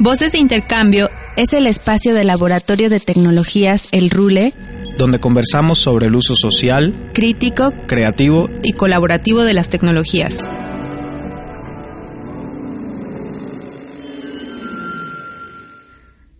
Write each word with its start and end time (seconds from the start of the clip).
Voces 0.00 0.32
de 0.32 0.38
Intercambio 0.38 1.08
es 1.36 1.52
el 1.52 1.68
espacio 1.68 2.14
del 2.14 2.26
Laboratorio 2.26 2.90
de 2.90 2.98
Tecnologías 2.98 3.88
El 3.92 4.10
Rule, 4.10 4.52
donde 4.98 5.20
conversamos 5.20 5.78
sobre 5.78 6.06
el 6.06 6.16
uso 6.16 6.34
social, 6.34 6.92
crítico, 7.12 7.72
creativo 7.86 8.50
y 8.64 8.72
colaborativo 8.72 9.44
de 9.44 9.54
las 9.54 9.70
tecnologías. 9.70 10.48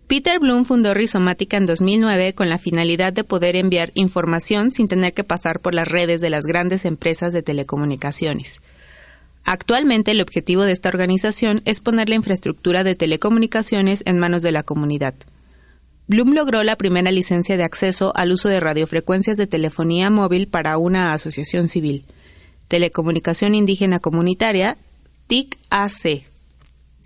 Peter 0.07 0.39
Bloom 0.39 0.65
fundó 0.65 0.93
Rizomática 0.93 1.55
en 1.55 1.65
2009 1.65 2.33
con 2.33 2.49
la 2.49 2.57
finalidad 2.57 3.13
de 3.13 3.23
poder 3.23 3.55
enviar 3.55 3.91
información 3.95 4.73
sin 4.73 4.87
tener 4.87 5.13
que 5.13 5.23
pasar 5.23 5.61
por 5.61 5.73
las 5.73 5.87
redes 5.87 6.19
de 6.19 6.29
las 6.29 6.43
grandes 6.45 6.83
empresas 6.83 7.31
de 7.31 7.41
telecomunicaciones. 7.41 8.61
Actualmente 9.45 10.11
el 10.11 10.21
objetivo 10.21 10.63
de 10.63 10.71
esta 10.71 10.89
organización 10.89 11.61
es 11.65 11.79
poner 11.79 12.09
la 12.09 12.15
infraestructura 12.15 12.83
de 12.83 12.95
telecomunicaciones 12.95 14.01
en 14.07 14.17
manos 14.17 14.41
de 14.41 14.51
la 14.51 14.63
comunidad. 14.63 15.13
Bloom 16.07 16.33
logró 16.33 16.63
la 16.63 16.75
primera 16.75 17.11
licencia 17.11 17.55
de 17.55 17.63
acceso 17.63 18.11
al 18.15 18.31
uso 18.31 18.49
de 18.49 18.59
radiofrecuencias 18.59 19.37
de 19.37 19.47
telefonía 19.47 20.09
móvil 20.09 20.47
para 20.47 20.77
una 20.77 21.13
asociación 21.13 21.67
civil, 21.67 22.05
Telecomunicación 22.67 23.53
Indígena 23.53 23.99
Comunitaria, 23.99 24.77
TIC-AC. 25.27 26.23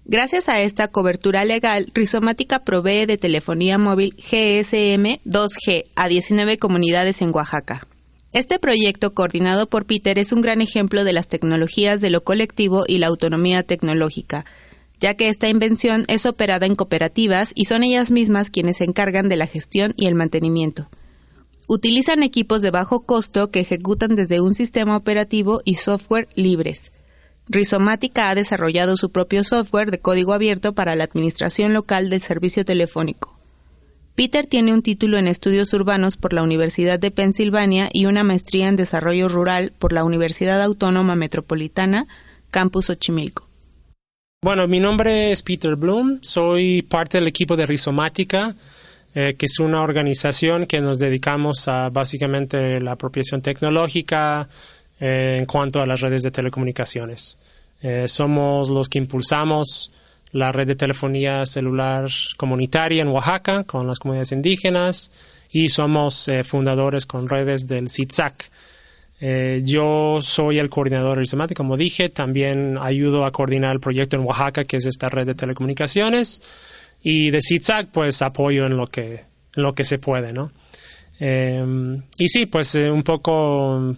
Gracias 0.06 0.48
a 0.48 0.62
esta 0.62 0.88
cobertura 0.88 1.44
legal, 1.44 1.92
Rizomática 1.94 2.64
provee 2.64 3.06
de 3.06 3.18
telefonía 3.18 3.78
móvil 3.78 4.16
GSM 4.16 5.20
2G 5.26 5.86
a 5.96 6.08
19 6.08 6.58
comunidades 6.58 7.22
en 7.22 7.36
Oaxaca. 7.36 7.86
Este 8.32 8.60
proyecto, 8.60 9.16
coordinado 9.16 9.68
por 9.68 9.86
Peter, 9.86 10.20
es 10.20 10.32
un 10.32 10.42
gran 10.42 10.62
ejemplo 10.62 11.04
de 11.04 11.14
las 11.14 11.28
tecnologías 11.28 12.00
de 12.00 12.12
lo 12.12 12.24
colectivo 12.24 12.84
y 12.88 13.00
la 13.00 13.08
autonomía 13.08 13.64
tecnológica, 13.64 14.46
ya 15.00 15.16
que 15.16 15.30
esta 15.30 15.50
invención 15.50 16.06
es 16.08 16.28
operada 16.28 16.68
en 16.68 16.76
cooperativas 16.76 17.52
y 17.56 17.66
son 17.66 17.84
ellas 17.84 18.12
mismas 18.12 18.52
quienes 18.52 18.78
se 18.78 18.84
encargan 18.84 19.30
de 19.30 19.38
la 19.38 19.48
gestión 19.48 19.94
y 19.98 20.06
el 20.06 20.14
mantenimiento. 20.14 20.90
Utilizan 21.68 22.22
equipos 22.22 22.62
de 22.62 22.70
bajo 22.70 23.02
costo 23.02 23.50
que 23.50 23.62
ejecutan 23.62 24.16
desde 24.16 24.42
un 24.42 24.54
sistema 24.54 24.96
operativo 24.96 25.62
y 25.66 25.76
software 25.76 26.28
libres. 26.36 26.92
Rizomática 27.48 28.30
ha 28.30 28.36
desarrollado 28.36 28.96
su 28.96 29.12
propio 29.12 29.44
software 29.44 29.90
de 29.90 30.02
código 30.02 30.34
abierto 30.34 30.76
para 30.76 30.96
la 30.96 31.06
administración 31.06 31.74
local 31.74 32.12
del 32.12 32.22
servicio 32.22 32.64
telefónico. 32.64 33.29
Peter 34.20 34.46
tiene 34.46 34.74
un 34.74 34.82
título 34.82 35.18
en 35.18 35.30
estudios 35.30 35.72
urbanos 35.74 36.18
por 36.18 36.34
la 36.34 36.44
Universidad 36.44 37.00
de 37.00 37.10
Pensilvania 37.10 37.90
y 37.94 38.06
una 38.06 38.22
maestría 38.22 38.68
en 38.68 38.76
desarrollo 38.76 39.30
rural 39.30 39.72
por 39.80 39.94
la 39.94 40.04
Universidad 40.04 40.62
Autónoma 40.62 41.16
Metropolitana, 41.16 42.06
Campus 42.52 42.90
Ochimilco. 42.90 43.48
Bueno, 44.44 44.68
mi 44.68 44.82
nombre 44.82 45.32
es 45.32 45.42
Peter 45.42 45.78
Bloom, 45.78 46.20
soy 46.22 46.82
parte 46.82 47.18
del 47.18 47.30
equipo 47.30 47.56
de 47.56 47.66
Rizomática, 47.66 48.58
eh, 49.16 49.36
que 49.38 49.46
es 49.46 49.58
una 49.62 49.82
organización 49.82 50.66
que 50.66 50.82
nos 50.82 51.00
dedicamos 51.00 51.70
a 51.70 51.88
básicamente 51.88 52.82
la 52.82 52.92
apropiación 52.92 53.42
tecnológica 53.42 54.50
eh, 55.00 55.38
en 55.40 55.46
cuanto 55.46 55.82
a 55.82 55.86
las 55.86 56.02
redes 56.02 56.24
de 56.24 56.32
telecomunicaciones. 56.32 57.40
Eh, 57.82 58.04
somos 58.06 58.68
los 58.68 58.90
que 58.90 58.98
impulsamos 58.98 59.94
la 60.32 60.52
red 60.52 60.68
de 60.68 60.76
telefonía 60.76 61.46
celular 61.46 62.08
comunitaria 62.38 63.02
en 63.02 63.10
Oaxaca 63.10 63.64
con 63.64 63.88
las 63.88 64.00
comunidades 64.00 64.32
indígenas 64.32 65.12
y 65.52 65.70
somos 65.70 66.28
eh, 66.28 66.44
fundadores 66.44 67.06
con 67.06 67.28
redes 67.28 67.68
del 67.68 67.90
CITSAC. 67.90 68.52
Eh, 69.22 69.62
yo 69.66 70.20
soy 70.22 70.60
el 70.60 70.70
coordinador 70.70 71.18
rizomático, 71.18 71.60
como 71.60 71.76
dije, 71.76 72.10
también 72.10 72.78
ayudo 72.80 73.26
a 73.26 73.32
coordinar 73.32 73.74
el 73.74 73.80
proyecto 73.80 74.16
en 74.16 74.24
Oaxaca, 74.24 74.64
que 74.64 74.78
es 74.78 74.86
esta 74.86 75.10
red 75.10 75.26
de 75.26 75.36
telecomunicaciones, 75.36 76.42
y 77.02 77.32
de 77.32 77.40
CITSAC, 77.42 77.88
pues 77.92 78.22
apoyo 78.22 78.66
en 78.66 78.78
lo 78.78 78.88
que, 78.88 79.24
en 79.56 79.64
lo 79.64 79.74
que 79.74 79.84
se 79.84 79.98
puede, 79.98 80.32
¿no? 80.32 80.52
Eh, 81.20 82.00
y 82.18 82.30
sí, 82.30 82.46
pues 82.46 82.76
un 82.76 83.04
poco 83.04 83.96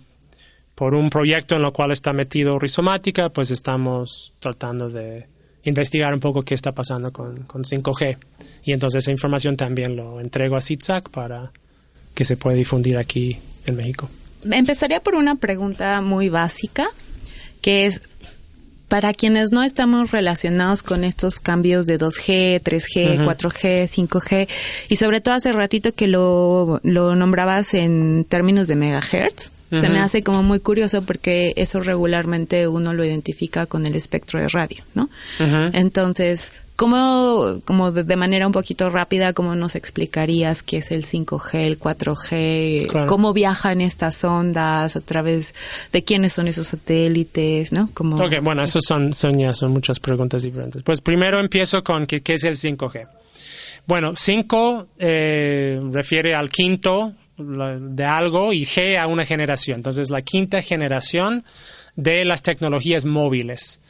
por 0.74 0.96
un 0.96 1.09
proyecto 1.12 1.56
en 1.56 1.62
lo 1.62 1.72
cual 1.72 1.91
está 1.91 2.14
metido 2.14 2.58
Rizomática, 2.58 3.30
pues 3.30 3.52
estamos 3.52 4.34
tratando 4.40 4.90
de 4.90 5.28
investigar 5.63 6.13
un 6.13 6.19
poco 6.19 6.44
qué 6.44 6.53
está 6.53 6.72
pasando 6.72 7.11
con, 7.11 7.47
5G. 7.47 8.17
Y 8.63 8.73
entonces 8.73 9.03
esa 9.03 9.11
información 9.11 9.57
también 9.57 9.95
lo 9.95 10.19
entrego 10.19 10.55
a 10.55 10.61
CITSAC 10.61 11.09
para 11.09 11.51
que 12.13 12.25
se 12.25 12.38
pueda 12.38 12.55
difundir 12.55 12.97
aquí 12.97 13.38
en 13.66 13.75
México. 13.75 14.09
Empezaría 14.49 15.01
por 15.01 15.16
una 15.16 15.35
pregunta 15.35 16.01
muy 16.01 16.29
básica, 16.29 16.88
que 17.61 17.85
es, 17.85 18.01
para 18.88 19.13
quienes 19.13 19.51
no 19.51 19.63
estamos 19.63 20.11
relacionados 20.11 20.83
con 20.83 21.03
estos 21.03 21.39
cambios 21.39 21.85
de 21.85 21.99
2G, 21.99 22.61
3G, 22.61 23.23
4G, 23.23 23.88
5G, 23.88 24.49
y 24.89 24.95
sobre 24.95 25.22
todo 25.22 25.35
hace 25.35 25.51
ratito 25.53 25.93
que 25.93 26.07
lo, 26.07 26.81
lo 26.83 27.16
nombrabas 27.16 27.73
en 27.73 28.25
términos 28.28 28.67
de 28.67 28.75
megahertz, 28.75 29.51
se 29.72 29.90
me 29.90 30.00
hace 30.00 30.22
como 30.24 30.44
muy 30.44 30.59
curioso 30.59 31.02
porque 31.04 31.54
eso 31.56 31.80
regularmente 31.80 32.68
uno 32.68 32.94
lo 32.94 33.06
identifica 33.06 33.66
con 33.66 33.86
el 33.86 33.96
espectro 33.96 34.40
de 34.40 34.48
radio, 34.50 34.84
¿no? 34.94 35.09
Entonces, 35.74 36.52
¿cómo, 36.76 37.62
como 37.64 37.92
de 37.92 38.16
manera 38.16 38.48
un 38.48 38.54
poquito 38.54 38.90
rápida, 38.90 39.34
cómo 39.34 39.56
nos 39.56 39.76
explicarías 39.76 40.64
qué 40.64 40.78
es 40.78 40.92
el 40.92 41.06
5G, 41.06 41.59
el 41.59 41.80
4G, 41.80 43.08
cómo 43.08 43.34
viajan 43.34 43.82
estas 43.82 44.24
ondas, 44.24 44.96
a 44.96 45.02
través 45.02 45.56
de 45.94 46.03
quiénes 46.03 46.34
son 46.34 46.48
esos 46.48 46.68
satélites, 46.68 47.72
¿no? 47.72 47.90
Como, 47.94 48.18
ok, 48.18 48.42
bueno, 48.42 48.64
eso 48.64 48.80
son, 48.82 49.14
son 49.14 49.38
ya 49.38 49.53
son 49.53 49.72
muchas 49.72 50.00
preguntas 50.00 50.44
diferentes. 50.44 50.84
Pues 50.84 51.02
primero 51.02 51.40
empiezo 51.40 51.84
con 51.84 52.06
qué, 52.06 52.22
qué 52.22 52.34
es 52.34 52.44
el 52.44 52.56
5G. 52.56 53.08
Bueno, 53.88 54.14
5 54.16 54.88
eh, 55.00 55.80
refiere 55.92 56.36
al 56.36 56.50
quinto 56.50 57.14
de 57.44 58.06
algo 58.06 58.53
y 58.53 58.63
G 58.63 58.97
a 58.97 59.07
una 59.07 59.25
generación. 59.25 59.78
Entonces, 59.78 60.09
la 60.09 60.22
quinta 60.22 60.62
generación 60.62 61.44
de 61.96 62.25
las 62.25 62.41
tecnologías 62.41 63.06
móviles. 63.06 63.81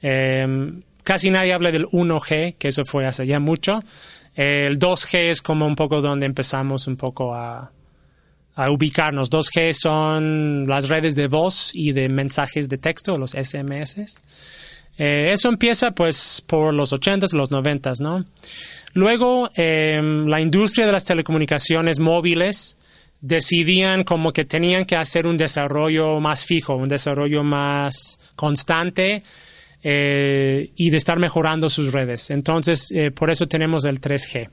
Em, 0.00 0.82
casi 1.02 1.30
nadie 1.30 1.52
habla 1.52 1.72
del 1.72 1.86
1G, 1.86 2.56
que 2.58 2.68
eso 2.68 2.84
fue 2.84 3.06
hace 3.06 3.26
ya 3.26 3.40
mucho. 3.40 3.82
El 4.34 4.78
2G 4.78 5.30
es 5.30 5.42
como 5.42 5.66
un 5.66 5.74
poco 5.74 6.00
donde 6.00 6.26
empezamos 6.26 6.86
un 6.86 6.96
poco 6.96 7.34
a, 7.34 7.72
ubicarnos. 8.70 9.30
2G 9.30 9.72
son 9.72 10.64
las 10.66 10.88
redes 10.88 11.14
de 11.14 11.28
voz 11.28 11.70
y 11.74 11.92
de 11.92 12.08
mensajes 12.08 12.68
de 12.68 12.78
texto, 12.78 13.16
los 13.16 13.32
SMS. 13.32 14.18
Eh, 14.98 15.30
eso 15.32 15.48
empieza 15.48 15.92
pues 15.92 16.42
por 16.44 16.74
los 16.74 16.92
80s, 16.92 17.32
los 17.34 17.52
90s, 17.52 18.00
¿no? 18.00 18.24
Luego, 18.94 19.48
em, 19.56 20.26
la 20.26 20.40
industria 20.40 20.86
de 20.86 20.92
las 20.92 21.04
telecomunicaciones 21.04 22.00
móviles 22.00 22.78
decidían 23.20 24.04
como 24.04 24.32
que 24.32 24.44
tenían 24.44 24.84
que 24.84 24.96
hacer 24.96 25.26
un 25.26 25.36
desarrollo 25.36 26.20
más 26.20 26.44
fijo, 26.44 26.76
un 26.76 26.88
desarrollo 26.88 27.42
más 27.42 28.32
constante 28.36 29.22
eh, 29.82 30.70
y 30.76 30.90
de 30.90 30.96
estar 30.96 31.18
mejorando 31.18 31.68
sus 31.68 31.92
redes. 31.92 32.30
Entonces, 32.30 32.90
eh, 32.92 33.10
por 33.10 33.30
eso 33.30 33.46
tenemos 33.46 33.84
el 33.84 34.00
3G. 34.00 34.48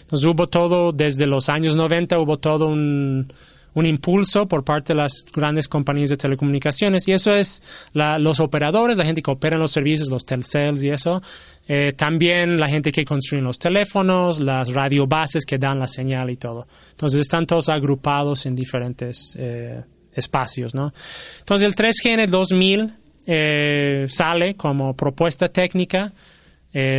Entonces, 0.00 0.26
hubo 0.26 0.46
todo, 0.46 0.92
desde 0.92 1.26
los 1.26 1.48
años 1.48 1.76
90, 1.76 2.18
hubo 2.18 2.38
todo 2.38 2.66
un, 2.66 3.32
un 3.78 3.86
impulso 3.86 4.48
por 4.48 4.64
parte 4.64 4.92
de 4.92 5.00
las 5.00 5.24
grandes 5.32 5.68
compañías 5.68 6.10
de 6.10 6.16
telecomunicaciones 6.16 7.06
y 7.06 7.12
eso 7.12 7.34
es 7.34 7.62
los 7.92 8.40
operadores, 8.40 8.98
la 8.98 9.04
gente 9.04 9.22
que 9.22 9.30
opera 9.30 9.54
en 9.54 9.62
los 9.62 9.70
servicios, 9.70 10.08
los 10.08 10.24
telcels 10.24 10.82
y 10.82 10.90
eso, 10.90 11.22
eh, 11.68 11.92
también 11.92 12.58
la 12.58 12.68
gente 12.68 12.90
que 12.90 13.04
construye 13.04 13.40
los 13.40 13.58
teléfonos, 13.58 14.40
las 14.40 14.72
radiobases 14.72 15.44
que 15.44 15.58
dan 15.58 15.78
la 15.78 15.86
señal 15.86 16.28
y 16.30 16.36
todo. 16.36 16.66
Entonces 16.90 17.20
están 17.20 17.46
todos 17.46 17.68
agrupados 17.68 18.46
en 18.46 18.56
diferentes 18.56 19.36
eh, 19.38 19.80
espacios, 20.12 20.74
¿no? 20.74 20.92
Entonces 21.38 21.68
el 21.68 21.76
3G 21.76 22.14
en 22.14 22.20
el 22.20 22.30
2000 22.30 22.94
eh, 23.26 24.06
sale 24.08 24.56
como 24.56 24.94
propuesta 24.94 25.48
técnica 25.48 26.12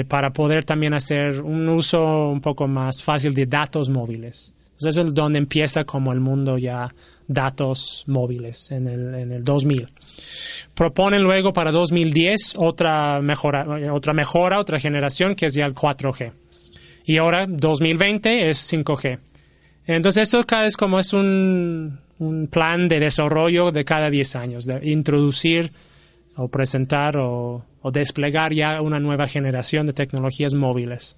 para 0.10 0.34
poder 0.34 0.66
también 0.66 0.94
hacer 0.94 1.40
un 1.42 1.70
uso 1.70 2.28
un 2.30 2.42
poco 2.42 2.68
más 2.68 3.02
fácil 3.02 3.34
de 3.34 3.46
datos 3.46 3.90
móviles. 3.90 4.54
Entonces 4.80 5.08
es 5.08 5.14
donde 5.14 5.40
empieza 5.40 5.84
como 5.84 6.14
el 6.14 6.22
mundo 6.22 6.58
ya 6.58 6.96
datos 7.28 8.06
móviles 8.08 8.72
en 8.72 8.88
el, 8.88 9.14
en 9.14 9.34
el 9.34 9.44
2000. 9.44 9.88
Proponen 10.74 11.22
luego 11.22 11.52
para 11.52 11.70
2010 11.72 12.56
otra 12.58 13.20
mejora, 13.22 13.66
otra 13.92 14.14
mejora, 14.14 14.58
otra 14.58 14.80
generación 14.80 15.36
que 15.36 15.48
es 15.48 15.54
ya 15.54 15.66
el 15.66 15.76
4G. 15.76 16.32
Y 17.04 17.18
ahora 17.18 17.46
2020 17.46 18.50
es 18.50 18.72
5G. 18.72 19.20
Entonces 19.86 20.30
eso 20.30 20.46
cada 20.46 20.64
vez 20.64 20.78
como 20.78 20.98
es 20.98 21.12
un, 21.12 22.00
un 22.20 22.48
plan 22.48 22.88
de 22.88 23.02
desarrollo 23.02 23.72
de 23.72 23.84
cada 23.84 24.10
10 24.10 24.36
años, 24.38 24.66
de 24.66 24.90
introducir 24.90 25.74
o 26.38 26.48
presentar 26.48 27.18
o, 27.18 27.66
o 27.82 27.92
desplegar 27.92 28.54
ya 28.54 28.82
una 28.82 29.02
nueva 29.02 29.28
generación 29.28 29.88
de 29.88 29.94
tecnologías 29.94 30.54
móviles. 30.54 31.18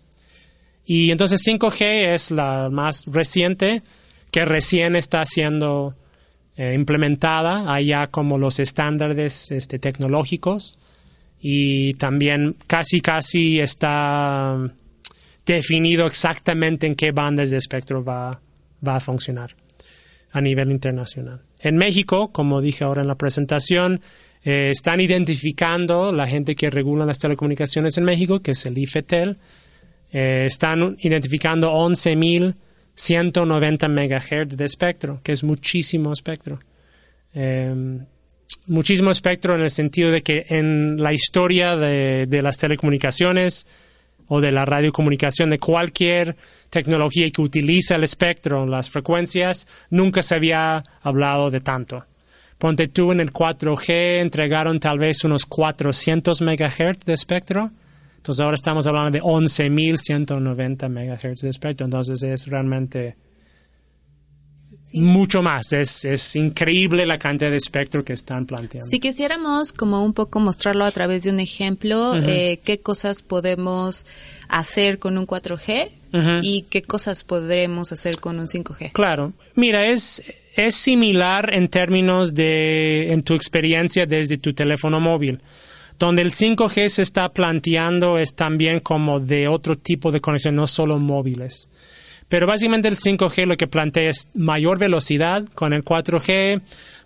Y 0.93 1.09
entonces 1.09 1.41
5G 1.47 2.13
es 2.13 2.31
la 2.31 2.67
más 2.69 3.05
reciente 3.05 3.81
que 4.29 4.43
recién 4.43 4.97
está 4.97 5.23
siendo 5.23 5.95
eh, 6.57 6.73
implementada. 6.73 7.73
allá 7.73 8.07
como 8.07 8.37
los 8.37 8.59
estándares 8.59 9.51
este, 9.51 9.79
tecnológicos 9.79 10.77
y 11.39 11.93
también 11.93 12.57
casi 12.67 12.99
casi 12.99 13.61
está 13.61 14.57
definido 15.45 16.07
exactamente 16.07 16.87
en 16.87 16.95
qué 16.95 17.13
bandas 17.13 17.51
de 17.51 17.57
espectro 17.57 18.03
va, 18.03 18.41
va 18.85 18.97
a 18.97 18.99
funcionar 18.99 19.55
a 20.33 20.41
nivel 20.41 20.71
internacional. 20.71 21.39
En 21.61 21.77
México, 21.77 22.33
como 22.33 22.59
dije 22.59 22.83
ahora 22.83 23.03
en 23.03 23.07
la 23.07 23.15
presentación, 23.15 24.01
eh, 24.43 24.71
están 24.71 24.99
identificando 24.99 26.11
la 26.11 26.27
gente 26.27 26.53
que 26.53 26.69
regula 26.69 27.05
las 27.05 27.17
telecomunicaciones 27.17 27.97
en 27.97 28.03
México, 28.03 28.41
que 28.41 28.51
es 28.51 28.65
el 28.65 28.77
IFETEL, 28.77 29.37
eh, 30.11 30.43
están 30.45 30.95
identificando 30.99 31.71
11.190 31.71 33.89
MHz 33.89 34.57
de 34.57 34.65
espectro, 34.65 35.19
que 35.23 35.31
es 35.31 35.43
muchísimo 35.43 36.13
espectro. 36.13 36.59
Eh, 37.33 37.73
muchísimo 38.67 39.11
espectro 39.11 39.55
en 39.55 39.61
el 39.61 39.69
sentido 39.69 40.11
de 40.11 40.21
que 40.21 40.45
en 40.49 40.97
la 40.97 41.13
historia 41.13 41.75
de, 41.75 42.25
de 42.27 42.41
las 42.41 42.57
telecomunicaciones 42.57 43.67
o 44.27 44.39
de 44.39 44.51
la 44.51 44.65
radiocomunicación, 44.65 45.49
de 45.49 45.59
cualquier 45.59 46.35
tecnología 46.69 47.29
que 47.29 47.41
utiliza 47.41 47.95
el 47.95 48.03
espectro, 48.03 48.65
las 48.65 48.89
frecuencias, 48.89 49.87
nunca 49.89 50.21
se 50.21 50.35
había 50.35 50.83
hablado 51.01 51.49
de 51.49 51.59
tanto. 51.59 52.05
Ponte 52.57 52.87
tú 52.87 53.11
en 53.11 53.19
el 53.19 53.33
4G, 53.33 54.21
entregaron 54.21 54.79
tal 54.79 54.99
vez 54.99 55.23
unos 55.25 55.45
400 55.45 56.41
MHz 56.41 57.05
de 57.05 57.13
espectro. 57.13 57.71
Entonces 58.21 58.43
ahora 58.43 58.53
estamos 58.53 58.85
hablando 58.85 59.09
de 59.09 59.19
11.190 59.19 60.87
MHz 60.87 61.41
de 61.41 61.49
espectro. 61.49 61.85
Entonces 61.85 62.21
es 62.21 62.45
realmente 62.45 63.15
mucho 64.93 65.41
más. 65.41 65.73
Es, 65.73 66.05
es 66.05 66.35
increíble 66.35 67.07
la 67.07 67.17
cantidad 67.17 67.49
de 67.49 67.57
espectro 67.57 68.05
que 68.05 68.13
están 68.13 68.45
planteando. 68.45 68.87
Si 68.87 68.99
quisiéramos 68.99 69.73
como 69.73 70.05
un 70.05 70.13
poco 70.13 70.39
mostrarlo 70.39 70.85
a 70.85 70.91
través 70.91 71.23
de 71.23 71.31
un 71.31 71.39
ejemplo, 71.39 72.15
eh, 72.15 72.59
qué 72.63 72.79
cosas 72.79 73.23
podemos 73.23 74.05
hacer 74.49 74.99
con 74.99 75.17
un 75.17 75.25
4G 75.25 75.89
y 76.43 76.67
qué 76.69 76.83
cosas 76.83 77.23
podremos 77.23 77.91
hacer 77.91 78.19
con 78.19 78.39
un 78.39 78.47
5G. 78.47 78.91
Claro, 78.91 79.33
mira, 79.55 79.87
es, 79.87 80.21
es 80.55 80.75
similar 80.75 81.51
en 81.55 81.69
términos 81.69 82.35
de 82.35 83.13
en 83.13 83.23
tu 83.23 83.33
experiencia 83.33 84.05
desde 84.05 84.37
tu 84.37 84.53
teléfono 84.53 84.99
móvil. 84.99 85.39
Donde 86.01 86.23
el 86.23 86.31
5G 86.31 86.89
se 86.89 87.03
está 87.03 87.29
planteando 87.29 88.17
es 88.17 88.33
también 88.33 88.79
como 88.79 89.19
de 89.19 89.47
otro 89.47 89.77
tipo 89.77 90.09
de 90.09 90.19
conexión, 90.19 90.55
no 90.55 90.65
solo 90.65 90.97
móviles. 90.97 91.69
Pero 92.27 92.47
básicamente 92.47 92.87
el 92.87 92.95
5G 92.95 93.45
lo 93.45 93.55
que 93.55 93.67
plantea 93.67 94.09
es 94.09 94.29
mayor 94.33 94.79
velocidad. 94.79 95.45
Con 95.53 95.73
el 95.73 95.83
4G 95.83 96.59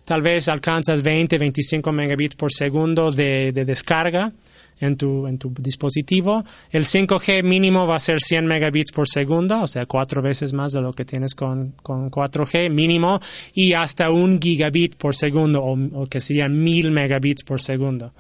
tal 0.06 0.22
vez 0.22 0.48
alcanzas 0.48 1.04
20, 1.04 1.38
25 1.38 1.92
megabits 1.92 2.36
por 2.36 2.54
segundo 2.54 3.12
de, 3.12 3.52
descarga 3.52 4.32
en 4.80 4.96
tu, 4.96 5.28
dispositivo. 5.60 6.46
El 6.72 6.86
5G 6.86 7.44
mínimo 7.44 7.86
va 7.86 7.98
a 7.98 8.00
ser 8.00 8.22
100 8.22 8.46
megabits 8.46 8.94
por 8.94 9.10
segundo, 9.10 9.64
o 9.64 9.68
sea, 9.68 9.86
cuatro 9.88 10.22
veces 10.22 10.54
más 10.54 10.72
de 10.72 10.82
lo 10.82 10.94
que 10.94 11.04
tienes 11.04 11.36
con, 11.36 11.74
con 11.84 12.10
4G 12.10 12.70
mínimo, 12.70 13.20
y 13.54 13.74
hasta 13.74 14.10
un 14.10 14.40
gigabit 14.42 14.96
por 14.96 15.16
segundo, 15.16 15.62
o, 15.62 15.78
o 16.02 16.08
que 16.08 16.22
serían 16.22 16.58
mil 16.64 16.92
megabits 16.92 17.44
por 17.44 17.60
segundo. 17.60 18.14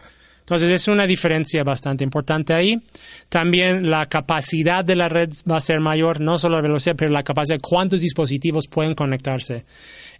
Entonces 0.45 0.71
es 0.71 0.87
una 0.87 1.07
diferencia 1.07 1.63
bastante 1.63 2.03
importante 2.03 2.53
ahí. 2.53 2.79
También 3.29 3.89
la 3.89 4.05
capacidad 4.05 4.85
de 4.85 4.95
la 4.95 5.09
red 5.09 5.29
va 5.51 5.57
a 5.57 5.59
ser 5.59 5.79
mayor, 5.79 6.21
no 6.21 6.37
solo 6.37 6.57
la 6.57 6.61
velocidad, 6.61 6.95
pero 6.95 7.11
la 7.11 7.23
capacidad 7.23 7.57
de 7.57 7.61
cuántos 7.61 8.01
dispositivos 8.01 8.67
pueden 8.67 8.93
conectarse. 8.93 9.65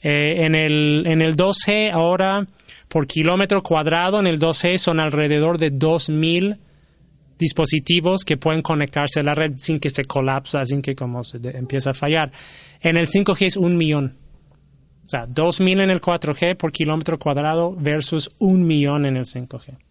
Eh, 0.01 0.44
en, 0.44 0.56
el, 0.56 1.06
en 1.06 1.22
el 1.22 1.36
2G 1.36 1.92
ahora, 1.92 2.48
por 2.88 3.06
kilómetro 3.06 3.62
cuadrado, 3.62 4.19
en 4.19 4.25
el 4.25 4.39
2G 4.39 4.80
son 4.80 5.00
alrededor 5.00 5.60
de 5.60 5.72
2.000 5.72 6.57
dispositivos 7.38 8.24
que 8.25 8.38
pueden 8.38 8.63
conectarse 8.63 9.19
a 9.19 9.24
la 9.24 9.36
red 9.36 9.54
sin 9.57 9.80
que 9.80 9.92
se 9.92 10.06
colapsa, 10.06 10.66
sin 10.66 10.81
que 10.81 10.95
como 10.95 11.24
se 11.24 11.38
empieza 11.56 11.92
a 11.92 11.94
fallar. 11.94 12.31
En 12.81 12.98
el 12.98 13.06
5G 13.06 13.45
es 13.45 13.57
un 13.57 13.78
millón. 13.78 14.18
O 15.06 15.10
sea, 15.10 15.28
2.000 15.28 15.83
en 15.83 15.92
el 15.92 16.01
4G 16.01 16.57
por 16.57 16.71
kilómetro 16.71 17.19
cuadrado 17.19 17.75
versus 17.78 18.31
un 18.39 18.66
millón 18.66 19.06
en 19.06 19.18
el 19.18 19.25
5G. 19.25 19.84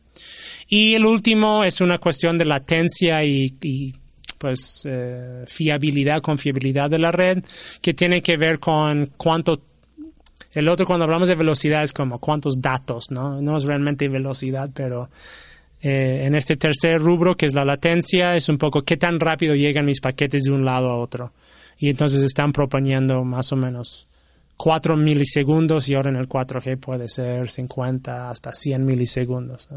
Y 0.68 0.94
el 0.94 1.04
último 1.04 1.64
es 1.64 1.80
una 1.80 1.98
cuestión 1.98 2.38
de 2.38 2.44
latencia 2.44 3.22
y, 3.24 3.94
pues 4.38 4.82
eh, 4.84 5.44
fiabilidad, 5.46 6.20
confiabilidad 6.22 6.90
de 6.90 6.98
la 6.98 7.12
red, 7.12 7.44
que 7.80 7.94
tiene 7.94 8.22
que 8.22 8.36
ver 8.36 8.58
con 8.58 9.10
cuánto 9.16 9.60
el 10.52 10.68
otro 10.68 10.86
cuando 10.86 11.04
hablamos 11.04 11.28
de 11.28 11.34
velocidad 11.34 11.82
es 11.82 11.92
como 11.92 12.20
cuántos 12.20 12.60
datos, 12.60 13.10
¿no? 13.10 13.40
No 13.42 13.56
es 13.56 13.64
realmente 13.64 14.08
velocidad, 14.08 14.70
pero 14.72 15.10
eh, 15.82 16.24
en 16.24 16.34
este 16.36 16.56
tercer 16.56 17.00
rubro, 17.00 17.36
que 17.36 17.46
es 17.46 17.54
la 17.54 17.64
latencia, 17.64 18.36
es 18.36 18.48
un 18.48 18.56
poco 18.56 18.82
qué 18.82 18.96
tan 18.96 19.18
rápido 19.18 19.54
llegan 19.54 19.84
mis 19.84 20.00
paquetes 20.00 20.44
de 20.44 20.52
un 20.52 20.64
lado 20.64 20.90
a 20.90 20.96
otro. 20.96 21.32
Y 21.76 21.90
entonces 21.90 22.22
están 22.22 22.52
proponiendo 22.52 23.24
más 23.24 23.52
o 23.52 23.56
menos 23.56 24.06
4 24.56 24.96
milisegundos 24.96 25.88
y 25.88 25.94
ahora 25.94 26.10
en 26.10 26.16
el 26.16 26.28
4G 26.28 26.78
puede 26.78 27.08
ser 27.08 27.50
50 27.50 28.30
hasta 28.30 28.52
100 28.52 28.84
milisegundos. 28.84 29.68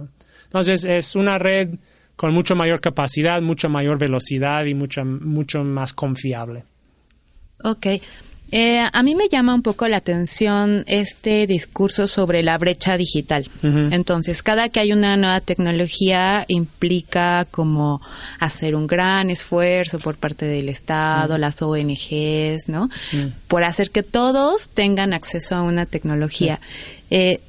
Entonces 0.43 0.85
es 0.85 1.15
una 1.15 1.37
red 1.37 1.69
con 2.15 2.33
mucho 2.33 2.55
mayor 2.55 2.81
capacidad, 2.81 3.41
mucha 3.41 3.69
mayor 3.69 3.97
velocidad 3.97 4.65
y 4.65 4.73
mucho, 4.73 5.05
mucho 5.05 5.63
más 5.63 5.93
confiable. 5.93 6.63
Ok. 7.63 7.87
Eh, 8.51 8.79
a 8.91 9.03
mí 9.03 9.15
me 9.15 9.27
llama 9.27 9.53
un 9.53 9.61
poco 9.61 9.87
la 9.87 9.97
atención 9.97 10.83
este 10.87 11.47
discurso 11.47 12.07
sobre 12.07 12.43
la 12.43 12.57
brecha 12.57 12.97
digital. 12.97 13.49
Entonces, 13.61 14.41
cada 14.41 14.69
que 14.69 14.79
hay 14.79 14.93
una 14.93 15.17
nueva 15.17 15.41
tecnología 15.41 16.45
implica 16.47 17.45
como 17.51 18.01
hacer 18.39 18.75
un 18.75 18.87
gran 18.87 19.29
esfuerzo 19.29 19.99
por 19.99 20.15
parte 20.15 20.45
del 20.45 20.69
Estado, 20.69 21.37
las 21.37 21.61
ONGs, 21.61 22.69
¿no? 22.69 22.89
Por 23.47 23.63
hacer 23.63 23.91
que 23.91 24.03
todos 24.03 24.69
tengan 24.69 25.13
acceso 25.13 25.55
a 25.55 25.63
una 25.63 25.85
tecnología. 25.85 26.59
Eh, 27.09 27.41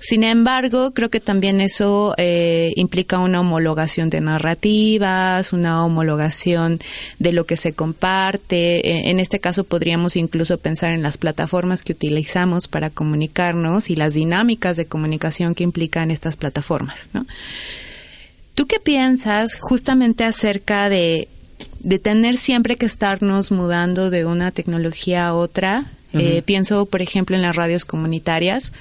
sin 0.00 0.24
embargo, 0.24 0.92
creo 0.92 1.10
que 1.10 1.20
también 1.20 1.60
eso 1.60 2.14
eh, 2.16 2.72
implica 2.76 3.18
una 3.18 3.42
homologación 3.42 4.08
de 4.08 4.22
narrativas, 4.22 5.52
una 5.52 5.84
homologación 5.84 6.80
de 7.18 7.32
lo 7.32 7.44
que 7.44 7.58
se 7.58 7.74
comparte. 7.74 8.80
E, 8.80 9.10
en 9.10 9.20
este 9.20 9.40
caso 9.40 9.62
podríamos 9.62 10.16
incluso 10.16 10.56
pensar 10.56 10.92
en 10.92 11.02
las 11.02 11.18
plataformas 11.18 11.82
que 11.82 11.92
utilizamos 11.92 12.66
para 12.66 12.88
comunicarnos 12.88 13.90
y 13.90 13.94
las 13.94 14.14
dinámicas 14.14 14.78
de 14.78 14.86
comunicación 14.86 15.54
que 15.54 15.64
implican 15.64 16.10
estas 16.10 16.38
plataformas. 16.38 17.10
¿no? 17.12 17.26
¿Tú 18.54 18.66
qué 18.66 18.80
piensas 18.80 19.54
justamente 19.54 20.24
acerca 20.24 20.88
de, 20.88 21.28
de 21.80 21.98
tener 21.98 22.36
siempre 22.36 22.76
que 22.76 22.86
estarnos 22.86 23.52
mudando 23.52 24.08
de 24.08 24.24
una 24.24 24.50
tecnología 24.50 25.26
a 25.26 25.34
otra? 25.34 25.84
Eh, 26.12 26.42
pienso, 26.44 26.86
por 26.86 27.02
ejemplo, 27.02 27.36
en 27.36 27.42
las 27.42 27.54
radios 27.54 27.84
comunitarias 27.84 28.72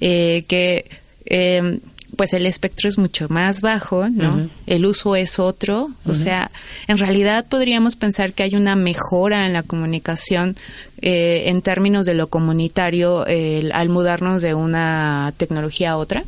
eh, 0.00 0.44
que 0.48 0.86
eh, 1.26 1.80
pues 2.16 2.32
el 2.32 2.46
espectro 2.46 2.88
es 2.88 2.96
mucho 2.96 3.28
más 3.28 3.60
bajo, 3.60 4.08
¿no? 4.08 4.48
El 4.66 4.86
uso 4.86 5.16
es 5.16 5.40
otro, 5.40 5.90
o 6.06 6.14
sea, 6.14 6.52
en 6.86 6.98
realidad 6.98 7.46
podríamos 7.48 7.96
pensar 7.96 8.32
que 8.32 8.44
hay 8.44 8.54
una 8.54 8.76
mejora 8.76 9.46
en 9.46 9.52
la 9.52 9.64
comunicación 9.64 10.54
eh, 11.02 11.44
en 11.46 11.60
términos 11.60 12.06
de 12.06 12.14
lo 12.14 12.28
comunitario 12.28 13.24
al 13.72 13.88
mudarnos 13.88 14.42
de 14.42 14.54
una 14.54 15.34
tecnología 15.36 15.92
a 15.92 15.96
otra. 15.96 16.24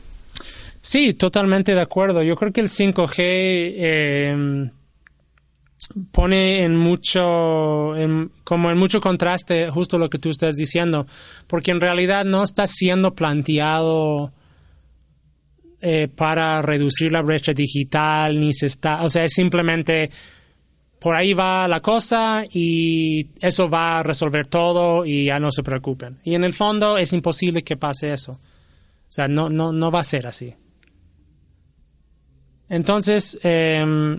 Sí, 0.80 1.14
totalmente 1.14 1.75
de 1.75 1.80
acuerdo. 1.80 2.25
Yo 2.25 2.35
creo 2.35 2.52
que 2.52 2.62
el 2.62 2.68
5G 2.68 4.73
pone 6.11 6.62
en 6.62 6.76
mucho, 6.76 7.95
como 8.45 8.71
en 8.71 8.78
mucho 8.78 9.00
contraste 9.00 9.71
justo 9.71 9.99
lo 9.99 10.11
que 10.11 10.19
tú 10.19 10.31
estás 10.31 10.57
diciendo, 10.57 11.07
porque 11.47 11.71
en 11.71 11.81
realidad 11.81 12.25
no 12.25 12.43
está 12.43 12.66
siendo 12.66 13.14
planteado 13.14 14.33
eh, 15.81 16.09
para 16.09 16.62
reducir 16.62 17.12
la 17.12 17.23
brecha 17.23 17.52
digital, 17.52 18.38
ni 18.38 18.52
se 18.52 18.66
está, 18.66 19.02
o 19.02 19.09
sea, 19.09 19.25
es 19.25 19.33
simplemente 19.33 20.11
por 20.99 21.14
ahí 21.14 21.35
va 21.35 21.69
la 21.69 21.81
cosa 21.81 22.43
y 22.52 23.28
eso 23.40 23.69
va 23.69 23.99
a 23.99 24.02
resolver 24.02 24.47
todo 24.47 25.05
y 25.05 25.26
ya 25.26 25.38
no 25.38 25.50
se 25.50 25.62
preocupen. 25.62 26.19
Y 26.25 26.35
en 26.35 26.45
el 26.45 26.55
fondo 26.55 26.99
es 26.99 27.12
imposible 27.12 27.62
que 27.62 27.76
pase 27.76 28.12
eso. 28.12 28.33
O 28.33 29.12
sea, 29.12 29.28
no, 29.28 29.49
no, 29.49 29.73
no 29.73 29.90
va 29.90 30.00
a 30.00 30.05
ser 30.05 30.26
así. 30.26 30.55
Entonces, 32.69 33.38
eh, 33.45 34.19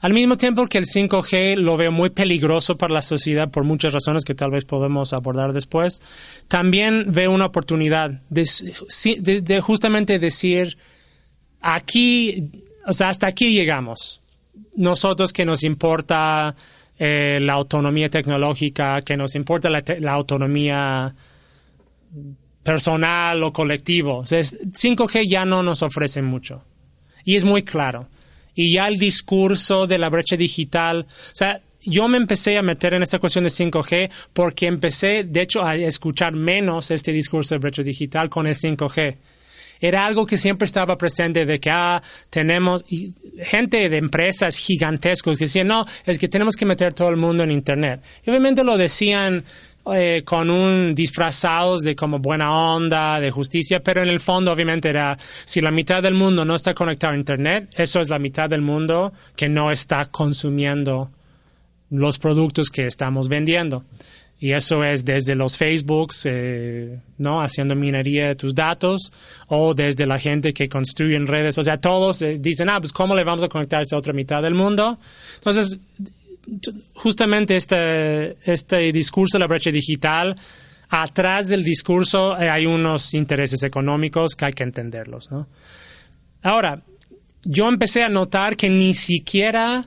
al 0.00 0.12
mismo 0.12 0.36
tiempo 0.36 0.66
que 0.66 0.78
el 0.78 0.84
5G 0.84 1.56
lo 1.56 1.76
veo 1.76 1.90
muy 1.90 2.10
peligroso 2.10 2.76
para 2.76 2.94
la 2.94 3.02
sociedad 3.02 3.50
por 3.50 3.64
muchas 3.64 3.92
razones 3.92 4.24
que 4.24 4.34
tal 4.34 4.50
vez 4.50 4.64
podemos 4.64 5.12
abordar 5.12 5.52
después, 5.52 6.02
también 6.48 7.12
veo 7.12 7.30
una 7.30 7.46
oportunidad 7.46 8.10
de, 8.28 9.60
justamente 9.60 10.18
decir, 10.18 10.76
aquí, 11.60 12.64
o 12.86 12.92
sea, 12.92 13.08
hasta 13.08 13.26
aquí 13.26 13.52
llegamos. 13.52 14.20
Nosotros 14.74 15.32
que 15.32 15.46
nos 15.46 15.64
importa 15.64 16.54
eh, 16.98 17.38
la 17.40 17.54
autonomía 17.54 18.10
tecnológica, 18.10 19.00
que 19.02 19.16
nos 19.16 19.34
importa 19.34 19.70
la, 19.70 20.12
autonomía 20.12 21.14
personal 22.62 23.42
o 23.42 23.52
colectivo. 23.52 24.18
O 24.18 24.26
sea, 24.26 24.40
5G 24.40 25.26
ya 25.26 25.46
no 25.46 25.62
nos 25.62 25.82
ofrece 25.82 26.20
mucho. 26.20 26.62
Y 27.24 27.36
es 27.36 27.44
muy 27.44 27.62
claro. 27.62 28.08
Y 28.56 28.72
ya 28.72 28.88
el 28.88 28.98
discurso 28.98 29.86
de 29.86 29.98
la 29.98 30.08
brecha 30.08 30.34
digital, 30.34 31.06
o 31.08 31.34
sea, 31.34 31.60
yo 31.82 32.08
me 32.08 32.16
empecé 32.16 32.58
a 32.58 32.62
meter 32.62 32.94
en 32.94 33.02
esta 33.02 33.20
cuestión 33.20 33.44
de 33.44 33.50
5G 33.50 34.10
porque 34.32 34.66
empecé, 34.66 35.22
de 35.22 35.42
hecho, 35.42 35.64
a 35.64 35.76
escuchar 35.76 36.32
menos 36.32 36.90
este 36.90 37.12
discurso 37.12 37.54
de 37.54 37.60
brecha 37.60 37.82
digital 37.82 38.28
con 38.28 38.46
el 38.46 38.54
5G. 38.54 39.16
Era 39.78 40.06
algo 40.06 40.26
que 40.26 40.36
siempre 40.36 40.64
estaba 40.64 40.96
presente 40.96 41.44
de 41.44 41.60
que, 41.60 41.70
ah, 41.70 42.02
tenemos 42.30 42.82
gente 43.44 43.88
de 43.88 43.98
empresas 43.98 44.56
gigantescos 44.56 45.38
que 45.38 45.44
decían, 45.44 45.66
no, 45.66 45.84
es 46.06 46.18
que 46.18 46.28
tenemos 46.28 46.56
que 46.56 46.64
meter 46.64 46.94
todo 46.94 47.10
el 47.10 47.16
mundo 47.16 47.44
en 47.44 47.50
Internet. 47.50 48.00
Y 48.24 48.30
obviamente 48.30 48.64
lo 48.64 48.78
decían 48.78 49.44
eh, 49.94 50.22
con 50.24 50.50
un 50.50 50.94
disfrazados 50.94 51.82
de 51.82 51.94
como 51.94 52.18
buena 52.18 52.52
onda, 52.52 53.20
de 53.20 53.30
justicia, 53.30 53.80
pero 53.80 54.02
en 54.02 54.08
el 54.08 54.20
fondo 54.20 54.52
obviamente 54.52 54.88
era, 54.88 55.16
si 55.44 55.60
la 55.60 55.70
mitad 55.70 56.02
del 56.02 56.14
mundo 56.14 56.44
no 56.44 56.54
está 56.54 56.74
conectado 56.74 57.14
a 57.14 57.16
Internet, 57.16 57.74
eso 57.76 58.00
es 58.00 58.08
la 58.08 58.18
mitad 58.18 58.50
del 58.50 58.62
mundo 58.62 59.12
que 59.36 59.48
no 59.48 59.70
está 59.70 60.06
consumiendo 60.06 61.10
los 61.90 62.18
productos 62.18 62.68
que 62.68 62.86
estamos 62.86 63.28
vendiendo. 63.28 63.84
Y 64.38 64.52
eso 64.52 64.84
es 64.84 65.04
desde 65.04 65.34
los 65.34 65.56
Facebooks, 65.56 66.26
eh, 66.26 67.00
¿no? 67.16 67.40
Haciendo 67.40 67.74
minería 67.74 68.28
de 68.28 68.34
tus 68.34 68.54
datos, 68.54 69.12
o 69.48 69.72
desde 69.72 70.04
la 70.04 70.18
gente 70.18 70.52
que 70.52 70.68
construye 70.68 71.16
en 71.16 71.26
redes. 71.26 71.56
O 71.56 71.64
sea, 71.64 71.80
todos 71.80 72.20
eh, 72.20 72.38
dicen, 72.38 72.68
ah, 72.68 72.78
pues 72.78 72.92
¿cómo 72.92 73.14
le 73.14 73.24
vamos 73.24 73.44
a 73.44 73.48
conectar 73.48 73.78
a 73.78 73.82
esa 73.82 73.96
otra 73.96 74.12
mitad 74.12 74.42
del 74.42 74.54
mundo? 74.54 74.98
Entonces, 75.36 75.78
justamente 76.94 77.56
este, 77.56 78.36
este 78.50 78.92
discurso 78.92 79.38
de 79.38 79.40
la 79.40 79.46
brecha 79.46 79.70
digital, 79.70 80.36
atrás 80.88 81.48
del 81.48 81.62
discurso 81.62 82.38
eh, 82.38 82.48
hay 82.48 82.66
unos 82.66 83.14
intereses 83.14 83.62
económicos 83.62 84.34
que 84.34 84.46
hay 84.46 84.52
que 84.52 84.62
entenderlos, 84.62 85.30
¿no? 85.30 85.48
Ahora, 86.42 86.82
yo 87.42 87.68
empecé 87.68 88.02
a 88.04 88.08
notar 88.08 88.56
que 88.56 88.68
ni 88.70 88.94
siquiera 88.94 89.84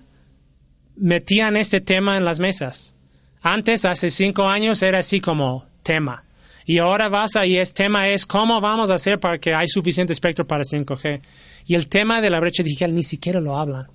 metían 0.96 1.56
este 1.56 1.82
tema 1.82 2.18
en 2.18 2.26
las 2.26 2.40
mesas. 2.40 2.96
Antes, 3.42 3.86
hace 3.86 4.10
cinco 4.10 4.48
años, 4.48 4.84
era 4.84 5.00
así 5.00 5.22
como 5.22 5.66
tema. 5.84 6.24
Y 6.66 6.78
ahora 6.78 7.10
vas 7.10 7.32
y 7.46 7.58
es 7.58 7.74
tema 7.74 8.10
es 8.10 8.26
cómo 8.26 8.62
vamos 8.62 8.92
a 8.92 8.96
hacer 8.96 9.20
para 9.20 9.40
que 9.40 9.54
hay 9.56 9.68
suficiente 9.68 10.14
espectro 10.14 10.46
para 10.46 10.64
5G. 10.64 11.22
Y 11.66 11.76
el 11.76 11.88
tema 11.88 12.22
de 12.22 12.30
la 12.30 12.40
brecha 12.40 12.62
digital 12.62 12.94
ni 12.94 13.04
siquiera 13.04 13.42
lo 13.42 13.58
hablan. 13.58 13.88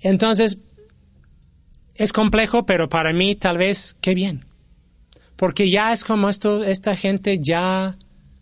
Entonces, 0.00 0.56
es 1.98 2.12
complejo, 2.12 2.64
pero 2.64 2.88
para 2.88 3.12
mí 3.12 3.34
tal 3.34 3.58
vez 3.58 3.94
qué 4.00 4.14
bien. 4.14 4.46
Porque 5.36 5.68
ya 5.68 5.92
es 5.92 6.04
como 6.04 6.28
esto, 6.28 6.64
esta 6.64 6.96
gente 6.96 7.38
ya 7.40 7.96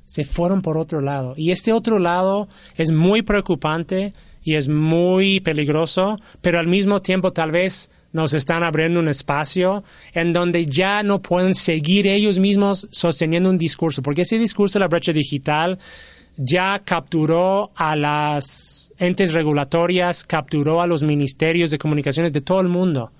se 0.04 0.24
fueron 0.24 0.62
por 0.62 0.78
otro 0.78 1.00
lado. 1.00 1.32
Y 1.36 1.50
este 1.50 1.72
otro 1.72 1.98
lado 1.98 2.48
es 2.76 2.92
muy 2.92 3.22
preocupante 3.22 4.12
y 4.42 4.54
es 4.54 4.68
muy 4.68 5.40
peligroso, 5.40 6.16
pero 6.40 6.60
al 6.60 6.68
mismo 6.68 7.02
tiempo 7.02 7.32
tal 7.32 7.50
vez 7.50 7.90
nos 8.12 8.32
están 8.32 8.62
abriendo 8.62 9.00
un 9.00 9.08
espacio 9.08 9.82
en 10.12 10.32
donde 10.32 10.66
ya 10.66 11.02
no 11.02 11.20
pueden 11.20 11.54
seguir 11.54 12.06
ellos 12.06 12.38
mismos 12.38 12.86
sosteniendo 12.92 13.50
un 13.50 13.58
discurso, 13.58 14.02
porque 14.02 14.22
ese 14.22 14.38
discurso 14.38 14.78
de 14.78 14.84
la 14.84 14.88
brecha 14.88 15.12
digital 15.12 15.78
ya 16.36 16.80
capturó 16.84 17.72
a 17.74 17.96
las 17.96 18.92
entes 18.98 19.32
regulatorias, 19.32 20.24
capturó 20.24 20.80
a 20.80 20.86
los 20.86 21.02
ministerios 21.02 21.70
de 21.70 21.78
comunicaciones 21.78 22.32
de 22.32 22.42
todo 22.42 22.60
el 22.60 22.68
mundo. 22.68 23.10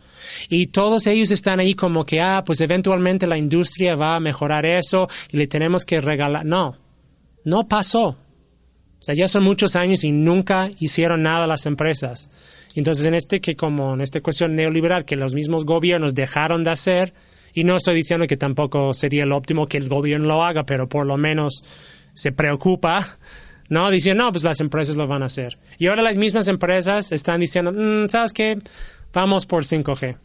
Y 0.48 0.68
todos 0.68 1.06
ellos 1.06 1.30
están 1.30 1.60
ahí 1.60 1.74
como 1.74 2.04
que, 2.04 2.20
ah, 2.20 2.42
pues 2.44 2.60
eventualmente 2.60 3.26
la 3.26 3.38
industria 3.38 3.96
va 3.96 4.16
a 4.16 4.20
mejorar 4.20 4.66
eso 4.66 5.08
y 5.32 5.36
le 5.36 5.46
tenemos 5.46 5.84
que 5.84 6.00
regalar. 6.00 6.44
No, 6.44 6.76
no 7.44 7.68
pasó. 7.68 8.08
O 8.08 9.04
sea, 9.06 9.14
ya 9.14 9.28
son 9.28 9.44
muchos 9.44 9.76
años 9.76 10.04
y 10.04 10.12
nunca 10.12 10.64
hicieron 10.80 11.22
nada 11.22 11.46
las 11.46 11.66
empresas. 11.66 12.30
Entonces, 12.74 13.06
en 13.06 13.14
este 13.14 13.40
que 13.40 13.56
como 13.56 13.94
en 13.94 14.00
esta 14.00 14.20
cuestión 14.20 14.54
neoliberal 14.54 15.04
que 15.04 15.16
los 15.16 15.34
mismos 15.34 15.64
gobiernos 15.64 16.14
dejaron 16.14 16.64
de 16.64 16.70
hacer, 16.70 17.14
y 17.56 17.64
no 17.64 17.76
estoy 17.76 17.94
diciendo 17.94 18.26
que 18.26 18.36
tampoco 18.36 18.92
sería 18.92 19.24
lo 19.24 19.36
óptimo 19.36 19.66
que 19.66 19.78
el 19.78 19.88
gobierno 19.88 20.26
lo 20.28 20.44
haga, 20.44 20.64
pero 20.64 20.90
por 20.90 21.06
lo 21.06 21.16
menos 21.16 21.64
se 22.12 22.30
preocupa, 22.30 23.16
¿no? 23.70 23.90
Dicen, 23.90 24.18
no, 24.18 24.30
pues 24.30 24.44
las 24.44 24.60
empresas 24.60 24.96
lo 24.96 25.06
van 25.06 25.22
a 25.22 25.26
hacer. 25.26 25.56
Y 25.78 25.86
ahora 25.86 26.02
las 26.02 26.18
mismas 26.18 26.48
empresas 26.48 27.12
están 27.12 27.40
diciendo, 27.40 27.72
mm, 27.72 28.08
¿sabes 28.08 28.34
qué? 28.34 28.58
Vamos 29.16 29.46
por 29.46 29.64
5G. 29.64 30.18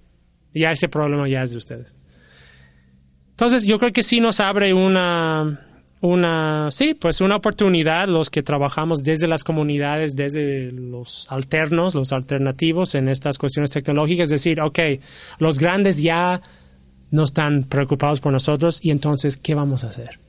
Ya 0.53 0.71
ese 0.71 0.89
problema 0.89 1.25
ya 1.29 1.43
es 1.43 1.51
de 1.51 1.57
ustedes. 1.57 1.95
Entonces, 3.29 3.63
yo 3.63 3.79
creo 3.79 3.93
que 3.93 4.03
sí 4.03 4.19
nos 4.19 4.41
abre 4.41 4.74
una, 4.74 5.65
una, 6.01 6.69
sí, 6.71 6.93
pues 6.93 7.21
una 7.21 7.38
oportunidad 7.38 8.10
los 8.10 8.29
que 8.29 8.43
trabajamos 8.43 9.01
desde 9.01 9.29
las 9.29 9.45
comunidades, 9.45 10.17
desde 10.17 10.74
los 10.74 11.25
alternos, 11.31 11.95
los 11.95 12.12
alternativos 12.12 12.93
en 12.95 13.07
estas 13.07 13.38
cuestiones 13.38 13.71
tecnológicas, 13.71 14.27
decir, 14.27 14.60
ok, 14.60 14.79
los 15.39 15.57
grandes 15.57 16.03
ya 16.03 16.41
no 17.12 17.24
están 17.24 17.63
preocupados 17.63 18.19
por 18.19 18.33
nosotros 18.33 18.83
y 18.83 18.91
entonces, 18.91 19.38
¿qué 19.38 19.55
vamos 19.55 19.86
a 19.86 19.88
hacer? 19.88 20.19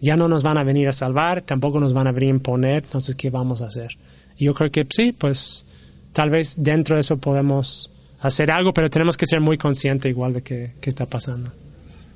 Ya 0.00 0.16
no 0.16 0.26
nos 0.26 0.42
van 0.42 0.58
a 0.58 0.64
venir 0.64 0.88
a 0.88 0.92
salvar, 0.92 1.42
tampoco 1.42 1.78
nos 1.78 1.94
van 1.94 2.08
a 2.08 2.12
venir 2.12 2.30
a 2.30 2.36
imponer, 2.36 2.82
entonces, 2.82 3.14
¿qué 3.14 3.30
vamos 3.30 3.62
a 3.62 3.66
hacer? 3.66 3.96
yo 4.36 4.54
creo 4.54 4.72
que 4.72 4.84
sí, 4.90 5.12
pues 5.12 5.66
tal 6.12 6.30
vez 6.30 6.56
dentro 6.58 6.96
de 6.96 7.02
eso 7.02 7.16
podemos 7.18 7.91
hacer 8.22 8.50
algo, 8.50 8.72
pero 8.72 8.88
tenemos 8.88 9.16
que 9.16 9.26
ser 9.26 9.40
muy 9.40 9.58
conscientes 9.58 10.10
igual 10.10 10.32
de 10.32 10.42
qué 10.42 10.72
está 10.84 11.06
pasando. 11.06 11.50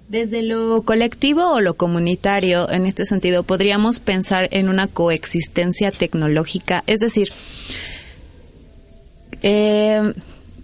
Desde 0.09 0.43
lo 0.43 0.83
colectivo 0.83 1.51
o 1.51 1.61
lo 1.61 1.75
comunitario, 1.75 2.71
en 2.71 2.87
este 2.87 3.05
sentido, 3.05 3.43
podríamos 3.43 3.99
pensar 3.99 4.49
en 4.53 4.69
una 4.69 4.87
coexistencia 4.87 5.91
tecnológica, 5.91 6.85
es 6.87 7.01
decir, 7.01 7.33
eh, 9.43 10.13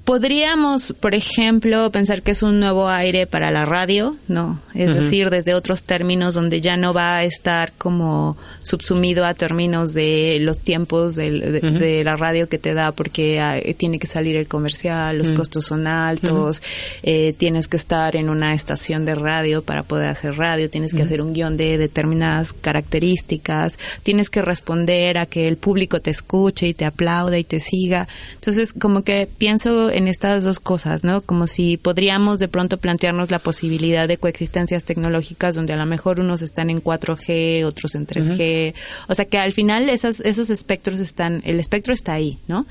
Podríamos, 0.04 0.94
por 0.99 1.14
ejemplo, 1.14 1.92
pensar 1.92 2.23
que 2.23 2.32
es 2.32 2.42
un 2.42 2.59
nuevo 2.59 2.88
aire 2.88 3.28
para 3.28 3.52
la 3.52 3.64
radio, 3.64 4.16
¿no? 4.26 4.61
Es 4.75 4.92
decir, 4.92 5.30
desde 5.30 5.54
otros 5.54 5.85
términos 5.85 6.35
donde 6.35 6.61
ya 6.61 6.76
no 6.76 6.92
va 6.92 7.18
a 7.18 7.25
estar 7.25 7.73
como 7.78 8.37
subsumido 8.62 9.25
a 9.25 9.35
términos 9.35 9.94
de 9.94 10.38
los 10.40 10.59
tiempos 10.59 11.14
de, 11.14 12.02
la 12.04 12.16
radio 12.16 12.49
que 12.49 12.59
te 12.59 12.75
da 12.75 12.90
porque 12.90 13.40
ah, 13.40 13.61
tiene 13.76 14.00
que 14.00 14.09
salir 14.09 14.35
el 14.35 14.49
comercial, 14.49 15.18
los 15.18 15.30
costos 15.30 15.66
son 15.66 15.87
altos, 15.87 16.62
eh, 17.04 17.35
tienes 17.38 17.68
que 17.68 17.76
estar 17.76 18.16
en 18.16 18.28
una 18.28 18.54
estación 18.54 19.04
de 19.04 19.14
radio 19.14 19.62
para 19.62 19.85
poder 19.85 20.09
hacer 20.09 20.37
radio, 20.37 20.68
tienes 20.68 20.94
que 20.94 21.02
hacer 21.02 21.23
un 21.23 21.32
guion 21.32 21.56
de 21.56 21.78
determinadas 21.78 22.52
características, 22.52 23.78
tienes 24.02 24.30
que 24.30 24.42
responder 24.42 25.18
a 25.18 25.26
que 25.26 25.47
el 25.47 25.59
público 25.59 26.00
te 26.00 26.11
escuche 26.11 26.66
y 26.66 26.75
te 26.75 26.87
aplaude 26.87 27.38
y 27.38 27.44
te 27.44 27.61
siga. 27.61 28.09
Entonces, 28.35 28.73
como 28.73 29.02
que 29.02 29.28
pienso 29.38 29.91
en 29.92 30.08
estas 30.08 30.44
dos 30.44 30.61
cosas, 30.61 31.04
¿no? 31.04 31.20
Como 31.20 31.46
si 31.46 31.76
podríamos 31.76 32.38
de 32.38 32.49
pronto 32.49 32.78
plantearnos 32.78 33.30
la 33.30 33.38
posibilidad 33.38 34.08
de 34.08 34.16
coexistencias 34.16 34.84
tecnológicas 34.84 35.54
donde 35.54 35.72
a 35.72 35.76
lo 35.76 35.87
mejor 35.87 36.20
unos 36.20 36.42
están 36.42 36.70
en 36.70 36.82
4G, 36.82 37.64
otros 37.64 37.94
en 37.94 38.06
3G. 38.06 38.75
O 39.08 39.14
sea 39.14 39.25
que 39.25 39.38
al 39.38 39.52
final 39.52 39.88
esas, 39.88 40.20
esos 40.20 40.50
espectros 40.50 41.00
están, 41.00 41.42
el 41.44 41.61
espectro 41.61 41.94
está 41.94 42.14
ahí, 42.14 42.38
¿no? 42.49 42.66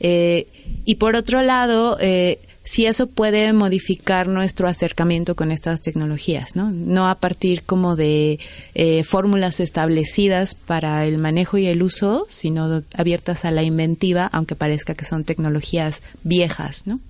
Eh, 0.00 0.46
y 0.84 0.94
por 0.94 1.14
otro 1.14 1.42
lado, 1.42 1.98
eh, 2.00 2.38
si 2.70 2.86
eso 2.86 3.08
puede 3.08 3.52
modificar 3.52 4.28
nuestro 4.28 4.68
acercamiento 4.68 5.34
con 5.34 5.50
estas 5.50 5.80
tecnologías, 5.80 6.54
¿no? 6.54 6.70
No 6.70 7.08
a 7.08 7.16
partir 7.16 7.64
como 7.64 7.96
de 7.96 8.38
eh, 8.76 9.02
fórmulas 9.02 9.58
establecidas 9.58 10.54
para 10.54 11.04
el 11.04 11.18
manejo 11.18 11.58
y 11.58 11.66
el 11.66 11.82
uso, 11.82 12.26
sino 12.28 12.84
abiertas 12.94 13.44
a 13.44 13.50
la 13.50 13.64
inventiva, 13.64 14.30
aunque 14.32 14.54
parezca 14.54 14.94
que 14.94 15.04
son 15.04 15.24
tecnologías 15.24 16.04
viejas, 16.22 16.86
¿no? 16.86 17.00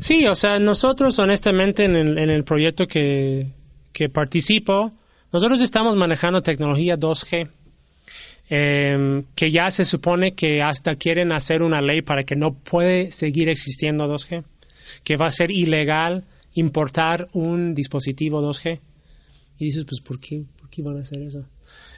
Sí, 0.00 0.26
o 0.26 0.34
sea, 0.34 0.58
nosotros 0.58 1.18
honestamente 1.18 1.84
en 1.84 1.96
el, 1.96 2.44
proyecto 2.44 2.86
que, 2.86 3.46
que 3.94 4.10
participo, 4.10 4.92
nosotros 5.32 5.62
estamos 5.62 5.96
manejando 5.96 6.42
tecnología 6.42 6.98
2G. 6.98 7.48
Em, 8.50 9.24
que 9.34 9.50
ya 9.50 9.70
se 9.70 9.84
supone 9.84 10.32
que 10.32 10.62
hasta 10.62 10.94
quieren 10.94 11.32
hacer 11.32 11.62
una 11.62 11.82
ley 11.82 12.00
para 12.00 12.22
que 12.22 12.34
no 12.34 12.54
puede 12.54 13.10
seguir 13.10 13.50
existiendo 13.50 14.06
2G 14.06 14.42
que 15.08 15.16
va 15.16 15.24
a 15.24 15.30
ser 15.30 15.50
ilegal 15.50 16.24
importar 16.52 17.28
un 17.32 17.72
dispositivo 17.72 18.42
2G. 18.42 18.78
Y 19.58 19.64
dices, 19.64 19.86
pues, 19.86 20.02
¿por 20.02 20.20
qué, 20.20 20.44
¿por 20.60 20.68
qué 20.68 20.82
van 20.82 20.98
a 20.98 21.00
hacer 21.00 21.22
eso? 21.22 21.46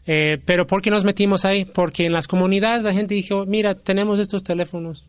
Eh, 0.06 0.38
pero 0.44 0.64
¿por 0.64 0.80
qué 0.80 0.90
nos 0.90 1.02
metimos 1.02 1.44
ahí? 1.44 1.64
Porque 1.64 2.06
en 2.06 2.12
las 2.12 2.28
comunidades 2.28 2.84
la 2.84 2.92
gente 2.92 3.16
dijo, 3.16 3.46
mira, 3.46 3.74
tenemos 3.74 4.20
estos 4.20 4.44
teléfonos, 4.44 5.08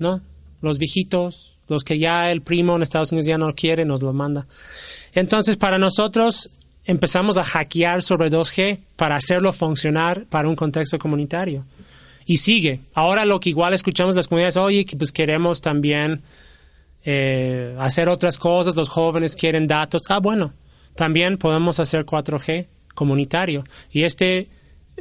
¿no? 0.00 0.20
Los 0.62 0.78
viejitos, 0.80 1.58
los 1.68 1.84
que 1.84 1.96
ya 1.96 2.32
el 2.32 2.42
primo 2.42 2.74
en 2.74 2.82
Estados 2.82 3.12
Unidos 3.12 3.28
ya 3.28 3.38
no 3.38 3.54
quiere, 3.54 3.84
nos 3.84 4.02
lo 4.02 4.12
manda. 4.12 4.48
Entonces, 5.14 5.56
para 5.56 5.78
nosotros 5.78 6.50
empezamos 6.86 7.38
a 7.38 7.44
hackear 7.44 8.02
sobre 8.02 8.32
2G 8.32 8.80
para 8.96 9.14
hacerlo 9.14 9.52
funcionar 9.52 10.24
para 10.24 10.48
un 10.48 10.56
contexto 10.56 10.98
comunitario. 10.98 11.64
Y 12.26 12.38
sigue. 12.38 12.80
Ahora 12.94 13.24
lo 13.26 13.38
que 13.38 13.50
igual 13.50 13.74
escuchamos 13.74 14.16
las 14.16 14.26
comunidades, 14.26 14.56
oye, 14.56 14.84
pues 14.98 15.12
queremos 15.12 15.60
también 15.60 16.22
eh, 17.04 17.74
hacer 17.78 18.08
otras 18.08 18.38
cosas, 18.38 18.76
los 18.76 18.88
jóvenes 18.88 19.36
quieren 19.36 19.66
datos. 19.66 20.02
Ah, 20.08 20.20
bueno, 20.20 20.52
también 20.94 21.38
podemos 21.38 21.80
hacer 21.80 22.04
4G 22.04 22.66
comunitario. 22.94 23.64
Y 23.90 24.04
este 24.04 24.48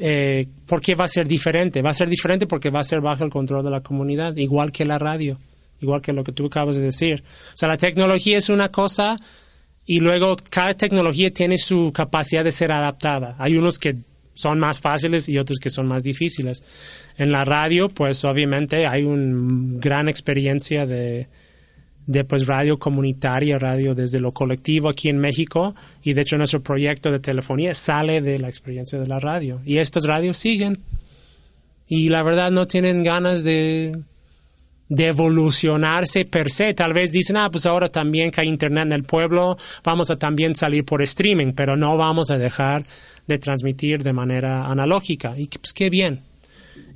eh, 0.02 0.48
¿por 0.66 0.82
qué 0.82 0.96
va 0.96 1.06
a 1.06 1.10
ser 1.10 1.28
diferente? 1.28 1.82
Va 1.82 1.90
a 1.90 1.94
ser 1.94 2.08
diferente 2.08 2.48
porque 2.48 2.70
va 2.70 2.80
a 2.80 2.84
ser 2.84 3.02
bajo 3.02 3.26
el 3.26 3.30
control 3.30 3.66
de 3.66 3.70
la 3.70 3.82
comunidad, 3.82 4.36
igual 4.38 4.72
que 4.72 4.86
la 4.86 4.98
radio, 4.98 5.38
igual 5.82 6.02
que 6.02 6.14
lo 6.14 6.24
que 6.24 6.32
tú 6.32 6.46
acabas 6.46 6.78
de 6.78 6.84
decir. 6.84 7.22
O 7.22 7.58
sea, 7.58 7.68
la 7.68 7.78
tecnología 7.78 8.38
es 8.38 8.50
una 8.50 8.70
cosa 8.70 9.18
y 9.86 10.00
luego 10.00 10.38
cada 10.50 10.74
tecnología 10.74 11.32
tiene 11.32 11.58
su 11.58 11.92
capacidad 11.94 12.46
de 12.46 12.52
ser 12.52 12.72
adaptada. 12.72 13.36
Hay 13.40 13.58
unos 13.58 13.78
que 13.78 13.98
son 14.34 14.58
más 14.58 14.80
fáciles 14.80 15.28
y 15.28 15.38
otros 15.38 15.60
que 15.60 15.70
son 15.70 15.88
más 15.88 16.04
difíciles. 16.04 16.64
En 17.18 17.34
la 17.34 17.44
radio, 17.44 17.90
pues 17.90 18.24
obviamente 18.24 18.88
hay 18.88 19.04
una 19.04 19.80
gran 19.80 20.08
experiencia 20.08 20.86
de, 20.86 21.28
de 22.10 22.24
pues 22.24 22.48
radio 22.48 22.80
comunitaria, 22.80 23.60
radio 23.60 23.94
desde 23.94 24.20
lo 24.20 24.32
colectivo 24.32 24.90
aquí 24.90 25.10
en 25.10 25.20
México 25.20 25.76
y 26.02 26.14
de 26.14 26.22
hecho 26.22 26.38
nuestro 26.38 26.60
proyecto 26.60 27.12
de 27.12 27.20
telefonía 27.20 27.76
sale 27.76 28.20
de 28.20 28.40
la 28.40 28.50
experiencia 28.50 28.98
de 28.98 29.06
la 29.06 29.20
radio 29.20 29.62
y 29.64 29.78
estos 29.78 30.08
radios 30.08 30.36
siguen 30.36 30.80
y 31.88 32.10
la 32.10 32.24
verdad 32.24 32.50
no 32.50 32.66
tienen 32.66 33.04
ganas 33.04 33.44
de 33.44 33.96
de 34.92 35.06
evolucionarse 35.06 36.26
per 36.26 36.50
se. 36.50 36.74
Tal 36.74 36.94
vez 36.94 37.12
dicen, 37.12 37.38
ah, 37.38 37.52
pues 37.52 37.68
ahora 37.68 37.90
también 37.90 38.32
que 38.32 38.42
hay 38.42 38.48
internet 38.48 38.88
en 38.88 38.94
el 38.94 39.04
pueblo, 39.04 39.56
vamos 39.84 40.10
a 40.10 40.16
también 40.16 40.56
salir 40.56 40.84
por 40.84 41.04
streaming, 41.04 41.54
pero 41.54 41.78
no 41.78 41.96
vamos 41.96 42.32
a 42.32 42.40
dejar 42.40 42.84
de 43.28 43.38
transmitir 43.38 44.02
de 44.02 44.14
manera 44.14 44.66
analógica. 44.66 45.36
Y 45.38 45.46
pues 45.46 45.74
qué 45.74 45.92
bien. 45.92 46.22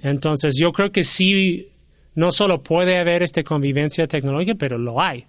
Entonces 0.02 0.56
yo 0.60 0.72
creo 0.72 0.92
que 0.92 1.04
sí, 1.04 1.68
no 2.16 2.32
solo 2.32 2.62
puede 2.62 2.98
haber 2.98 3.24
esta 3.24 3.44
convivencia 3.44 4.08
tecnológica, 4.08 4.56
pero 4.56 4.78
lo 4.78 5.02
hay, 5.02 5.26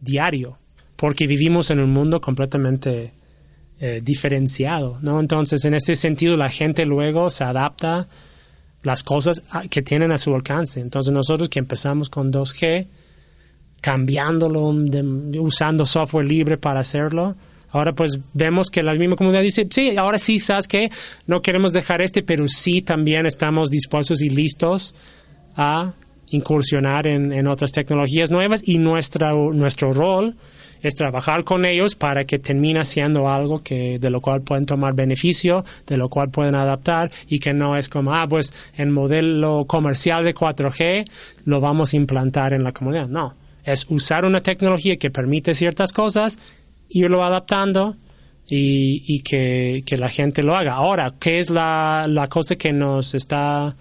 diario, 0.00 0.58
porque 0.96 1.26
vivimos 1.26 1.70
en 1.70 1.80
un 1.80 1.90
mundo 1.90 2.20
completamente 2.20 3.12
eh, 3.80 4.00
diferenciado, 4.02 4.98
¿no? 5.02 5.20
Entonces 5.20 5.64
en 5.64 5.74
este 5.74 5.94
sentido 5.94 6.36
la 6.36 6.48
gente 6.48 6.84
luego 6.84 7.30
se 7.30 7.44
adapta 7.44 8.06
las 8.82 9.02
cosas 9.02 9.42
que 9.70 9.82
tienen 9.82 10.12
a 10.12 10.18
su 10.18 10.34
alcance. 10.34 10.80
Entonces 10.80 11.12
nosotros 11.12 11.48
que 11.48 11.58
empezamos 11.58 12.08
con 12.08 12.32
2G, 12.32 12.86
cambiándolo, 13.80 14.72
usando 15.40 15.84
software 15.84 16.26
libre 16.26 16.58
para 16.58 16.80
hacerlo, 16.80 17.34
ahora 17.70 17.92
pues 17.92 18.18
vemos 18.34 18.70
que 18.70 18.82
la 18.82 18.94
misma 18.94 19.16
comunidad 19.16 19.42
dice, 19.42 19.66
sí, 19.70 19.96
ahora 19.96 20.18
sí, 20.18 20.38
sabes 20.40 20.68
que 20.68 20.90
no 21.26 21.42
queremos 21.42 21.72
dejar 21.72 22.02
este, 22.02 22.22
pero 22.22 22.46
sí 22.46 22.82
también 22.82 23.26
estamos 23.26 23.70
dispuestos 23.70 24.22
y 24.22 24.30
listos 24.30 24.94
a 25.56 25.92
incursionar 26.32 27.06
en, 27.06 27.32
en 27.32 27.46
otras 27.46 27.72
tecnologías 27.72 28.30
nuevas 28.30 28.62
y 28.66 28.78
nuestra, 28.78 29.32
nuestro 29.32 29.92
rol 29.92 30.34
es 30.82 30.94
trabajar 30.94 31.44
con 31.44 31.64
ellos 31.64 31.94
para 31.94 32.24
que 32.24 32.38
termine 32.38 32.84
siendo 32.84 33.28
algo 33.28 33.62
que 33.62 33.98
de 33.98 34.10
lo 34.10 34.20
cual 34.20 34.42
pueden 34.42 34.66
tomar 34.66 34.94
beneficio, 34.94 35.64
de 35.86 35.96
lo 35.96 36.08
cual 36.08 36.30
pueden 36.30 36.54
adaptar 36.54 37.10
y 37.28 37.38
que 37.38 37.52
no 37.52 37.76
es 37.76 37.88
como, 37.88 38.12
ah, 38.14 38.26
pues 38.28 38.52
el 38.76 38.90
modelo 38.90 39.64
comercial 39.66 40.24
de 40.24 40.34
4G 40.34 41.04
lo 41.44 41.60
vamos 41.60 41.92
a 41.92 41.96
implantar 41.96 42.52
en 42.52 42.64
la 42.64 42.72
comunidad. 42.72 43.06
No, 43.06 43.34
es 43.64 43.86
usar 43.88 44.24
una 44.24 44.40
tecnología 44.40 44.96
que 44.96 45.10
permite 45.10 45.54
ciertas 45.54 45.92
cosas, 45.92 46.40
irlo 46.88 47.22
adaptando 47.24 47.96
y, 48.48 49.04
y 49.06 49.20
que, 49.20 49.84
que, 49.86 49.96
la 49.96 50.08
gente 50.08 50.42
lo 50.42 50.56
haga. 50.56 50.72
Ahora, 50.72 51.14
¿qué 51.18 51.38
es 51.38 51.48
la, 51.48 52.06
la 52.08 52.26
cosa 52.26 52.56
que 52.56 52.72
nos 52.72 53.14
está 53.14 53.76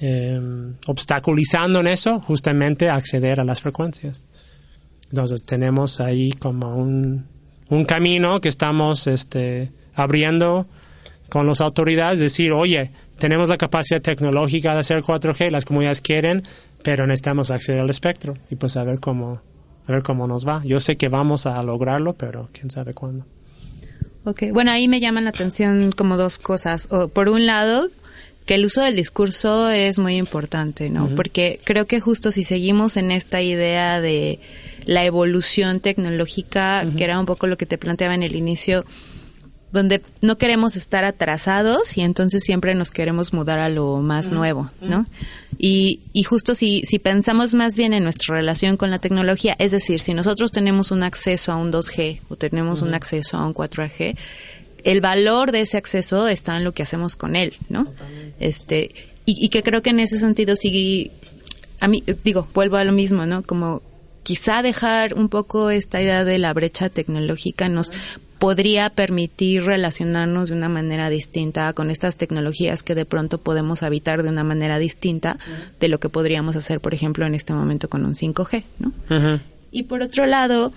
eh, 0.00 0.40
obstaculizando 0.86 1.80
en 1.80 1.88
eso? 1.88 2.20
Justamente 2.20 2.88
acceder 2.88 3.40
a 3.40 3.44
las 3.44 3.60
frecuencias. 3.60 4.24
Entonces 5.10 5.44
tenemos 5.44 6.00
ahí 6.00 6.32
como 6.32 6.76
un, 6.76 7.26
un 7.68 7.84
camino 7.84 8.40
que 8.40 8.48
estamos 8.48 9.06
este, 9.06 9.70
abriendo 9.94 10.66
con 11.28 11.46
las 11.46 11.60
autoridades, 11.60 12.18
decir, 12.18 12.52
oye, 12.52 12.90
tenemos 13.18 13.48
la 13.48 13.56
capacidad 13.56 14.00
tecnológica 14.00 14.74
de 14.74 14.80
hacer 14.80 15.02
4G, 15.02 15.50
las 15.50 15.64
comunidades 15.64 16.00
quieren, 16.00 16.42
pero 16.82 17.06
necesitamos 17.06 17.50
acceder 17.50 17.80
al 17.80 17.90
espectro 17.90 18.34
y 18.50 18.56
pues 18.56 18.76
a 18.76 18.84
ver 18.84 18.98
cómo, 18.98 19.40
a 19.86 19.92
ver 19.92 20.02
cómo 20.02 20.26
nos 20.26 20.46
va. 20.46 20.62
Yo 20.64 20.80
sé 20.80 20.96
que 20.96 21.08
vamos 21.08 21.46
a 21.46 21.62
lograrlo, 21.62 22.14
pero 22.14 22.48
quién 22.52 22.70
sabe 22.70 22.94
cuándo. 22.94 23.26
Ok, 24.24 24.44
bueno, 24.52 24.70
ahí 24.70 24.86
me 24.86 25.00
llaman 25.00 25.24
la 25.24 25.30
atención 25.30 25.92
como 25.92 26.16
dos 26.16 26.38
cosas. 26.38 26.88
por 27.14 27.28
un 27.28 27.46
lado, 27.46 27.88
que 28.46 28.54
el 28.54 28.64
uso 28.64 28.82
del 28.82 28.96
discurso 28.96 29.70
es 29.70 29.98
muy 29.98 30.16
importante, 30.16 30.90
¿no? 30.90 31.14
Porque 31.14 31.60
creo 31.64 31.86
que 31.86 32.00
justo 32.00 32.32
si 32.32 32.42
seguimos 32.42 32.96
en 32.96 33.12
esta 33.12 33.42
idea 33.42 34.00
de 34.00 34.40
la 34.86 35.04
evolución 35.04 35.80
tecnológica, 35.80 36.86
que 36.96 37.04
era 37.04 37.20
un 37.20 37.26
poco 37.26 37.46
lo 37.46 37.56
que 37.56 37.66
te 37.66 37.78
planteaba 37.78 38.14
en 38.14 38.22
el 38.22 38.34
inicio, 38.34 38.84
donde 39.72 40.02
no 40.20 40.36
queremos 40.36 40.76
estar 40.76 41.04
atrasados 41.04 41.96
y 41.96 42.00
entonces 42.00 42.42
siempre 42.42 42.74
nos 42.74 42.90
queremos 42.90 43.32
mudar 43.32 43.60
a 43.60 43.68
lo 43.68 43.98
más 43.98 44.32
nuevo, 44.32 44.68
¿no? 44.80 45.06
Y, 45.58 46.00
y 46.12 46.24
justo 46.24 46.54
si, 46.54 46.82
si 46.82 46.98
pensamos 46.98 47.54
más 47.54 47.76
bien 47.76 47.92
en 47.92 48.02
nuestra 48.02 48.34
relación 48.34 48.76
con 48.76 48.90
la 48.90 48.98
tecnología, 48.98 49.54
es 49.58 49.70
decir, 49.70 50.00
si 50.00 50.12
nosotros 50.12 50.50
tenemos 50.50 50.90
un 50.90 51.02
acceso 51.02 51.52
a 51.52 51.56
un 51.56 51.72
2G 51.72 52.20
o 52.28 52.36
tenemos 52.36 52.82
un 52.82 52.94
acceso 52.94 53.36
a 53.36 53.46
un 53.46 53.54
4G, 53.54 54.16
el 54.84 55.00
valor 55.00 55.52
de 55.52 55.60
ese 55.60 55.76
acceso 55.76 56.28
está 56.28 56.56
en 56.56 56.64
lo 56.64 56.72
que 56.72 56.82
hacemos 56.82 57.16
con 57.16 57.36
él, 57.36 57.54
¿no? 57.68 57.86
Este, 58.40 58.90
y, 59.26 59.44
y 59.44 59.48
que 59.50 59.62
creo 59.62 59.82
que 59.82 59.90
en 59.90 60.00
ese 60.00 60.18
sentido 60.18 60.56
sí, 60.56 61.12
a 61.78 61.88
mí, 61.88 62.02
digo, 62.24 62.48
vuelvo 62.52 62.76
a 62.76 62.84
lo 62.84 62.92
mismo, 62.92 63.26
¿no? 63.26 63.42
Como 63.42 63.82
quizá 64.22 64.62
dejar 64.62 65.14
un 65.14 65.28
poco 65.28 65.70
esta 65.70 66.00
idea 66.02 66.24
de 66.24 66.38
la 66.38 66.52
brecha 66.52 66.88
tecnológica 66.88 67.68
nos 67.68 67.92
podría 68.38 68.88
permitir 68.88 69.64
relacionarnos 69.64 70.48
de 70.48 70.56
una 70.56 70.70
manera 70.70 71.10
distinta 71.10 71.72
con 71.74 71.90
estas 71.90 72.16
tecnologías 72.16 72.82
que 72.82 72.94
de 72.94 73.04
pronto 73.04 73.38
podemos 73.38 73.82
habitar 73.82 74.22
de 74.22 74.30
una 74.30 74.44
manera 74.44 74.78
distinta 74.78 75.36
de 75.78 75.88
lo 75.88 76.00
que 76.00 76.08
podríamos 76.08 76.56
hacer, 76.56 76.80
por 76.80 76.94
ejemplo, 76.94 77.26
en 77.26 77.34
este 77.34 77.52
momento 77.52 77.88
con 77.88 78.06
un 78.06 78.14
5G, 78.14 78.64
¿no? 78.78 79.40
Y 79.70 79.84
por 79.84 80.00
otro 80.00 80.26
lado, 80.26 80.72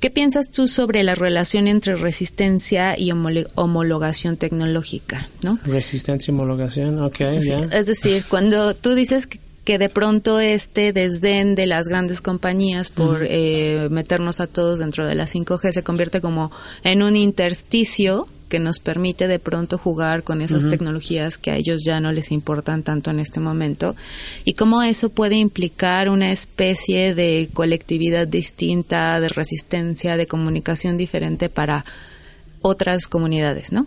¿qué 0.00 0.10
piensas 0.10 0.50
tú 0.50 0.68
sobre 0.68 1.02
la 1.02 1.14
relación 1.14 1.68
entre 1.68 1.96
resistencia 1.96 2.98
y 2.98 3.10
homologación 3.12 4.36
tecnológica, 4.36 5.28
no? 5.42 5.58
Resistencia 5.64 6.30
y 6.30 6.34
homologación, 6.34 7.02
ok, 7.02 7.18
ya. 7.42 7.58
Es 7.72 7.86
decir, 7.86 8.24
cuando 8.28 8.74
tú 8.74 8.94
dices 8.94 9.26
que 9.26 9.40
que 9.66 9.78
de 9.78 9.88
pronto 9.88 10.38
este 10.38 10.92
desdén 10.92 11.56
de 11.56 11.66
las 11.66 11.88
grandes 11.88 12.20
compañías 12.22 12.88
por 12.88 13.26
eh, 13.28 13.88
meternos 13.90 14.38
a 14.38 14.46
todos 14.46 14.78
dentro 14.78 15.04
de 15.04 15.16
la 15.16 15.24
5G 15.24 15.72
se 15.72 15.82
convierte 15.82 16.20
como 16.20 16.52
en 16.84 17.02
un 17.02 17.16
intersticio 17.16 18.28
que 18.48 18.60
nos 18.60 18.78
permite 18.78 19.26
de 19.26 19.38
pronto 19.38 19.78
jugar 19.78 20.22
con 20.22 20.40
esas 20.40 20.68
tecnologías 20.68 21.38
que 21.38 21.50
a 21.50 21.56
ellos 21.56 21.82
ya 21.84 22.00
no 22.00 22.12
les 22.12 22.30
importan 22.30 22.82
tanto 22.82 23.10
en 23.10 23.18
este 23.18 23.40
momento 23.40 23.96
y 24.44 24.54
cómo 24.54 24.82
eso 24.82 25.10
puede 25.10 25.36
implicar 25.36 26.08
una 26.08 26.30
especie 26.30 27.14
de 27.14 27.48
colectividad 27.52 28.28
distinta, 28.28 29.18
de 29.20 29.28
resistencia, 29.28 30.16
de 30.16 30.26
comunicación 30.26 30.96
diferente 30.96 31.48
para 31.48 31.84
otras 32.62 33.06
comunidades, 33.06 33.72
¿no? 33.72 33.86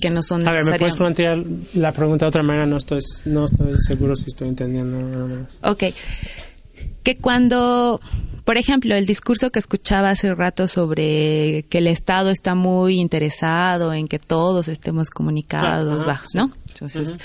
que 0.00 0.10
no 0.10 0.22
son 0.22 0.46
A 0.48 0.52
ver, 0.52 0.64
¿me 0.64 0.78
puedes 0.78 0.96
plantear 0.96 1.44
la 1.74 1.92
pregunta 1.92 2.24
de 2.24 2.28
otra 2.28 2.42
manera? 2.42 2.66
No 2.66 2.78
estoy, 2.78 3.00
no 3.26 3.44
estoy 3.44 3.74
seguro 3.78 4.16
si 4.16 4.26
estoy 4.28 4.48
entendiendo 4.48 5.00
nada 5.00 5.26
más. 5.26 5.58
Ok. 5.62 5.94
Que 7.02 7.16
cuando, 7.16 8.00
por 8.50 8.58
ejemplo, 8.58 8.96
el 8.96 9.06
discurso 9.06 9.50
que 9.50 9.60
escuchaba 9.60 10.10
hace 10.10 10.34
rato 10.34 10.66
sobre 10.66 11.66
que 11.68 11.78
el 11.78 11.86
Estado 11.86 12.30
está 12.30 12.56
muy 12.56 12.98
interesado 12.98 13.94
en 13.94 14.08
que 14.08 14.18
todos 14.18 14.66
estemos 14.66 15.08
comunicados, 15.08 16.04
bajo, 16.04 16.26
¿no? 16.34 16.50
Entonces, 16.66 17.20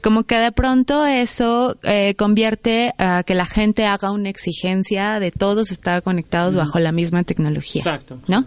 como 0.00 0.22
que 0.22 0.36
de 0.36 0.52
pronto 0.52 1.04
eso 1.04 1.76
eh, 1.82 2.14
convierte 2.16 2.94
a 2.96 3.24
que 3.24 3.34
la 3.34 3.46
gente 3.46 3.86
haga 3.86 4.12
una 4.12 4.28
exigencia 4.28 5.18
de 5.18 5.32
todos 5.32 5.72
estar 5.72 6.00
conectados 6.04 6.54
bajo 6.54 6.78
la 6.78 6.92
misma 6.92 7.24
tecnología. 7.24 7.80
Exacto. 7.80 8.20
¿No? 8.28 8.44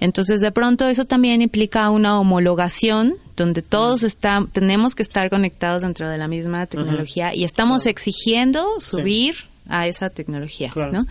Entonces, 0.00 0.40
de 0.40 0.50
pronto 0.50 0.88
eso 0.88 1.04
también 1.04 1.40
implica 1.40 1.88
una 1.90 2.18
homologación 2.18 3.14
donde 3.36 3.62
todos 3.62 4.02
está, 4.02 4.44
tenemos 4.50 4.96
que 4.96 5.04
estar 5.04 5.30
conectados 5.30 5.82
dentro 5.82 6.10
de 6.10 6.18
la 6.18 6.26
misma 6.26 6.66
tecnología 6.66 7.32
y 7.32 7.44
estamos 7.44 7.86
exigiendo 7.86 8.80
subir 8.80 9.36
a 9.68 9.86
esa 9.86 10.10
tecnología, 10.10 10.72
¿no? 10.74 11.06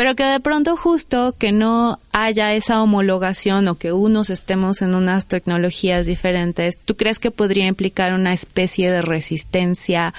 Pero 0.00 0.16
que 0.16 0.24
de 0.24 0.40
pronto 0.40 0.78
justo 0.78 1.34
que 1.38 1.52
no 1.52 1.98
haya 2.12 2.54
esa 2.54 2.82
homologación 2.82 3.68
o 3.68 3.74
que 3.74 3.92
unos 3.92 4.30
estemos 4.30 4.80
en 4.80 4.94
unas 4.94 5.26
tecnologías 5.26 6.06
diferentes, 6.06 6.78
¿tú 6.78 6.96
crees 6.96 7.18
que 7.18 7.30
podría 7.30 7.66
implicar 7.66 8.14
una 8.14 8.32
especie 8.32 8.90
de 8.90 9.02
resistencia 9.02 10.14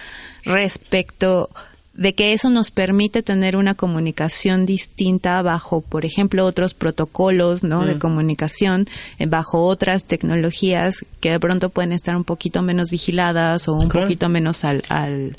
respecto 0.46 1.50
de 1.96 2.14
que 2.14 2.34
eso 2.34 2.52
nos 2.52 2.70
permite 2.70 3.24
tener 3.24 3.58
una 3.58 3.74
comunicación 3.74 4.68
distinta 4.68 5.42
bajo, 5.42 5.82
por 5.82 6.06
ejemplo, 6.06 6.46
otros 6.46 6.76
protocolos 6.76 7.64
¿no? 7.64 7.84
de 7.84 7.96
mm. 7.96 8.00
comunicación, 8.00 8.86
eh, 9.18 9.26
bajo 9.26 9.64
otras 9.64 10.06
tecnologías 10.06 11.04
que 11.22 11.32
de 11.32 11.40
pronto 11.40 11.70
pueden 11.70 11.92
estar 11.92 12.16
un 12.16 12.24
poquito 12.24 12.62
menos 12.62 12.92
vigiladas 12.92 13.68
o 13.68 13.74
un 13.74 13.90
poquito 13.90 14.30
menos 14.30 14.64
al, 14.64 14.84
al, 14.90 15.38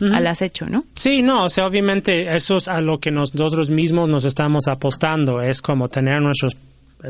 al 0.00 0.26
acecho, 0.26 0.66
¿no? 0.66 0.84
Sí, 0.94 1.22
no, 1.22 1.44
o 1.44 1.48
sea, 1.48 1.66
obviamente 1.66 2.34
eso 2.34 2.56
es 2.56 2.68
a 2.68 2.80
lo 2.80 2.98
que 2.98 3.10
nosotros 3.10 3.70
mismos 3.70 4.08
nos 4.08 4.24
estamos 4.24 4.68
apostando, 4.68 5.40
es 5.40 5.62
como 5.62 5.88
tener 5.88 6.20
nuestros 6.20 6.56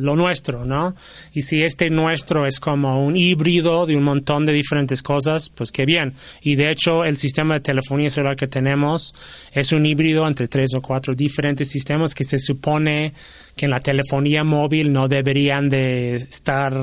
lo 0.01 0.17
nuestro, 0.17 0.65
¿no? 0.65 0.95
Y 1.33 1.43
si 1.43 1.63
este 1.63 1.91
nuestro 1.91 2.47
es 2.47 2.59
como 2.59 3.05
un 3.05 3.17
híbrido 3.17 3.87
de 3.87 3.97
un 3.97 4.03
montón 4.03 4.45
de 4.45 4.53
diferentes 4.53 5.03
cosas, 5.03 5.49
pues 5.49 5.71
qué 5.71 5.85
bien. 5.85 6.15
Y 6.43 6.57
de 6.57 6.71
hecho, 6.71 7.05
el 7.05 7.17
sistema 7.17 7.55
de 7.55 7.61
telefonía 7.61 8.11
celular 8.11 8.37
que 8.37 8.49
tenemos 8.49 9.15
es 9.53 9.73
un 9.73 9.87
híbrido 9.87 10.27
entre 10.27 10.49
tres 10.49 10.71
o 10.75 10.83
cuatro 10.83 11.15
diferentes 11.15 11.69
sistemas 11.69 12.15
que 12.15 12.25
se 12.25 12.39
supone 12.39 13.13
que 13.57 13.67
en 13.67 13.71
la 13.71 13.81
telefonía 13.81 14.43
móvil 14.43 14.93
no 14.93 15.07
deberían 15.07 15.69
de 15.69 16.17
estar 16.17 16.75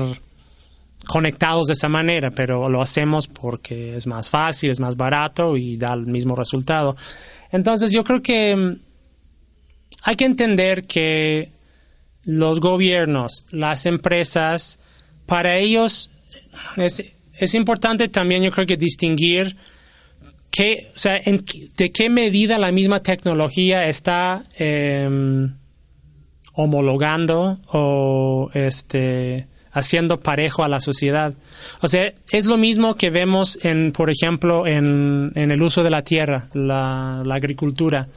conectados 1.06 1.66
de 1.66 1.74
esa 1.74 1.88
manera, 1.88 2.30
pero 2.30 2.68
lo 2.68 2.80
hacemos 2.80 3.26
porque 3.26 3.96
es 3.96 4.06
más 4.06 4.30
fácil, 4.30 4.70
es 4.70 4.80
más 4.80 4.96
barato 4.96 5.56
y 5.56 5.76
da 5.76 5.94
el 5.94 6.06
mismo 6.06 6.34
resultado. 6.34 6.96
Entonces 7.50 7.92
yo 7.92 8.04
creo 8.04 8.22
que 8.22 8.56
mm, 8.56 8.76
hay 10.04 10.16
que 10.16 10.24
entender 10.24 10.86
que 10.86 11.52
los 12.24 12.60
gobiernos, 12.60 13.46
las 13.50 13.86
empresas, 13.86 14.80
para 15.26 15.58
ellos 15.58 16.10
es, 16.76 17.54
importante 17.54 18.08
también, 18.08 18.42
yo 18.42 18.50
creo 18.50 18.66
que 18.66 18.76
distinguir 18.76 19.56
qué, 20.50 20.78
o 20.94 20.98
sea, 20.98 21.20
de 21.20 21.92
qué 21.92 22.08
medida 22.08 22.58
la 22.58 22.70
misma 22.70 23.02
tecnología 23.02 23.88
está 23.88 24.44
em, 24.56 25.54
homologando 26.54 27.58
o 27.72 28.50
este 28.54 29.48
haciendo 29.72 30.20
parejo 30.20 30.64
a 30.64 30.68
la 30.68 30.80
sociedad. 30.80 31.34
O 31.80 31.88
sea, 31.88 32.12
es 32.30 32.46
lo 32.46 32.56
mismo 32.56 32.94
que 32.94 33.10
vemos 33.10 33.58
en, 33.64 33.92
por 33.92 34.10
ejemplo, 34.10 34.66
en, 34.66 35.32
el 35.34 35.62
uso 35.62 35.82
de 35.82 35.90
la 35.90 36.02
tierra, 36.02 36.46
la, 36.52 37.22
la 37.24 37.34
agricultura. 37.34 38.08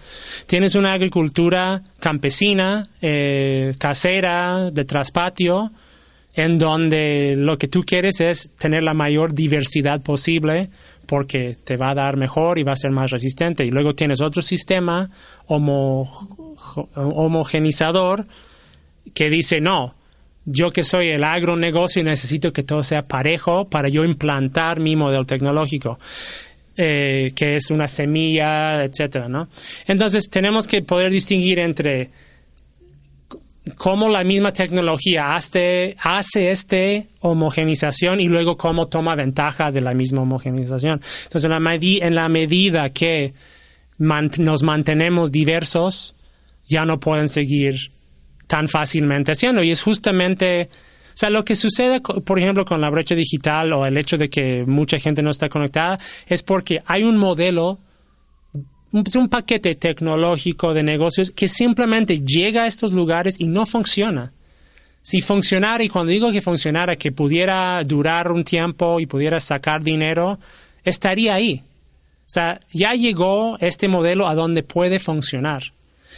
Tienes 0.47 0.75
una 0.75 0.93
agricultura 0.93 1.81
campesina, 1.99 2.87
eh, 3.01 3.75
casera, 3.77 4.69
de 4.71 4.85
traspatio, 4.85 5.71
en 6.33 6.57
donde 6.57 7.35
lo 7.37 7.57
que 7.57 7.69
tú 7.69 7.83
quieres 7.83 8.19
es 8.19 8.55
tener 8.57 8.83
la 8.83 8.93
mayor 8.93 9.33
diversidad 9.33 10.01
posible 10.01 10.69
porque 11.05 11.55
te 11.63 11.77
va 11.77 11.91
a 11.91 11.95
dar 11.95 12.17
mejor 12.17 12.59
y 12.59 12.63
va 12.63 12.73
a 12.73 12.77
ser 12.77 12.91
más 12.91 13.11
resistente. 13.11 13.63
Y 13.63 13.69
luego 13.69 13.93
tienes 13.93 14.21
otro 14.21 14.41
sistema 14.41 15.09
homo, 15.47 16.11
homogenizador 16.95 18.25
que 19.13 19.29
dice 19.29 19.61
no, 19.61 19.93
yo 20.45 20.71
que 20.71 20.83
soy 20.83 21.09
el 21.09 21.23
agronegocio 21.23 22.03
necesito 22.03 22.53
que 22.53 22.63
todo 22.63 22.83
sea 22.83 23.07
parejo 23.07 23.67
para 23.67 23.89
yo 23.89 24.03
implantar 24.03 24.79
mi 24.79 24.95
modelo 24.95 25.25
tecnológico. 25.25 25.99
Eh, 26.77 27.31
que 27.33 27.55
es 27.55 27.71
una 27.71 27.87
semilla, 27.87 28.83
etcétera, 28.83 29.29
¿no? 29.29 29.47
Entonces 29.87 30.29
tenemos 30.29 30.67
que 30.67 30.81
poder 30.81 31.09
distinguir 31.09 31.57
entre 31.59 32.09
cómo 33.77 34.09
la 34.09 34.25
misma 34.25 34.51
tecnología 34.51 35.35
hace, 35.35 35.95
hace 36.03 36.51
este 36.51 37.07
homogenización 37.21 38.19
y 38.19 38.27
luego 38.27 38.57
cómo 38.57 38.87
toma 38.87 39.15
ventaja 39.15 39.71
de 39.71 39.79
la 39.79 39.93
misma 39.93 40.23
homogenización. 40.23 40.99
Entonces, 41.23 41.45
en 41.45 41.63
la, 41.63 41.75
en 41.75 42.15
la 42.15 42.27
medida 42.27 42.89
que 42.89 43.33
nos 43.97 44.63
mantenemos 44.63 45.31
diversos, 45.31 46.15
ya 46.67 46.85
no 46.85 46.99
pueden 46.99 47.29
seguir 47.29 47.94
tan 48.47 48.67
fácilmente 48.67 49.31
haciendo. 49.31 49.63
Y 49.63 49.71
es 49.71 49.81
justamente, 49.81 50.69
o 50.71 51.17
sea, 51.17 51.29
lo 51.29 51.43
que 51.43 51.55
sucede, 51.55 52.01
por 52.01 52.39
ejemplo, 52.39 52.65
con 52.65 52.81
la 52.81 52.89
brecha 52.89 53.15
digital 53.15 53.73
o 53.73 53.85
el 53.85 53.97
hecho 53.97 54.17
de 54.17 54.29
que 54.29 54.63
mucha 54.65 54.97
gente 54.97 55.21
no 55.21 55.31
está 55.31 55.49
conectada, 55.49 55.97
es 56.27 56.43
porque 56.43 56.81
hay 56.85 57.03
un 57.03 57.17
modelo, 57.17 57.79
un, 58.91 59.29
paquete 59.29 59.75
tecnológico 59.75 60.73
de 60.73 60.83
negocios 60.83 61.31
que 61.31 61.47
simplemente 61.47 62.19
llega 62.19 62.63
a 62.63 62.67
estos 62.67 62.91
lugares 62.93 63.39
y 63.39 63.47
no 63.47 63.65
funciona. 63.65 64.31
Si 65.01 65.21
funcionara, 65.21 65.83
y 65.83 65.89
cuando 65.89 66.11
digo 66.11 66.31
que 66.31 66.41
funcionara, 66.41 66.95
que 66.95 67.11
pudiera 67.11 67.83
durar 67.83 68.31
un 68.31 68.43
tiempo 68.43 68.99
y 68.99 69.05
pudiera 69.05 69.39
sacar 69.39 69.83
dinero, 69.83 70.39
estaría 70.83 71.35
ahí. 71.35 71.61
O 72.21 72.29
sea, 72.29 72.59
ya 72.73 72.93
llegó 72.93 73.55
este 73.59 73.87
modelo 73.87 74.27
a 74.27 74.33
donde 74.33 74.63
puede 74.63 74.97
funcionar. 74.97 75.61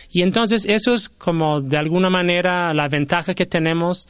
Y 0.10 0.22
entonces 0.22 0.66
eso 0.66 0.94
es 0.94 1.10
como 1.10 1.62
de 1.62 1.78
alguna 1.78 2.10
manera 2.10 2.74
la 2.74 2.88
ventaja 2.88 3.34
que 3.34 3.46
tenemos 3.46 4.08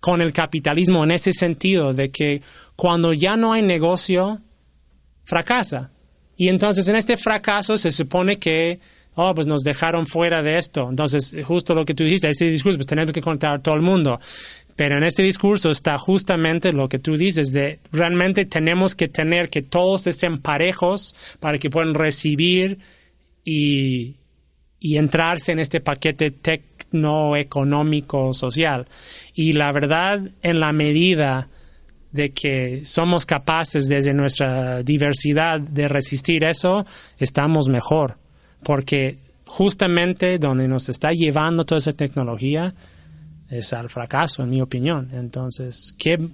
con 0.00 0.20
el 0.20 0.32
capitalismo 0.32 1.04
en 1.04 1.10
ese 1.10 1.32
sentido, 1.32 1.92
de 1.92 2.10
que 2.10 2.42
cuando 2.76 3.12
ya 3.12 3.36
no 3.36 3.52
hay 3.52 3.62
negocio, 3.62 4.40
fracasa. 5.24 5.90
Y 6.36 6.48
entonces 6.48 6.86
en 6.88 6.96
este 6.96 7.16
fracaso 7.16 7.78
se 7.78 7.90
supone 7.90 8.38
que, 8.38 8.78
oh, 9.14 9.34
pues 9.34 9.46
nos 9.46 9.62
dejaron 9.62 10.06
fuera 10.06 10.42
de 10.42 10.58
esto. 10.58 10.88
Entonces, 10.88 11.34
justo 11.44 11.74
lo 11.74 11.84
que 11.84 11.94
tú 11.94 12.04
dijiste, 12.04 12.28
este 12.28 12.50
discurso, 12.50 12.78
pues 12.78 12.86
tenemos 12.86 13.12
que 13.12 13.22
contar 13.22 13.54
a 13.54 13.58
todo 13.58 13.74
el 13.74 13.82
mundo. 13.82 14.20
Pero 14.76 14.98
en 14.98 15.04
este 15.04 15.22
discurso 15.22 15.70
está 15.70 15.96
justamente 15.96 16.70
lo 16.70 16.88
que 16.88 16.98
tú 16.98 17.16
dices, 17.16 17.52
de 17.52 17.78
realmente 17.92 18.44
tenemos 18.44 18.94
que 18.94 19.08
tener 19.08 19.48
que 19.48 19.62
todos 19.62 20.06
estén 20.06 20.38
parejos 20.38 21.36
para 21.40 21.58
que 21.58 21.70
puedan 21.70 21.94
recibir 21.94 22.78
y, 23.42 24.16
y 24.86 24.98
entrarse 24.98 25.50
en 25.50 25.58
este 25.58 25.80
paquete 25.80 26.30
tecnoeconómico 26.30 28.32
social. 28.32 28.86
Y 29.34 29.54
la 29.54 29.72
verdad, 29.72 30.20
en 30.42 30.60
la 30.60 30.72
medida 30.72 31.48
de 32.12 32.30
que 32.30 32.84
somos 32.84 33.26
capaces 33.26 33.88
desde 33.88 34.14
nuestra 34.14 34.84
diversidad 34.84 35.58
de 35.58 35.88
resistir 35.88 36.44
eso, 36.44 36.86
estamos 37.18 37.68
mejor. 37.68 38.16
Porque 38.62 39.18
justamente 39.44 40.38
donde 40.38 40.68
nos 40.68 40.88
está 40.88 41.10
llevando 41.10 41.64
toda 41.64 41.80
esa 41.80 41.92
tecnología 41.92 42.72
es 43.50 43.72
al 43.72 43.88
fracaso, 43.88 44.44
en 44.44 44.50
mi 44.50 44.62
opinión. 44.62 45.10
Entonces, 45.14 45.96
qué, 45.98 46.28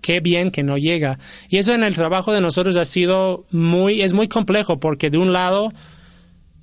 qué 0.00 0.20
bien 0.20 0.50
que 0.50 0.62
no 0.62 0.78
llega. 0.78 1.18
Y 1.50 1.58
eso 1.58 1.74
en 1.74 1.84
el 1.84 1.94
trabajo 1.94 2.32
de 2.32 2.40
nosotros 2.40 2.78
ha 2.78 2.86
sido 2.86 3.44
muy, 3.50 4.00
es 4.00 4.14
muy 4.14 4.26
complejo 4.26 4.80
porque 4.80 5.10
de 5.10 5.18
un 5.18 5.34
lado, 5.34 5.70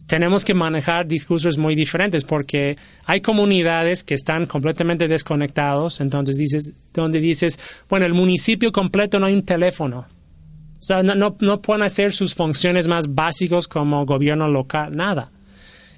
tenemos 0.07 0.45
que 0.45 0.53
manejar 0.53 1.05
discursos 1.05 1.57
muy 1.57 1.75
diferentes 1.75 2.23
porque 2.23 2.77
hay 3.05 3.19
comunidades 3.19 4.03
que 4.03 4.13
están 4.13 4.45
completamente 4.45 5.07
desconectados, 5.07 5.99
entonces 5.99 6.37
dices, 6.37 6.73
donde 6.93 7.19
dices, 7.19 7.83
bueno, 7.89 8.05
el 8.05 8.13
municipio 8.13 8.71
completo 8.71 9.19
no 9.19 9.25
hay 9.25 9.33
un 9.33 9.43
teléfono. 9.43 10.07
O 10.79 10.83
sea, 10.87 11.03
no, 11.03 11.35
no, 11.39 11.61
pueden 11.61 11.83
hacer 11.83 12.13
sus 12.13 12.33
funciones 12.35 12.87
más 12.87 13.13
básicas 13.13 13.67
como 13.67 14.05
gobierno 14.05 14.47
local, 14.47 14.95
nada. 14.95 15.29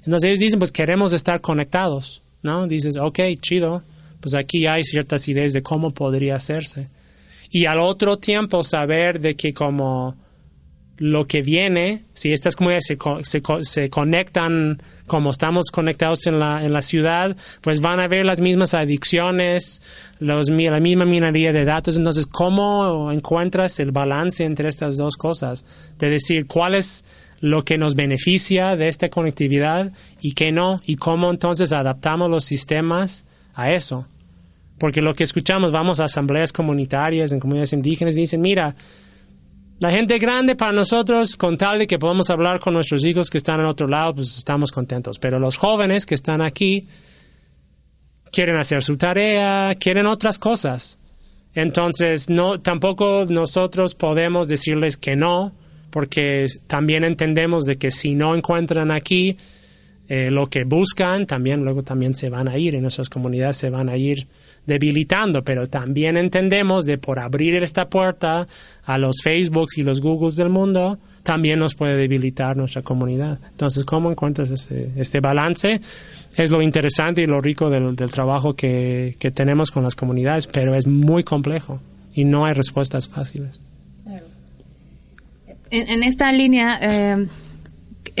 Entonces 0.04 0.28
ellos 0.28 0.40
dicen, 0.40 0.58
pues 0.58 0.72
queremos 0.72 1.12
estar 1.12 1.40
conectados, 1.40 2.22
¿no? 2.42 2.66
Dices, 2.66 2.96
ok, 2.96 3.20
chido, 3.40 3.82
pues 4.20 4.34
aquí 4.34 4.66
hay 4.66 4.82
ciertas 4.82 5.28
ideas 5.28 5.52
de 5.52 5.62
cómo 5.62 5.92
podría 5.92 6.34
hacerse. 6.34 6.88
Y 7.50 7.66
al 7.66 7.78
otro 7.78 8.18
tiempo 8.18 8.64
saber 8.64 9.20
de 9.20 9.34
que 9.34 9.52
como 9.52 10.16
lo 11.00 11.26
que 11.26 11.40
viene, 11.40 12.04
si 12.12 12.30
estas 12.30 12.56
comunidades 12.56 12.84
se, 13.22 13.42
se, 13.62 13.88
conectan 13.88 14.82
como 15.06 15.30
estamos 15.30 15.70
conectados 15.72 16.26
en 16.26 16.38
la, 16.38 16.58
en 16.60 16.74
la 16.74 16.82
ciudad, 16.82 17.38
pues 17.62 17.80
van 17.80 18.00
a 18.00 18.04
haber 18.04 18.26
las 18.26 18.42
mismas 18.42 18.74
adicciones, 18.74 19.80
los, 20.18 20.50
la 20.50 20.78
misma 20.78 21.06
minería 21.06 21.54
de 21.54 21.64
datos. 21.64 21.96
Entonces, 21.96 22.26
¿cómo 22.26 23.10
encuentras 23.10 23.80
el 23.80 23.92
balance 23.92 24.44
entre 24.44 24.68
estas 24.68 24.98
dos 24.98 25.16
cosas? 25.16 25.64
De 25.98 26.10
decir, 26.10 26.46
¿cuál 26.46 26.74
es 26.74 27.06
lo 27.40 27.64
que 27.64 27.78
nos 27.78 27.94
beneficia 27.94 28.76
de 28.76 28.88
esta 28.88 29.08
conectividad 29.08 29.92
y 30.20 30.32
qué 30.32 30.52
no? 30.52 30.82
Y 30.84 30.96
cómo 30.96 31.30
entonces 31.30 31.72
adaptamos 31.72 32.28
los 32.28 32.44
sistemas 32.44 33.26
a 33.54 33.72
eso. 33.72 34.06
Porque 34.76 35.00
lo 35.00 35.14
que 35.14 35.24
escuchamos, 35.24 35.72
vamos 35.72 35.98
a 35.98 36.04
asambleas 36.04 36.52
comunitarias 36.52 37.32
en 37.32 37.40
comunidades 37.40 37.72
indígenas 37.72 38.18
y 38.18 38.20
dicen, 38.20 38.42
mira, 38.42 38.76
la 39.80 39.90
gente 39.90 40.18
grande 40.18 40.56
para 40.56 40.72
nosotros, 40.72 41.36
con 41.36 41.56
tal 41.56 41.78
de 41.78 41.86
que 41.86 41.98
podamos 41.98 42.28
hablar 42.28 42.60
con 42.60 42.74
nuestros 42.74 43.04
hijos 43.06 43.30
que 43.30 43.38
están 43.38 43.60
en 43.60 43.66
otro 43.66 43.88
lado, 43.88 44.16
pues 44.16 44.36
estamos 44.36 44.72
contentos. 44.72 45.18
Pero 45.18 45.38
los 45.38 45.56
jóvenes 45.56 46.04
que 46.04 46.14
están 46.14 46.42
aquí 46.42 46.86
quieren 48.30 48.56
hacer 48.56 48.82
su 48.82 48.98
tarea, 48.98 49.74
quieren 49.76 50.06
otras 50.06 50.38
cosas. 50.38 50.98
Entonces, 51.54 52.28
no, 52.28 52.60
tampoco 52.60 53.24
nosotros 53.28 53.94
podemos 53.94 54.48
decirles 54.48 54.98
que 54.98 55.16
no, 55.16 55.52
porque 55.90 56.44
también 56.66 57.02
entendemos 57.02 57.64
de 57.64 57.76
que 57.76 57.90
si 57.90 58.14
no 58.14 58.34
encuentran 58.34 58.90
aquí 58.90 59.38
eh, 60.12 60.28
lo 60.28 60.48
que 60.48 60.64
buscan, 60.64 61.24
también 61.24 61.62
luego 61.62 61.84
también 61.84 62.16
se 62.16 62.30
van 62.30 62.48
a 62.48 62.58
ir, 62.58 62.74
en 62.74 62.82
nuestras 62.82 63.08
comunidades 63.08 63.58
se 63.58 63.70
van 63.70 63.88
a 63.88 63.96
ir 63.96 64.26
debilitando, 64.66 65.44
pero 65.44 65.68
también 65.68 66.16
entendemos 66.16 66.84
de 66.84 66.98
por 66.98 67.20
abrir 67.20 67.54
esta 67.62 67.88
puerta 67.88 68.44
a 68.86 68.98
los 68.98 69.22
Facebooks 69.22 69.78
y 69.78 69.84
los 69.84 70.00
Googles 70.00 70.34
del 70.34 70.48
mundo, 70.48 70.98
también 71.22 71.60
nos 71.60 71.76
puede 71.76 71.96
debilitar 71.96 72.56
nuestra 72.56 72.82
comunidad. 72.82 73.38
Entonces, 73.52 73.84
¿cómo 73.84 74.10
encuentras 74.10 74.50
este, 74.50 74.90
este 74.96 75.20
balance? 75.20 75.80
Es 76.36 76.50
lo 76.50 76.60
interesante 76.60 77.22
y 77.22 77.26
lo 77.26 77.40
rico 77.40 77.70
del, 77.70 77.94
trabajo 78.10 78.54
que, 78.54 79.14
tenemos 79.32 79.70
con 79.70 79.84
las 79.84 79.94
comunidades, 79.94 80.48
pero 80.48 80.74
es 80.74 80.88
muy 80.88 81.22
complejo 81.22 81.80
y 82.14 82.24
no 82.24 82.46
hay 82.46 82.54
respuestas 82.54 83.08
fáciles. 83.08 83.60
En, 85.70 86.02
esta 86.02 86.32
línea, 86.32 86.80
eh, 86.82 87.28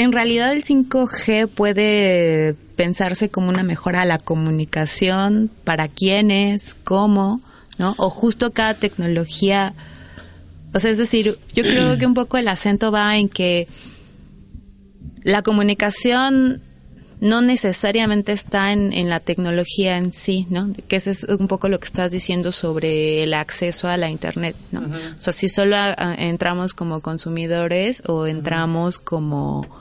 en 0.00 0.12
realidad 0.12 0.54
el 0.54 0.64
5G 0.64 1.46
puede 1.46 2.54
pensarse 2.74 3.28
como 3.28 3.50
una 3.50 3.62
mejora 3.62 4.00
a 4.00 4.06
la 4.06 4.16
comunicación, 4.16 5.50
para 5.64 5.88
quiénes, 5.88 6.72
cómo, 6.72 7.42
¿no? 7.78 7.94
O 7.98 8.08
justo 8.08 8.54
cada 8.54 8.72
tecnología, 8.72 9.74
o 10.72 10.80
sea, 10.80 10.90
es 10.90 10.96
decir, 10.96 11.36
yo 11.54 11.62
creo 11.64 11.98
que 11.98 12.06
un 12.06 12.14
poco 12.14 12.38
el 12.38 12.48
acento 12.48 12.90
va 12.90 13.18
en 13.18 13.28
que 13.28 13.68
la 15.22 15.42
comunicación 15.42 16.62
no 17.20 17.42
necesariamente 17.42 18.32
está 18.32 18.72
en, 18.72 18.94
en, 18.94 19.10
la 19.10 19.20
tecnología 19.20 19.98
en 19.98 20.14
sí, 20.14 20.46
¿no? 20.48 20.72
Que 20.88 20.96
ese 20.96 21.10
es 21.10 21.24
un 21.24 21.46
poco 21.46 21.68
lo 21.68 21.78
que 21.78 21.84
estás 21.84 22.10
diciendo 22.10 22.52
sobre 22.52 23.22
el 23.22 23.34
acceso 23.34 23.86
a 23.86 23.98
la 23.98 24.08
Internet, 24.08 24.56
¿no? 24.72 24.80
O 24.80 25.20
sea, 25.20 25.34
si 25.34 25.50
solo 25.50 25.76
entramos 26.16 26.72
como 26.72 27.02
consumidores 27.02 28.02
o 28.06 28.26
entramos 28.26 28.98
como... 28.98 29.79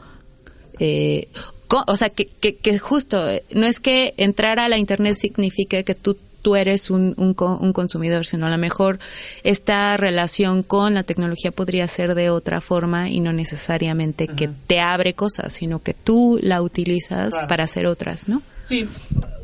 Eh, 0.79 1.27
o 1.69 1.97
sea, 1.97 2.09
que, 2.09 2.25
que, 2.25 2.55
que, 2.55 2.79
justo, 2.79 3.23
no 3.53 3.65
es 3.65 3.79
que 3.79 4.13
entrar 4.17 4.59
a 4.59 4.69
la 4.69 4.77
Internet 4.77 5.15
signifique 5.15 5.83
que 5.83 5.95
tú 5.95 6.17
tú 6.41 6.55
eres 6.55 6.89
un, 6.89 7.13
un, 7.17 7.35
un, 7.37 7.73
consumidor, 7.73 8.25
sino 8.25 8.45
a 8.45 8.49
lo 8.49 8.57
mejor 8.57 8.99
esta 9.43 9.97
relación 9.97 10.63
con 10.63 10.93
la 10.93 11.03
tecnología 11.03 11.51
podría 11.51 11.87
ser 11.87 12.15
de 12.15 12.29
otra 12.29 12.61
forma 12.61 13.09
y 13.09 13.19
no 13.19 13.33
necesariamente 13.33 14.27
que 14.27 14.49
te 14.67 14.79
abre 14.79 15.13
cosas, 15.13 15.53
sino 15.53 15.79
que 15.79 15.93
tú 15.93 16.39
la 16.41 16.61
utilizas 16.61 17.33
para 17.47 17.65
hacer 17.65 17.87
otras, 17.87 18.27
¿no? 18.27 18.41
Sí. 18.65 18.87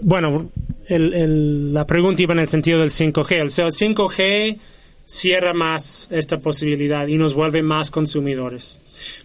Bueno, 0.02 0.50
el, 0.88 1.74
la 1.74 1.86
pregunta 1.86 2.22
iba 2.22 2.34
en 2.34 2.40
el 2.40 2.48
sentido 2.48 2.80
del 2.80 2.92
5G. 2.92 3.46
O 3.46 3.50
sea, 3.50 3.66
el 3.66 3.72
5G 3.72 4.58
cierra 5.06 5.54
más 5.54 6.10
esta 6.12 6.40
posibilidad 6.40 7.08
y 7.08 7.18
nos 7.18 7.34
vuelve 7.34 7.62
más 7.62 7.92
consumidores. 7.92 8.80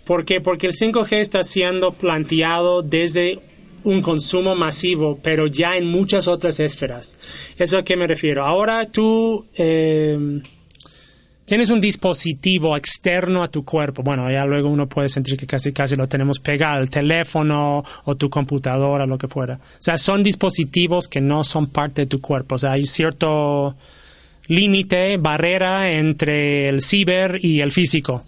¿Por 0.04 0.24
qué? 0.24 0.40
Porque 0.40 0.66
el 0.66 0.74
5G 0.74 1.16
está 1.16 1.42
siendo 1.42 1.92
planteado 1.92 2.82
desde 2.82 3.38
un 3.82 4.02
consumo 4.02 4.54
masivo, 4.54 5.18
pero 5.22 5.46
ya 5.46 5.76
en 5.76 5.86
muchas 5.86 6.28
otras 6.28 6.60
esferas. 6.60 7.54
¿Eso 7.58 7.78
a 7.78 7.82
qué 7.82 7.96
me 7.96 8.06
refiero? 8.06 8.44
Ahora 8.44 8.86
tú 8.86 9.46
eh, 9.56 10.42
tienes 11.46 11.70
un 11.70 11.80
dispositivo 11.80 12.76
externo 12.76 13.42
a 13.42 13.48
tu 13.48 13.64
cuerpo. 13.64 14.02
Bueno, 14.02 14.30
ya 14.30 14.44
luego 14.44 14.68
uno 14.68 14.86
puede 14.86 15.08
sentir 15.08 15.36
que 15.36 15.46
casi 15.46 15.72
casi 15.72 15.96
lo 15.96 16.06
tenemos 16.06 16.38
pegado, 16.38 16.82
el 16.82 16.90
teléfono 16.90 17.82
o 18.04 18.14
tu 18.16 18.28
computadora, 18.28 19.06
lo 19.06 19.16
que 19.16 19.28
fuera. 19.28 19.54
O 19.54 19.82
sea, 19.82 19.96
son 19.96 20.22
dispositivos 20.22 21.08
que 21.08 21.20
no 21.20 21.42
son 21.42 21.68
parte 21.68 22.02
de 22.02 22.06
tu 22.06 22.20
cuerpo. 22.20 22.56
O 22.56 22.58
sea, 22.58 22.72
hay 22.72 22.84
cierto 22.84 23.74
límite, 24.50 25.16
barrera 25.16 25.90
entre 25.92 26.68
el 26.68 26.82
ciber 26.82 27.38
y 27.40 27.60
el 27.60 27.70
físico. 27.70 28.24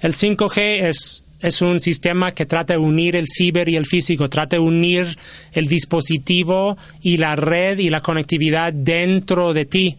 El 0.00 0.14
5G 0.14 0.88
es 0.88 1.24
es 1.40 1.62
un 1.62 1.78
sistema 1.78 2.32
que 2.32 2.46
trata 2.46 2.72
de 2.72 2.80
unir 2.80 3.14
el 3.14 3.26
ciber 3.28 3.68
y 3.68 3.76
el 3.76 3.86
físico, 3.86 4.28
trata 4.28 4.56
de 4.56 4.62
unir 4.62 5.06
el 5.52 5.68
dispositivo 5.68 6.76
y 7.00 7.18
la 7.18 7.36
red 7.36 7.78
y 7.78 7.90
la 7.90 8.00
conectividad 8.00 8.72
dentro 8.72 9.52
de 9.52 9.64
ti, 9.64 9.96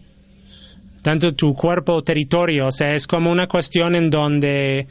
tanto 1.00 1.34
tu 1.34 1.54
cuerpo 1.54 1.94
o 1.94 2.02
territorio. 2.02 2.66
O 2.66 2.72
sea, 2.72 2.94
es 2.94 3.06
como 3.06 3.30
una 3.30 3.46
cuestión 3.46 3.94
en 3.94 4.10
donde 4.10 4.86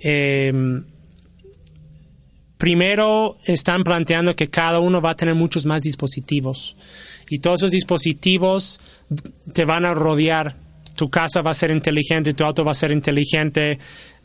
em, 0.00 0.84
primero 2.58 3.36
están 3.46 3.84
planteando 3.84 4.34
que 4.34 4.50
cada 4.50 4.80
uno 4.80 5.00
va 5.00 5.10
a 5.10 5.16
tener 5.16 5.36
muchos 5.36 5.66
más 5.66 5.82
dispositivos 5.82 6.76
y 7.28 7.38
todos 7.38 7.60
esos 7.60 7.70
dispositivos 7.70 8.80
te 9.52 9.64
van 9.64 9.84
a 9.84 9.94
rodear 9.94 10.56
tu 10.96 11.10
casa 11.10 11.42
va 11.42 11.50
a 11.50 11.54
ser 11.54 11.70
inteligente, 11.70 12.34
tu 12.34 12.42
auto 12.42 12.64
va 12.64 12.72
a 12.72 12.74
ser 12.74 12.90
inteligente, 12.90 13.78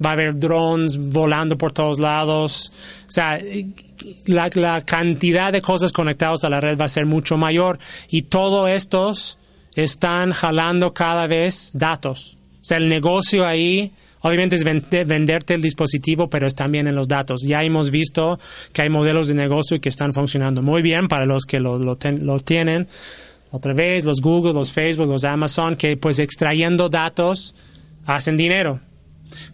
va 0.04 0.12
a 0.12 0.13
haber 0.13 0.39
drones 0.39 0.98
volando 0.98 1.58
por 1.58 1.74
todos 1.74 2.00
lados. 2.00 2.72
O 3.08 3.12
sea, 3.12 3.39
la, 4.26 4.82
cantidad 4.82 5.52
de 5.52 5.62
cosas 5.62 5.91
conectadas 5.91 6.44
a 6.46 6.50
la 6.50 6.62
red 6.62 6.80
va 6.80 6.86
a 6.86 6.88
ser 6.88 7.06
mucho 7.06 7.38
mayor 7.38 7.78
y 8.10 8.24
todos 8.24 8.70
estos 8.70 9.38
están 9.76 10.32
jalando 10.32 10.94
cada 10.94 11.28
vez 11.28 11.72
datos. 11.74 12.38
O 12.62 12.63
sea, 12.63 12.78
el 12.78 12.88
negocio 12.88 13.46
ahí 13.46 13.91
obviamente 14.22 14.56
es 14.56 14.63
venderte 14.63 15.56
el 15.56 15.62
dispositivo, 15.62 16.30
pero 16.30 16.48
es 16.48 16.56
también 16.56 16.88
en 16.88 16.96
los 16.96 17.08
datos. 17.08 17.41
Ya 17.46 17.62
hemos 17.63 17.91
visto 17.91 18.39
que 18.72 18.84
hay 18.84 18.89
modelos 18.89 19.28
de 19.28 19.34
negocio 19.34 19.82
que 19.82 19.89
están 19.89 20.13
funcionando 20.13 20.62
muy 20.62 20.82
bien 20.82 21.08
para 21.08 21.26
los 21.26 21.46
que 21.46 21.60
lo, 21.60 21.78
lo 21.80 22.39
tienen 22.39 22.88
otra 23.52 23.74
vez 23.74 24.06
los 24.06 24.22
Google, 24.22 24.54
los 24.54 24.72
Facebook, 24.72 25.08
los 25.08 25.26
Amazon, 25.26 25.76
que 25.76 25.98
pues 25.98 26.20
extrayendo 26.20 26.88
datos 26.90 27.54
hacen 28.06 28.38
dinero, 28.38 28.80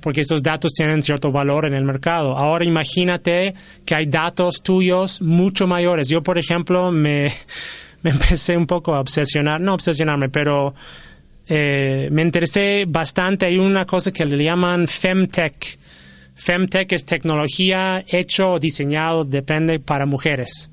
porque 0.02 0.22
estos 0.22 0.44
datos 0.44 0.74
tienen 0.74 1.02
cierto 1.02 1.32
valor 1.32 1.66
en 1.66 1.74
el 1.74 1.84
mercado. 1.84 2.38
Ahora 2.38 2.64
imagínate 2.64 3.56
que 3.86 3.96
hay 3.96 4.06
datos 4.06 4.62
tuyos 4.62 5.22
mucho 5.22 5.66
mayores. 5.66 6.10
Yo, 6.10 6.22
por 6.22 6.38
ejemplo, 6.38 6.92
me, 6.92 7.28
me 8.04 8.12
empecé 8.12 8.56
un 8.56 8.68
poco 8.68 8.94
a 8.94 9.00
obsesionar, 9.00 9.62
no 9.62 9.74
obsesionarme, 9.74 10.30
pero 10.30 10.76
eh, 11.48 12.10
me 12.12 12.22
interesé 12.22 12.86
bastante. 12.88 13.48
Hay 13.48 13.58
una 13.58 13.86
cosa 13.86 14.12
que 14.12 14.26
le 14.26 14.44
llaman 14.44 14.88
Femtech. 14.88 15.80
Femtech 16.36 16.92
es 16.92 17.04
tecnología 17.04 18.04
hecho 18.08 18.52
o 18.52 18.60
diseñado, 18.60 19.24
depende, 19.24 19.80
para 19.80 20.06
mujeres. 20.06 20.72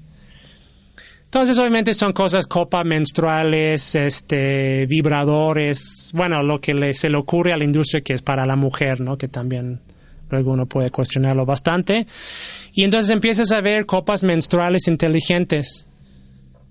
Entonces, 1.34 1.58
obviamente 1.58 1.94
son 1.94 2.12
cosas 2.12 2.46
copa 2.46 2.84
menstruales, 2.84 3.96
este, 3.96 4.86
vibradores, 4.86 6.12
bueno, 6.14 6.44
lo 6.44 6.60
que 6.60 6.92
se 6.92 7.08
le 7.08 7.16
ocurre 7.16 7.52
a 7.52 7.56
la 7.56 7.64
industria 7.64 8.02
que 8.02 8.12
es 8.12 8.22
para 8.22 8.46
la 8.46 8.54
mujer, 8.54 9.00
¿no? 9.00 9.18
Que 9.18 9.26
también 9.26 9.80
luego 10.30 10.52
uno 10.52 10.66
puede 10.66 10.90
cuestionarlo 10.90 11.44
bastante. 11.44 12.06
Y 12.72 12.84
entonces 12.84 13.10
empiezas 13.10 13.50
a 13.50 13.60
ver 13.60 13.84
copas 13.84 14.22
menstruales 14.22 14.86
inteligentes, 14.86 15.88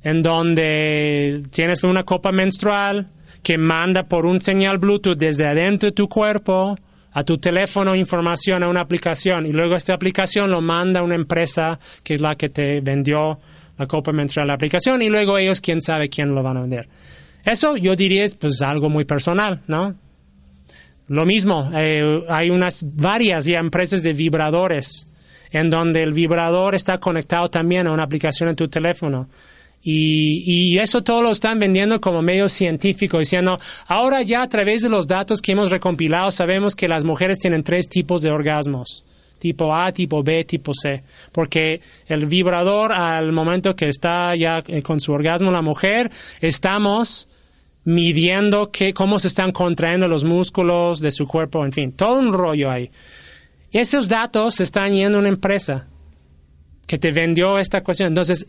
en 0.01 0.21
donde 0.21 1.43
tienes 1.51 1.83
una 1.83 2.03
copa 2.03 2.31
menstrual 2.31 3.09
que 3.43 3.57
manda 3.57 4.03
por 4.03 4.25
un 4.25 4.39
señal 4.39 4.77
Bluetooth 4.77 5.17
desde 5.17 5.45
adentro 5.45 5.89
de 5.89 5.93
tu 5.93 6.07
cuerpo 6.07 6.77
a 7.11 7.23
tu 7.25 7.37
teléfono 7.37 7.97
información 7.97 8.63
a 8.63 8.69
una 8.69 8.79
aplicación 8.79 9.45
y 9.45 9.51
luego 9.51 9.75
esta 9.75 9.93
aplicación 9.93 10.49
lo 10.49 10.61
manda 10.61 11.01
a 11.01 11.03
una 11.03 11.15
empresa 11.15 11.77
que 12.01 12.13
es 12.13 12.21
la 12.21 12.35
que 12.35 12.47
te 12.47 12.79
vendió 12.79 13.39
la 13.77 13.85
copa 13.85 14.11
menstrual 14.11 14.47
la 14.47 14.53
aplicación 14.53 15.01
y 15.01 15.09
luego 15.09 15.37
ellos 15.37 15.61
quién 15.61 15.81
sabe 15.81 16.09
quién 16.09 16.33
lo 16.35 16.43
van 16.43 16.57
a 16.57 16.61
vender. 16.61 16.87
Eso 17.43 17.75
yo 17.75 17.95
diría 17.95 18.23
es 18.23 18.35
pues 18.35 18.61
algo 18.61 18.89
muy 18.89 19.05
personal, 19.05 19.61
¿no? 19.67 19.95
Lo 21.07 21.25
mismo, 21.25 21.69
eh, 21.75 22.23
hay 22.29 22.49
unas 22.49 22.83
varias 22.95 23.45
ya 23.45 23.59
empresas 23.59 24.03
de 24.03 24.13
vibradores 24.13 25.09
en 25.51 25.69
donde 25.69 26.01
el 26.01 26.13
vibrador 26.13 26.75
está 26.75 26.97
conectado 26.97 27.49
también 27.49 27.87
a 27.87 27.91
una 27.91 28.03
aplicación 28.03 28.49
en 28.49 28.55
tu 28.55 28.67
teléfono. 28.69 29.27
Y, 29.85 30.43
y, 30.45 30.79
eso 30.79 31.03
todo 31.03 31.21
lo 31.21 31.31
están 31.31 31.59
vendiendo 31.59 31.99
como 31.99 32.21
medio 32.21 32.47
científico, 32.47 33.19
diciendo, 33.19 33.59
ahora 33.87 34.21
ya 34.21 34.41
a 34.41 34.47
través 34.47 34.81
de 34.81 34.87
los 34.87 35.07
datos 35.07 35.41
que 35.41 35.51
hemos 35.51 35.71
recompilado 35.71 36.31
sabemos 36.31 36.73
que 36.73 36.87
las 36.87 37.03
mujeres 37.03 37.37
tienen 37.37 37.63
tres 37.63 37.89
tipos 37.89 38.21
de 38.21 38.31
orgasmos 38.31 39.03
tipo 39.43 39.75
A, 39.75 39.91
tipo 39.91 40.23
B, 40.23 40.45
tipo 40.45 40.71
C, 40.73 41.03
porque 41.33 41.81
el 42.07 42.27
vibrador 42.27 42.93
al 42.93 43.33
momento 43.33 43.75
que 43.75 43.89
está 43.89 44.33
ya 44.37 44.63
eh, 44.65 44.81
con 44.81 45.01
su 45.01 45.11
orgasmo 45.11 45.51
la 45.51 45.61
mujer, 45.61 46.09
estamos 46.39 47.27
midiendo 47.83 48.71
que, 48.71 48.93
cómo 48.93 49.19
se 49.19 49.27
están 49.27 49.51
contrayendo 49.51 50.07
los 50.07 50.23
músculos 50.23 51.01
de 51.01 51.11
su 51.11 51.27
cuerpo, 51.27 51.65
en 51.65 51.73
fin, 51.73 51.91
todo 51.91 52.19
un 52.19 52.31
rollo 52.31 52.71
ahí. 52.71 52.89
Y 53.69 53.79
esos 53.79 54.07
datos 54.07 54.61
están 54.61 54.93
yendo 54.93 55.17
a 55.17 55.19
una 55.19 55.27
empresa 55.27 55.87
que 56.87 56.97
te 56.97 57.11
vendió 57.11 57.59
esta 57.59 57.83
cuestión. 57.83 58.07
Entonces, 58.07 58.47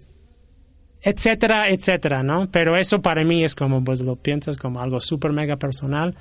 etcétera, 1.02 1.70
etcétera, 1.70 2.22
¿no? 2.22 2.48
Pero 2.52 2.76
eso 2.76 3.02
para 3.02 3.24
mí 3.24 3.42
es 3.42 3.56
como, 3.56 3.82
pues 3.82 4.00
lo 4.00 4.14
piensas 4.14 4.56
como 4.56 4.80
algo 4.80 5.00
súper 5.00 5.32
mega 5.32 5.56
personal. 5.56 6.14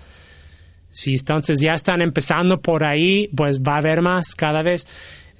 Si 0.93 1.15
entonces 1.15 1.60
ya 1.60 1.73
están 1.73 2.01
empezando 2.01 2.62
por 2.62 2.86
ahí, 2.86 3.27
pues 3.36 3.62
va 3.62 3.75
a 3.75 3.77
haber 3.77 4.01
más 4.01 4.36
cada 4.36 4.62
vez. 4.62 4.88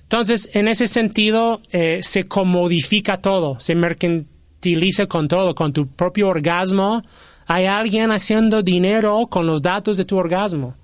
Entonces, 0.02 0.50
en 0.54 0.68
ese 0.68 0.88
sentido, 0.88 1.62
eh, 1.72 2.00
se 2.02 2.28
comodifica 2.28 3.18
todo, 3.18 3.60
se 3.60 3.76
mercantiliza 3.76 5.06
con 5.06 5.28
todo, 5.28 5.54
con 5.54 5.72
tu 5.72 5.88
propio 5.88 6.28
orgasmo. 6.28 7.04
Hay 7.46 7.66
alguien 7.66 8.12
haciendo 8.12 8.64
dinero 8.64 9.28
con 9.30 9.46
los 9.46 9.62
datos 9.62 9.98
de 9.98 10.06
tu 10.06 10.18
orgasmo 10.18 10.76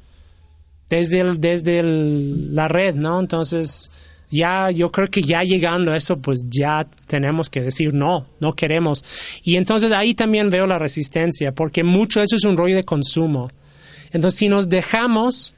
desde, 0.87 1.23
desde 1.35 1.81
la 1.83 2.67
red, 2.67 2.93
¿no? 2.95 3.19
Entonces, 3.19 3.91
ya 4.29 4.69
yo 4.69 4.91
creo 4.91 5.07
que 5.07 5.21
ya 5.23 5.41
llegando 5.41 5.91
a 5.91 5.97
eso, 5.97 6.17
pues 6.19 6.45
ya 6.49 6.87
tenemos 7.07 7.49
que 7.49 7.61
decir 7.61 7.93
no, 7.93 8.27
no 8.39 8.53
queremos. 8.53 9.03
Y 9.43 9.55
entonces 9.55 9.91
ahí 9.91 10.13
también 10.13 10.49
veo 10.49 10.67
la 10.67 10.77
resistencia, 10.77 11.53
porque 11.53 11.83
mucho 11.83 12.21
eso 12.21 12.35
es 12.35 12.43
un 12.43 12.57
rollo 12.57 12.75
de 12.75 12.83
consumo. 12.83 13.49
Entonces, 14.11 14.39
si 14.39 14.49
nos 14.49 14.69
dejamos, 14.69 15.53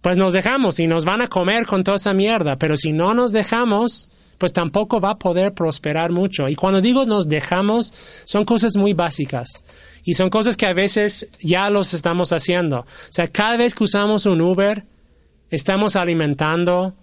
pues 0.00 0.16
nos 0.16 0.32
dejamos 0.32 0.80
y 0.80 0.86
nos 0.86 1.04
van 1.04 1.22
a 1.22 1.28
comer 1.28 1.66
con 1.66 1.84
toda 1.84 1.96
esa 1.96 2.14
mierda, 2.14 2.56
pero 2.56 2.76
si 2.76 2.92
no 2.92 3.14
nos 3.14 3.32
dejamos, 3.32 4.08
pues 4.38 4.54
tampoco 4.54 5.00
va 5.00 5.10
a 5.10 5.18
poder 5.18 5.52
prosperar 5.52 6.10
mucho. 6.10 6.48
Y 6.48 6.54
cuando 6.54 6.80
digo 6.80 7.04
nos 7.04 7.28
dejamos, 7.28 7.92
son 8.24 8.46
cosas 8.46 8.76
muy 8.76 8.94
básicas. 8.94 9.64
Y 10.02 10.14
son 10.14 10.30
cosas 10.30 10.56
que 10.56 10.64
a 10.64 10.72
veces 10.72 11.28
ya 11.42 11.68
los 11.68 11.92
estamos 11.92 12.32
haciendo. 12.32 12.80
O 12.80 12.86
sea, 13.10 13.28
cada 13.28 13.58
vez 13.58 13.74
que 13.74 13.84
usamos 13.84 14.24
un 14.24 14.40
Uber, 14.40 14.86
estamos 15.50 15.94
alimentando 15.94 16.94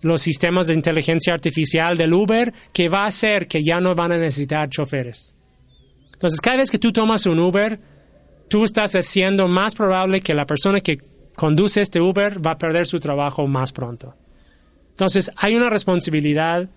los 0.00 0.22
sistemas 0.22 0.68
de 0.68 0.74
inteligencia 0.74 1.34
artificial 1.34 1.98
del 1.98 2.14
Uber 2.14 2.54
que 2.72 2.88
va 2.88 3.02
a 3.02 3.08
hacer 3.08 3.46
que 3.46 3.62
ya 3.62 3.78
no 3.78 3.94
van 3.94 4.12
a 4.12 4.18
necesitar 4.18 4.70
choferes. 4.70 5.34
Entonces, 6.14 6.40
cada 6.40 6.56
vez 6.56 6.70
que 6.70 6.78
tú 6.78 6.92
tomas 6.94 7.26
un 7.26 7.38
Uber, 7.40 7.78
tú 8.48 8.64
estás 8.64 8.94
haciendo 8.94 9.48
más 9.48 9.74
probable 9.74 10.20
que 10.20 10.34
la 10.34 10.46
persona 10.46 10.80
que 10.80 10.98
conduce 11.34 11.80
este 11.80 12.00
Uber 12.00 12.44
va 12.44 12.52
a 12.52 12.58
perder 12.58 12.86
su 12.86 12.98
trabajo 12.98 13.46
más 13.46 13.72
pronto. 13.72 14.14
Entonces, 14.90 15.30
hay 15.38 15.54
una 15.54 15.70
responsabilidad. 15.70 16.68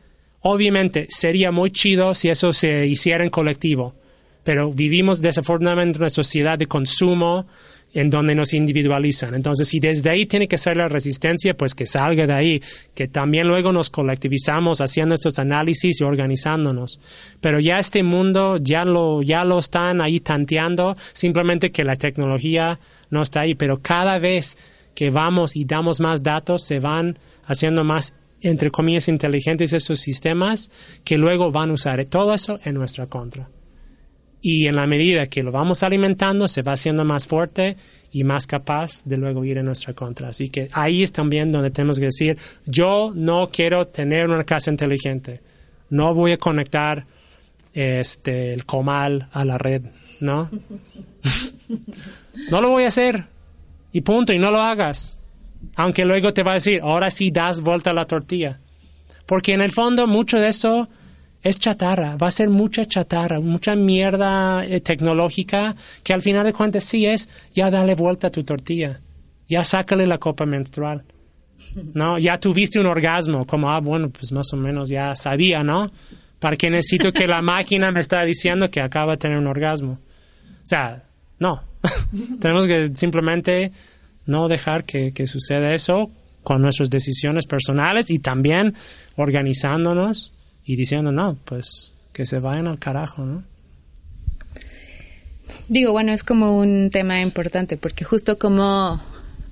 Obviamente, 0.42 1.08
sería 1.10 1.52
muy 1.52 1.72
chido 1.72 2.14
si 2.14 2.30
eso 2.30 2.52
se 2.54 2.86
hiciera 2.86 3.24
en 3.24 3.30
colectivo, 3.30 3.96
pero 4.44 4.72
vivimos 4.72 5.22
desafortunadamente 5.22 5.98
en 5.98 6.04
una 6.04 6.10
sociedad 6.10 6.58
de 6.58 6.66
consumo 6.66 7.48
en 7.94 8.10
donde 8.10 8.36
nos 8.36 8.54
individualizan. 8.54 9.34
Entonces, 9.34 9.68
si 9.68 9.80
desde 9.80 10.12
ahí 10.12 10.26
tiene 10.26 10.48
que 10.48 10.58
ser 10.58 10.78
la 10.78 10.88
resistencia, 10.88 11.56
pues 11.56 11.74
que 11.74 11.86
salga 11.86 12.28
de 12.28 12.34
ahí, 12.34 12.62
que 12.94 13.08
también 13.08 13.48
luego 13.48 13.72
nos 13.72 13.90
colectivizamos 13.90 14.82
haciendo 14.82 15.16
estos 15.16 15.40
análisis 15.40 16.00
y 16.00 16.04
organizándonos. 16.04 17.00
Pero 17.42 17.60
ya 17.60 17.80
este 17.80 18.04
mundo 18.04 18.58
ya 18.58 18.86
lo, 18.86 19.22
ya 19.24 19.44
lo 19.44 19.60
están 19.60 20.02
ahí 20.02 20.20
tanteando, 20.20 20.96
simplemente 21.14 21.72
que 21.72 21.84
la 21.84 21.96
tecnología 21.96 22.80
no 23.10 23.22
está 23.22 23.42
ahí. 23.42 23.56
Pero 23.56 23.82
cada 23.82 24.20
vez 24.20 24.58
que 24.94 25.10
vamos 25.10 25.56
y 25.56 25.66
damos 25.66 26.00
más 26.00 26.22
datos, 26.22 26.64
se 26.64 26.80
van 26.80 27.18
haciendo 27.46 27.84
más 27.84 28.14
entre 28.42 28.70
comillas 28.70 29.10
inteligentes 29.10 29.74
estos 29.74 30.00
sistemas 30.00 30.72
que 31.04 31.18
luego 31.18 31.52
van 31.52 31.72
a 31.72 31.74
usar 31.74 32.06
todo 32.06 32.34
eso 32.34 32.58
en 32.64 32.76
nuestra 32.76 33.08
contra 33.08 33.50
y 34.42 34.68
en 34.68 34.76
la 34.76 34.88
medida 34.88 35.28
que 35.28 35.44
lo 35.44 35.52
vamos 35.52 35.84
alimentando 35.84 36.48
se 36.48 36.62
va 36.62 36.74
haciendo 36.74 37.04
más 37.04 37.28
fuerte 37.28 37.78
y 38.12 38.24
más 38.24 38.48
capaz 38.48 39.04
de 39.06 39.18
luego 39.18 39.44
ir 39.44 39.58
en 39.58 39.66
nuestra 39.66 39.94
contra. 39.94 40.30
Así 40.30 40.50
que 40.50 40.70
ahí 40.74 41.04
es 41.04 41.12
también 41.12 41.52
donde 41.52 41.72
tenemos 41.72 42.00
que 42.00 42.06
decir, 42.06 42.38
yo 42.66 43.12
no 43.14 43.50
quiero 43.52 43.88
tener 43.88 44.28
una 44.30 44.44
casa 44.44 44.72
inteligente, 44.72 45.42
no 45.90 46.14
voy 46.14 46.34
a 46.34 46.38
conectar 46.38 47.06
este 47.74 48.54
el 48.54 48.66
comal 48.66 49.28
a 49.32 49.46
la 49.46 49.58
red, 49.58 49.84
¿no? 50.22 50.50
no 52.52 52.62
lo 52.62 52.70
voy 52.70 52.86
a 52.86 52.88
hacer 52.88 53.26
y 53.92 54.02
punto, 54.02 54.34
y 54.34 54.40
no 54.40 54.52
lo 54.52 54.62
hagas. 54.62 55.18
Aunque 55.76 56.06
luego 56.06 56.34
te 56.34 56.44
va 56.44 56.52
a 56.52 56.56
decir, 56.56 56.82
ahora 56.82 57.10
sí 57.10 57.32
das 57.32 57.62
vuelta 57.62 57.90
a 57.90 57.94
la 57.94 58.06
tortilla. 58.06 58.60
Porque 59.26 59.54
en 59.54 59.62
el 59.62 59.72
fondo 59.72 60.08
mucho 60.08 60.40
de 60.40 60.48
eso 60.48 60.90
es 61.42 61.60
chatarra, 61.60 62.18
va 62.18 62.28
a 62.28 62.32
ser 62.32 62.50
mucha 62.50 62.86
chatarra, 62.86 63.40
mucha 63.40 63.76
mierda 63.76 64.66
eh, 64.66 64.82
tecnológica 64.82 65.76
que 66.04 66.14
al 66.14 66.22
final 66.22 66.46
de 66.46 66.54
cuentas 66.54 66.84
sí 66.84 67.06
es, 67.06 67.30
ya 67.54 67.72
dale 67.72 67.96
vuelta 67.96 68.28
a 68.28 68.32
tu 68.32 68.44
tortilla, 68.44 69.00
ya 69.48 69.64
sácale 69.64 70.06
la 70.06 70.18
copa 70.18 70.46
menstrual, 70.46 71.04
¿no? 71.94 72.18
Ya 72.20 72.40
tuviste 72.40 72.80
un 72.80 72.88
orgasmo, 72.88 73.46
como, 73.46 73.70
ah, 73.70 73.80
bueno, 73.80 74.10
pues 74.10 74.32
más 74.32 74.52
o 74.54 74.58
menos 74.58 74.90
ya 74.90 75.16
sabía, 75.16 75.64
¿no? 75.64 75.92
¿Para 76.40 76.58
qué 76.58 76.70
necesito 76.70 77.12
que 77.14 77.28
la 77.28 77.42
máquina 77.42 77.92
me 77.92 78.00
está 78.00 78.24
diciendo 78.24 78.70
que 78.70 78.82
acaba 78.82 79.14
de 79.14 79.18
tener 79.18 79.38
un 79.38 79.48
orgasmo? 79.48 79.94
O 79.94 80.66
sea, 80.66 81.04
no. 81.38 81.64
Tenemos 82.40 82.68
que 82.68 82.92
simplemente 82.96 83.72
no 84.26 84.48
dejar 84.48 84.84
que, 84.84 85.12
que 85.14 85.26
suceda 85.26 85.74
eso 85.74 86.10
con 86.44 86.62
nuestras 86.62 86.90
decisiones 86.90 87.46
personales 87.46 88.10
y 88.10 88.20
también 88.20 88.76
organizándonos 89.16 90.34
y 90.70 90.76
diciendo, 90.76 91.12
no, 91.12 91.36
pues 91.46 91.94
que 92.14 92.28
se 92.28 92.38
vayan 92.38 92.68
al 92.68 92.78
carajo, 92.78 93.26
¿no? 93.26 93.44
Digo, 95.68 95.94
bueno, 95.94 96.12
es 96.12 96.24
como 96.24 96.60
un 96.60 96.92
tema 96.92 97.22
importante 97.22 97.76
porque 97.76 98.06
justo 98.06 98.38
como 98.38 99.02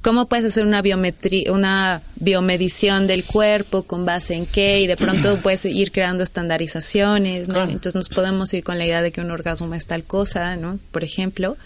cómo 0.03 0.27
puedes 0.27 0.45
hacer 0.45 0.63
una 0.63 0.83
biometría, 0.83 1.51
una 1.51 2.03
biomedición 2.17 3.07
del 3.07 3.23
cuerpo 3.23 3.81
con 3.81 4.05
base 4.05 4.35
en 4.35 4.45
qué 4.45 4.81
y 4.81 4.85
de 4.85 4.95
pronto 4.95 5.37
puedes 5.41 5.65
ir 5.65 5.91
creando 5.91 6.21
estandarizaciones, 6.21 7.47
¿no? 7.47 7.63
Entonces 7.63 7.95
nos 7.95 8.09
podemos 8.09 8.53
ir 8.53 8.63
con 8.63 8.77
la 8.77 8.85
idea 8.85 9.01
de 9.01 9.11
que 9.11 9.19
un 9.19 9.31
orgasmo 9.31 9.73
es 9.73 9.87
tal 9.87 10.03
cosa, 10.03 10.55
¿no? 10.55 10.77
Por 10.91 11.03
ejemplo, 11.03 11.57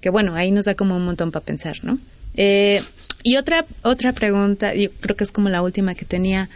que 0.00 0.08
bueno, 0.08 0.34
ahí 0.34 0.50
nos 0.50 0.64
da 0.64 0.74
como 0.74 0.96
un 0.96 1.04
montón 1.04 1.30
para 1.30 1.44
pensar, 1.44 1.80
¿no? 1.82 1.98
Eh, 2.36 2.80
y 3.22 3.36
otra 3.36 3.66
otra 3.82 4.14
pregunta, 4.14 4.74
yo 4.74 4.90
creo 4.92 5.14
que 5.14 5.24
es 5.24 5.30
como 5.30 5.50
la 5.50 5.60
última 5.60 5.94
que 5.94 6.06
tenía. 6.06 6.48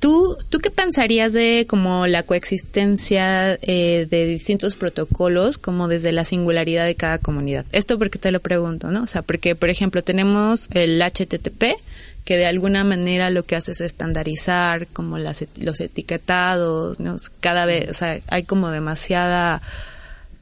¿Tú, 0.00 0.38
¿Tú 0.48 0.60
qué 0.60 0.70
pensarías 0.70 1.34
de 1.34 1.66
como 1.68 2.06
la 2.06 2.22
coexistencia 2.22 3.58
eh, 3.60 4.06
de 4.10 4.26
distintos 4.26 4.74
protocolos 4.74 5.58
como 5.58 5.88
desde 5.88 6.10
la 6.10 6.24
singularidad 6.24 6.86
de 6.86 6.94
cada 6.94 7.18
comunidad? 7.18 7.66
Esto 7.72 7.98
porque 7.98 8.18
te 8.18 8.32
lo 8.32 8.40
pregunto, 8.40 8.90
¿no? 8.90 9.02
O 9.02 9.06
sea, 9.06 9.20
porque, 9.20 9.54
por 9.54 9.68
ejemplo, 9.68 10.02
tenemos 10.02 10.70
el 10.72 11.02
HTTP, 11.02 11.76
que 12.24 12.36
de 12.38 12.46
alguna 12.46 12.82
manera 12.82 13.28
lo 13.28 13.42
que 13.42 13.56
hace 13.56 13.72
es 13.72 13.82
estandarizar 13.82 14.86
como 14.86 15.18
las, 15.18 15.44
los 15.58 15.80
etiquetados, 15.80 16.98
¿no? 16.98 17.16
Cada 17.40 17.66
vez, 17.66 17.90
o 17.90 17.94
sea, 17.94 18.20
hay 18.28 18.44
como 18.44 18.70
demasiada 18.70 19.60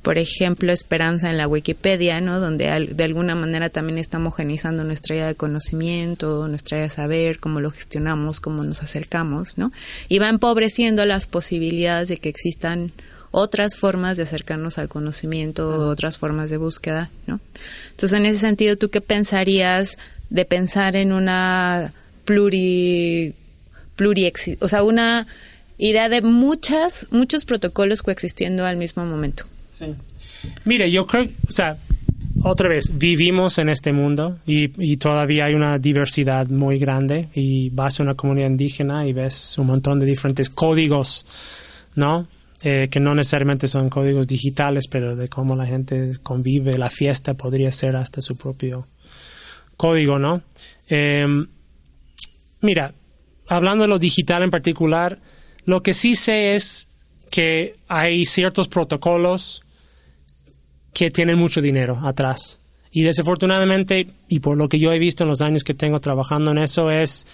por 0.08 0.16
ejemplo, 0.16 0.72
Esperanza 0.72 1.28
en 1.28 1.36
la 1.36 1.46
Wikipedia, 1.46 2.22
¿no? 2.22 2.40
Donde 2.40 2.94
de 2.94 3.04
alguna 3.04 3.34
manera 3.34 3.68
también 3.68 3.98
está 3.98 4.16
homogenizando 4.16 4.82
nuestra 4.82 5.14
idea 5.14 5.26
de 5.26 5.34
conocimiento, 5.34 6.48
nuestra 6.48 6.78
idea 6.78 6.84
de 6.84 6.94
saber, 6.94 7.40
cómo 7.40 7.60
lo 7.60 7.70
gestionamos, 7.70 8.40
cómo 8.40 8.64
nos 8.64 8.82
acercamos, 8.82 9.58
¿no? 9.58 9.70
Y 10.08 10.18
va 10.18 10.30
empobreciendo 10.30 11.04
las 11.04 11.26
posibilidades 11.26 12.08
de 12.08 12.16
que 12.16 12.30
existan 12.30 12.90
otras 13.32 13.76
formas 13.76 14.16
de 14.16 14.22
acercarnos 14.22 14.78
al 14.78 14.88
conocimiento, 14.88 15.86
otras 15.90 16.16
formas 16.16 16.48
de 16.48 16.56
búsqueda, 16.56 17.10
¿no? 17.26 17.38
Entonces, 17.90 18.18
en 18.18 18.24
ese 18.24 18.40
sentido, 18.40 18.76
¿tú 18.76 18.88
qué 18.88 19.02
pensarías 19.02 19.98
de 20.30 20.46
pensar 20.46 20.96
en 20.96 21.12
una 21.12 21.92
pluri, 22.24 23.34
pluri 23.94 24.32
o 24.60 24.68
sea, 24.68 24.84
una 24.84 25.26
idea 25.76 26.08
de 26.08 26.22
muchas, 26.22 27.08
muchos 27.10 27.44
protocolos 27.44 28.00
coexistiendo 28.00 28.64
al 28.64 28.78
mismo 28.78 29.04
momento? 29.04 29.44
Mire, 30.64 30.90
yo 30.90 31.06
creo, 31.06 31.24
o 31.24 31.52
sea, 31.52 31.76
otra 32.42 32.68
vez, 32.68 32.96
vivimos 32.96 33.58
en 33.58 33.68
este 33.68 33.92
mundo 33.92 34.38
y, 34.46 34.96
todavía 34.96 35.46
hay 35.46 35.54
una 35.54 35.78
diversidad 35.78 36.46
muy 36.48 36.78
grande 36.78 37.28
y 37.34 37.70
vas 37.70 37.98
a 37.98 38.04
una 38.04 38.14
comunidad 38.14 38.48
indígena 38.48 39.06
y 39.06 39.12
ves 39.12 39.58
un 39.58 39.66
montón 39.66 39.98
de 39.98 40.06
diferentes 40.06 40.48
códigos, 40.48 41.26
¿no? 41.96 42.28
Eh, 42.62 42.88
que 42.90 43.00
no 43.00 43.14
necesariamente 43.14 43.68
son 43.68 43.88
códigos 43.88 44.26
digitales, 44.26 44.88
pero 44.88 45.16
de 45.16 45.28
cómo 45.28 45.56
la 45.56 45.66
gente 45.66 46.12
convive, 46.22 46.78
la 46.78 46.90
fiesta 46.90 47.34
podría 47.34 47.70
ser 47.70 47.96
hasta 47.96 48.20
su 48.20 48.36
propio 48.36 48.86
código, 49.76 50.18
¿no? 50.18 50.42
Em, 50.88 51.46
mira, 52.60 52.94
hablando 53.48 53.82
de 53.82 53.88
lo 53.88 53.98
digital 53.98 54.42
en 54.42 54.50
particular, 54.50 55.18
lo 55.64 55.82
que 55.82 55.92
sí 55.92 56.14
sé 56.14 56.54
es 56.54 56.88
que 57.30 57.74
hay 57.88 58.24
ciertos 58.24 58.68
protocolos 58.68 59.62
que 60.98 61.12
tienen 61.12 61.38
mucho 61.38 61.60
dinero 61.60 62.00
atrás. 62.02 62.58
Y 62.90 63.02
desafortunadamente, 63.02 64.08
y 64.28 64.40
por 64.40 64.56
lo 64.56 64.68
que 64.68 64.80
yo 64.80 64.90
he 64.90 64.98
visto 64.98 65.22
en 65.22 65.30
los 65.30 65.42
años 65.42 65.62
que 65.62 65.72
tengo 65.72 66.00
trabajando 66.00 66.50
en 66.50 66.58
eso, 66.58 66.90
es 66.90 67.24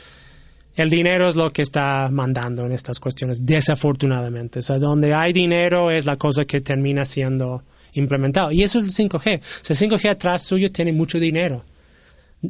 el 0.76 0.90
dinero 0.90 1.28
es 1.28 1.34
lo 1.34 1.50
que 1.50 1.62
está 1.62 2.10
mandando 2.12 2.66
en 2.66 2.72
estas 2.72 3.00
cuestiones, 3.00 3.46
desafortunadamente. 3.46 4.58
O 4.58 4.62
sea, 4.62 4.78
donde 4.78 5.14
hay 5.14 5.32
dinero 5.32 5.90
es 5.90 6.04
la 6.04 6.16
cosa 6.16 6.44
que 6.44 6.60
termina 6.60 7.06
siendo 7.06 7.62
implementado. 7.94 8.52
Y 8.52 8.62
eso 8.62 8.80
es 8.80 8.84
el 8.84 9.08
5G. 9.08 9.40
O 9.40 9.64
sea, 9.64 9.86
el 9.86 9.90
5G 9.90 10.10
atrás 10.10 10.42
suyo 10.42 10.70
tiene 10.70 10.92
mucho 10.92 11.18
dinero. 11.18 11.64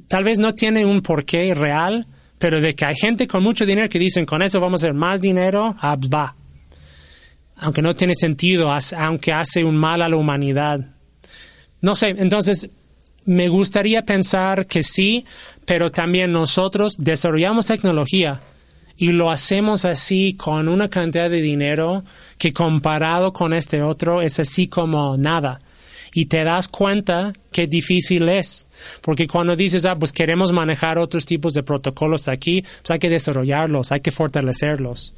Tal 0.09 0.24
vez 0.24 0.40
no 0.40 0.53
tiene 0.53 0.85
un 0.85 1.00
porqué 1.00 1.55
real, 1.55 2.09
pero 2.38 2.61
de 2.61 2.74
que 2.74 2.87
hay 2.87 2.94
gente 3.00 3.29
con 3.29 3.44
mucho 3.44 3.64
dinero 3.64 3.88
que 3.88 4.00
dicen, 4.00 4.27
con 4.27 4.42
eso 4.42 4.59
vamos 4.59 4.83
a 4.83 4.87
hacer 4.87 4.94
más 4.94 5.20
dinero, 5.20 5.77
ah, 5.79 5.96
va. 6.12 6.35
Aunque 7.59 7.83
no 7.83 7.94
tiene 7.94 8.14
sentido, 8.16 8.72
aunque 8.96 9.33
hace 9.33 9.62
un 9.62 9.77
mal 9.77 10.03
a 10.03 10.09
la 10.09 10.16
humanidad, 10.16 10.93
no 11.84 11.94
sé, 11.94 12.14
entonces 12.16 12.70
me 13.26 13.48
gustaría 13.48 14.06
pensar 14.06 14.66
que 14.66 14.82
sí, 14.82 15.26
pero 15.66 15.92
también 15.92 16.32
nosotros 16.32 16.96
desarrollamos 16.98 17.66
tecnología 17.66 18.40
y 18.96 19.08
lo 19.08 19.30
hacemos 19.30 19.84
así 19.84 20.32
con 20.32 20.70
una 20.70 20.88
cantidad 20.88 21.28
de 21.28 21.42
dinero 21.42 22.02
que 22.38 22.54
comparado 22.54 23.34
con 23.34 23.52
este 23.52 23.82
otro 23.82 24.22
es 24.22 24.40
así 24.40 24.66
como 24.66 25.18
nada. 25.18 25.60
Y 26.14 26.24
te 26.24 26.42
das 26.42 26.68
cuenta 26.68 27.35
qué 27.52 27.66
difícil 27.66 28.30
es. 28.30 28.66
Porque 29.02 29.26
cuando 29.26 29.54
dices, 29.54 29.85
ah, 29.85 29.98
pues 29.98 30.10
queremos 30.10 30.52
manejar 30.52 30.96
otros 30.96 31.26
tipos 31.26 31.52
de 31.52 31.64
protocolos 31.64 32.28
aquí, 32.28 32.62
pues 32.62 32.92
hay 32.92 32.98
que 32.98 33.10
desarrollarlos, 33.10 33.92
hay 33.92 34.00
que 34.00 34.10
fortalecerlos. 34.10 35.12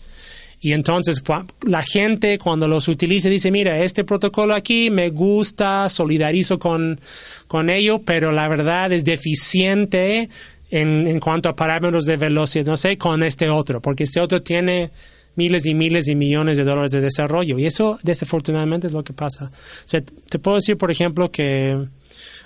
Y 0.67 0.73
entonces 0.73 1.23
la 1.65 1.81
gente 1.81 2.41
cuando 2.41 2.67
los 2.67 2.89
utiliza 2.89 3.29
dice, 3.29 3.53
mira, 3.53 3.79
este 3.85 4.03
protocolo 4.03 4.53
aquí 4.53 4.91
me 4.91 5.11
gusta, 5.11 5.89
solidarizo 5.89 6.59
con, 6.59 6.99
con 7.47 7.71
ello, 7.71 8.01
pero 8.05 8.33
la 8.33 8.49
verdad 8.49 8.93
es 8.93 9.05
deficiente 9.05 10.29
en, 10.69 11.07
en 11.07 11.21
cuanto 11.21 11.49
a 11.49 11.55
parámetros 11.55 12.05
de 12.07 12.17
velocidad, 12.17 12.67
no 12.67 12.77
sé, 12.77 12.99
con 12.99 13.23
este 13.23 13.49
otro, 13.49 13.81
porque 13.81 14.03
este 14.03 14.19
otro 14.19 14.43
tiene 14.43 14.91
miles 15.37 15.67
y 15.67 15.75
miles 15.75 16.09
y 16.09 16.17
millones 16.17 16.57
de 16.57 16.65
dólares 16.65 16.91
de 16.91 17.01
desarrollo. 17.01 17.61
Y 17.61 17.67
eso 17.67 18.01
desafortunadamente 18.03 18.89
es 18.89 18.93
lo 18.93 19.05
que 19.05 19.13
pasa. 19.13 19.53
te 19.89 20.39
puedo 20.41 20.57
decir, 20.57 20.77
por 20.77 20.91
ejemplo, 20.91 21.31
que 21.31 21.81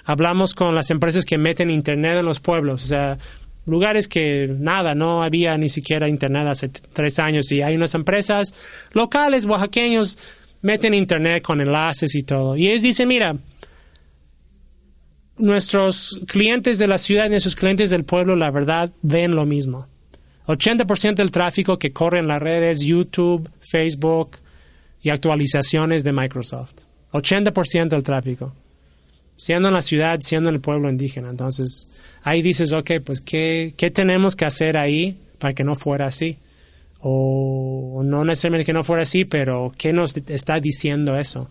hablamos 0.05 0.53
con 0.55 0.75
las 0.75 0.91
empresas 0.91 1.25
que 1.25 1.39
meten 1.39 1.71
Internet 1.71 2.19
en 2.19 2.27
los 2.27 2.39
pueblos. 2.39 2.85
O 2.85 2.87
sea, 2.87 3.17
lugares 3.71 4.09
que 4.09 4.49
nada, 4.59 4.95
no 4.95 5.23
había 5.23 5.57
ni 5.57 5.69
siquiera 5.69 6.09
internet 6.09 6.47
hace 6.49 6.69
tres 6.69 7.19
años 7.19 7.51
y 7.53 7.63
hay 7.63 7.77
unas 7.77 7.95
empresas 7.95 8.55
locales 8.93 9.47
oaxaqueños 9.47 10.19
meten 10.63 10.95
internet 10.95 11.43
con 11.43 11.61
enlaces 11.61 12.15
y 12.15 12.23
todo. 12.23 12.57
Y 12.57 12.69
ellos 12.69 12.83
dicen, 12.83 13.09
mira, 13.09 13.37
nuestros 15.39 16.19
clientes 16.27 16.79
de 16.79 16.87
la 16.87 16.99
ciudad 16.99 17.27
y 17.27 17.31
nuestros 17.31 17.57
clientes 17.57 17.91
del 17.91 18.05
pueblo, 18.05 18.37
la 18.37 18.51
verdad, 18.51 18.93
ven 19.03 19.35
lo 19.35 19.47
mismo. 19.47 19.87
80% 20.47 21.15
del 21.15 21.31
tráfico 21.31 21.79
que 21.79 21.93
corre 21.93 22.19
en 22.19 22.29
las 22.29 22.43
redes, 22.43 22.81
YouTube, 22.81 23.49
Facebook 23.61 24.39
y 25.03 25.11
actualizaciones 25.11 26.05
de 26.05 26.13
Microsoft. 26.13 26.83
80% 27.13 27.89
del 27.89 28.03
tráfico. 28.03 28.55
Siendo 29.41 29.69
en 29.69 29.75
la 29.75 29.81
ciudad, 29.81 30.21
siendo 30.21 30.51
en 30.51 30.57
el 30.57 30.61
pueblo 30.61 30.91
indígena. 30.91 31.31
Entonces, 31.31 31.89
ahí 32.25 32.43
dices, 32.43 32.75
ok, 32.75 32.91
pues, 33.03 33.23
¿qué, 33.23 33.73
qué 33.75 33.89
tenemos 33.89 34.37
que 34.37 34.45
hacer 34.45 34.77
ahí 34.77 35.17
para 35.39 35.55
que 35.55 35.65
no 35.65 35.77
fuera 35.77 36.09
así? 36.09 36.37
O 37.01 38.03
no 38.05 38.23
necesariamente 38.23 38.67
que 38.67 38.75
no 38.75 38.85
fuera 38.85 39.05
así, 39.05 39.25
pero 39.25 39.73
¿qué 39.79 39.95
nos 39.95 40.15
está 40.15 40.61
diciendo 40.61 41.19
eso? 41.19 41.51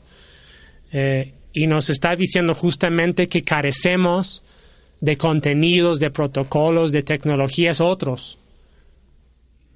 Eh, 0.91 1.33
y 1.51 1.65
nos 1.65 1.89
está 1.89 2.15
diciendo 2.15 2.53
justamente 2.53 3.27
que 3.27 3.41
carecemos 3.41 4.43
de 5.01 5.17
contenidos, 5.17 5.99
de 5.99 6.11
protocolos, 6.11 6.91
de 6.91 7.01
tecnologías 7.01 7.81
otros. 7.81 8.37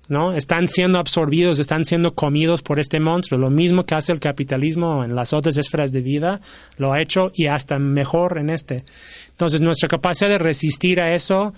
¿No? 0.09 0.33
Están 0.33 0.67
siendo 0.67 0.99
absorbidos, 0.99 1.59
están 1.59 1.85
siendo 1.85 2.13
comidos 2.13 2.61
por 2.61 2.77
este 2.79 2.99
monstruo. 2.99 3.39
Lo 3.39 3.49
mismo 3.49 3.85
que 3.85 3.95
hace 3.95 4.11
el 4.11 4.19
capitalismo 4.19 5.03
en 5.03 5.15
las 5.15 5.31
otras 5.31 5.57
esferas 5.57 5.93
de 5.93 6.01
vida, 6.01 6.41
lo 6.77 6.91
ha 6.91 7.01
hecho 7.01 7.31
y 7.33 7.47
hasta 7.47 7.79
mejor 7.79 8.37
en 8.37 8.49
este. 8.49 8.83
Entonces, 9.29 9.61
nuestra 9.61 9.87
capacidad 9.87 10.29
de 10.29 10.39
resistir 10.39 10.99
a 10.99 11.15
eso 11.15 11.53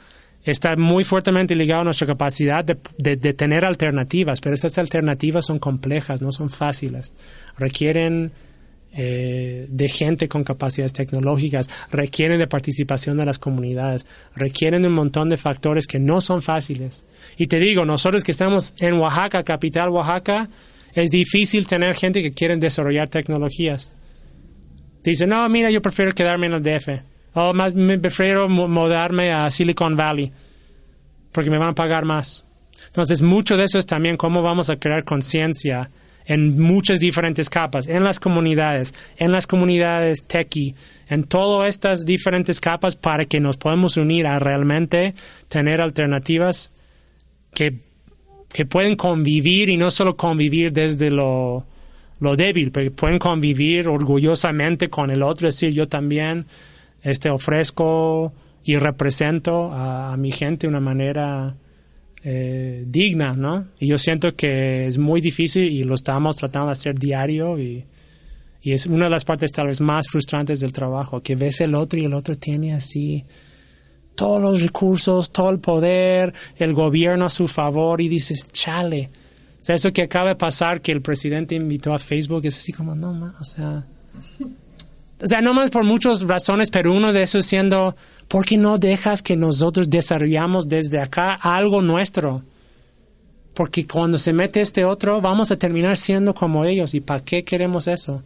está 0.45 0.75
muy 0.75 1.03
fuertemente 1.03 1.55
ligado 1.55 1.81
a 1.81 1.85
nuestra 1.85 2.05
capacidad 2.05 2.63
de, 2.63 2.77
de, 2.97 3.33
tener 3.33 3.65
alternativas, 3.65 4.39
pero 4.41 4.53
esas 4.53 4.77
alternativas 4.77 5.45
son 5.45 5.57
complejas, 5.57 6.21
no 6.21 6.31
son 6.31 6.51
fáciles. 6.51 7.13
Requieren 7.57 8.31
eh, 8.93 9.44
de 9.69 9.89
gente 9.89 10.27
con 10.27 10.43
capacidades 10.43 10.93
tecnológicas, 10.93 11.69
requieren 11.91 12.39
de 12.39 12.47
participación 12.47 13.17
de 13.17 13.25
las 13.25 13.39
comunidades, 13.39 14.07
requieren 14.35 14.85
un 14.85 14.93
montón 14.93 15.29
de 15.29 15.37
factores 15.37 15.87
que 15.87 15.99
no 15.99 16.21
son 16.21 16.41
fáciles. 16.41 17.05
Y 17.37 17.47
te 17.47 17.59
digo, 17.59 17.85
nosotros 17.85 18.23
que 18.23 18.31
estamos 18.31 18.73
en 18.79 18.95
Oaxaca, 18.95 19.43
capital 19.43 19.89
Oaxaca, 19.89 20.49
es 20.93 21.09
difícil 21.09 21.67
tener 21.67 21.95
gente 21.95 22.21
que 22.21 22.31
quiere 22.31 22.55
desarrollar 22.57 23.09
tecnologías. 23.09 23.95
Dicen, 25.03 25.29
no, 25.29 25.47
mira, 25.49 25.69
yo 25.69 25.81
prefiero 25.81 26.13
quedarme 26.13 26.47
en 26.47 26.53
el 26.53 26.63
DF. 26.63 26.89
O 27.33 27.53
más, 27.53 27.73
me 27.73 27.99
prefiero 27.99 28.47
mudarme 28.47 29.33
a 29.33 29.49
Silicon 29.49 29.95
Valley 29.95 30.31
porque 31.31 31.49
me 31.49 31.57
van 31.57 31.69
a 31.69 31.75
pagar 31.75 32.05
más. 32.05 32.45
Entonces, 32.87 33.21
mucho 33.21 33.57
de 33.57 33.65
eso 33.65 33.77
es 33.77 33.85
también 33.85 34.15
cómo 34.15 34.41
vamos 34.41 34.69
a 34.69 34.77
crear 34.77 35.03
conciencia 35.03 35.89
en 36.25 36.59
muchas 36.59 36.99
diferentes 36.99 37.49
capas, 37.49 37.87
en 37.87 38.03
las 38.03 38.19
comunidades, 38.19 38.93
en 39.17 39.31
las 39.31 39.47
comunidades 39.47 40.23
techie, 40.25 40.75
en 41.07 41.23
todas 41.23 41.69
estas 41.69 42.05
diferentes 42.05 42.59
capas 42.59 42.95
para 42.95 43.25
que 43.25 43.39
nos 43.39 43.57
podamos 43.57 43.97
unir 43.97 44.25
a 44.27 44.39
realmente 44.39 45.13
tener 45.47 45.81
alternativas 45.81 46.71
que, 47.53 47.75
que 48.51 48.65
pueden 48.65 48.95
convivir 48.95 49.69
y 49.69 49.77
no 49.77 49.91
solo 49.91 50.17
convivir 50.17 50.71
desde 50.73 51.11
lo, 51.11 51.65
lo 52.19 52.35
débil, 52.35 52.71
pero 52.71 52.91
pueden 52.91 53.19
convivir 53.19 53.87
orgullosamente 53.87 54.89
con 54.89 55.11
el 55.11 55.21
otro, 55.21 55.47
es 55.47 55.55
decir, 55.55 55.73
yo 55.73 55.87
también 55.87 56.45
este, 57.03 57.29
ofrezco 57.29 58.33
y 58.63 58.77
represento 58.77 59.71
a 59.71 60.17
mi 60.17 60.31
gente 60.31 60.65
de 60.65 60.69
una 60.69 60.79
manera 60.79 61.55
eh, 62.27 62.83
digna, 62.87 63.33
¿no? 63.33 63.67
Y 63.79 63.87
yo 63.87 63.99
siento 63.99 64.35
que 64.35 64.87
es 64.87 64.97
muy 64.97 65.21
difícil 65.21 65.63
y 65.65 65.83
lo 65.83 65.93
estamos 65.93 66.35
tratando 66.35 66.65
de 66.65 66.71
hacer 66.71 66.97
diario 66.97 67.59
y, 67.59 67.85
y 68.63 68.71
es 68.71 68.87
una 68.87 69.05
de 69.05 69.11
las 69.11 69.23
partes 69.23 69.51
tal 69.51 69.67
vez 69.67 69.79
más 69.79 70.07
frustrantes 70.09 70.59
del 70.59 70.73
trabajo, 70.73 71.21
que 71.21 71.35
ves 71.35 71.61
el 71.61 71.75
otro 71.75 71.99
y 71.99 72.05
el 72.05 72.15
otro 72.15 72.35
tiene 72.35 72.73
así 72.73 73.23
todos 74.15 74.41
los 74.41 74.63
recursos, 74.63 75.29
todo 75.29 75.51
el 75.51 75.59
poder, 75.59 76.33
el 76.57 76.73
gobierno 76.73 77.25
a 77.25 77.29
su 77.29 77.47
favor 77.47 78.01
y 78.01 78.09
dices, 78.09 78.47
chale. 78.51 79.11
O 79.59 79.63
sea, 79.65 79.75
eso 79.75 79.93
que 79.93 80.01
acaba 80.01 80.29
de 80.29 80.35
pasar, 80.35 80.81
que 80.81 80.93
el 80.93 81.03
presidente 81.03 81.53
invitó 81.53 81.93
a 81.93 81.99
Facebook, 81.99 82.41
es 82.45 82.55
así 82.55 82.73
como, 82.73 82.95
no, 82.95 83.35
o 83.39 83.43
sea... 83.43 83.85
O 85.21 85.27
sea, 85.27 85.41
no 85.41 85.53
más 85.53 85.69
por 85.69 85.83
muchas 85.83 86.21
razones, 86.21 86.69
pero 86.69 86.93
uno 86.93 87.13
de 87.13 87.21
esos 87.21 87.45
siendo, 87.45 87.95
¿por 88.27 88.45
qué 88.45 88.57
no 88.57 88.77
dejas 88.77 89.21
que 89.21 89.35
nosotros 89.35 89.89
desarrollamos 89.89 90.67
desde 90.67 90.99
acá 90.99 91.33
algo 91.33 91.81
nuestro? 91.81 92.43
Porque 93.53 93.87
cuando 93.87 94.17
se 94.17 94.33
mete 94.33 94.59
este 94.59 94.83
otro, 94.83 95.21
vamos 95.21 95.51
a 95.51 95.55
terminar 95.57 95.95
siendo 95.95 96.33
como 96.35 96.65
ellos. 96.65 96.93
¿Y 96.93 96.99
para 96.99 97.23
qué 97.23 97.45
queremos 97.45 97.87
eso? 97.87 98.21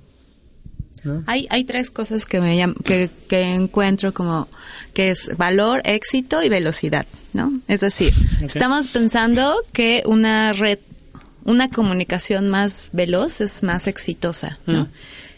Hay, 1.28 1.48
hay 1.50 1.64
tres 1.64 1.92
cosas 1.92 2.26
que, 2.26 2.42
me 2.42 2.74
que, 2.84 3.10
que 3.28 3.54
encuentro 3.54 4.14
como 4.14 4.48
que 4.94 5.12
es 5.12 5.38
valor, 5.38 5.82
éxito 5.86 6.44
y 6.44 6.50
velocidad, 6.50 7.06
¿no? 7.34 7.54
Es 7.68 7.80
decir, 7.82 8.14
estamos 8.42 8.90
pensando 8.90 9.56
que 9.72 10.04
una 10.06 10.52
red, 10.52 10.80
una 11.46 11.70
comunicación 11.70 12.50
más 12.50 12.90
veloz 12.92 13.40
es 13.40 13.64
más 13.64 13.88
exitosa, 13.88 14.58
¿no? 14.66 14.84
Mm. 14.86 14.90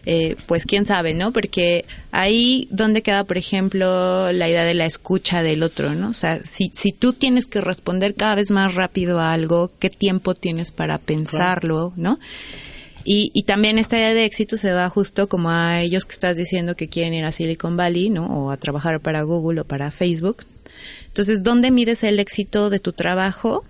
Eh, 0.05 0.35
pues 0.47 0.65
quién 0.65 0.85
sabe, 0.85 1.13
¿no? 1.13 1.31
Porque 1.31 1.85
ahí 2.11 2.67
donde 2.71 3.03
queda, 3.03 3.23
por 3.23 3.37
ejemplo, 3.37 4.31
la 4.31 4.49
idea 4.49 4.63
de 4.63 4.73
la 4.73 4.85
escucha 4.85 5.43
del 5.43 5.61
otro, 5.61 5.93
¿no? 5.93 6.09
O 6.09 6.13
sea, 6.13 6.43
si, 6.43 6.71
si 6.73 6.91
tú 6.91 7.13
tienes 7.13 7.45
que 7.45 7.61
responder 7.61 8.15
cada 8.15 8.35
vez 8.35 8.49
más 8.49 8.73
rápido 8.73 9.19
a 9.19 9.31
algo, 9.31 9.71
¿qué 9.79 9.89
tiempo 9.89 10.33
tienes 10.33 10.71
para 10.71 10.97
pensarlo, 10.97 11.93
¿no? 11.95 12.19
Y, 13.03 13.31
y 13.33 13.43
también 13.43 13.77
esta 13.77 13.97
idea 13.97 14.13
de 14.13 14.25
éxito 14.25 14.57
se 14.57 14.73
va 14.73 14.89
justo 14.89 15.27
como 15.27 15.49
a 15.49 15.81
ellos 15.81 16.05
que 16.05 16.13
estás 16.13 16.37
diciendo 16.37 16.75
que 16.75 16.87
quieren 16.87 17.13
ir 17.13 17.25
a 17.25 17.31
Silicon 17.31 17.77
Valley, 17.77 18.09
¿no? 18.09 18.25
O 18.25 18.51
a 18.51 18.57
trabajar 18.57 18.99
para 19.01 19.21
Google 19.21 19.61
o 19.61 19.65
para 19.65 19.91
Facebook. 19.91 20.45
Entonces, 21.07 21.43
¿dónde 21.43 21.71
mides 21.71 22.03
el 22.03 22.19
éxito 22.19 22.69
de 22.69 22.79
tu 22.79 22.93
trabajo? 22.93 23.65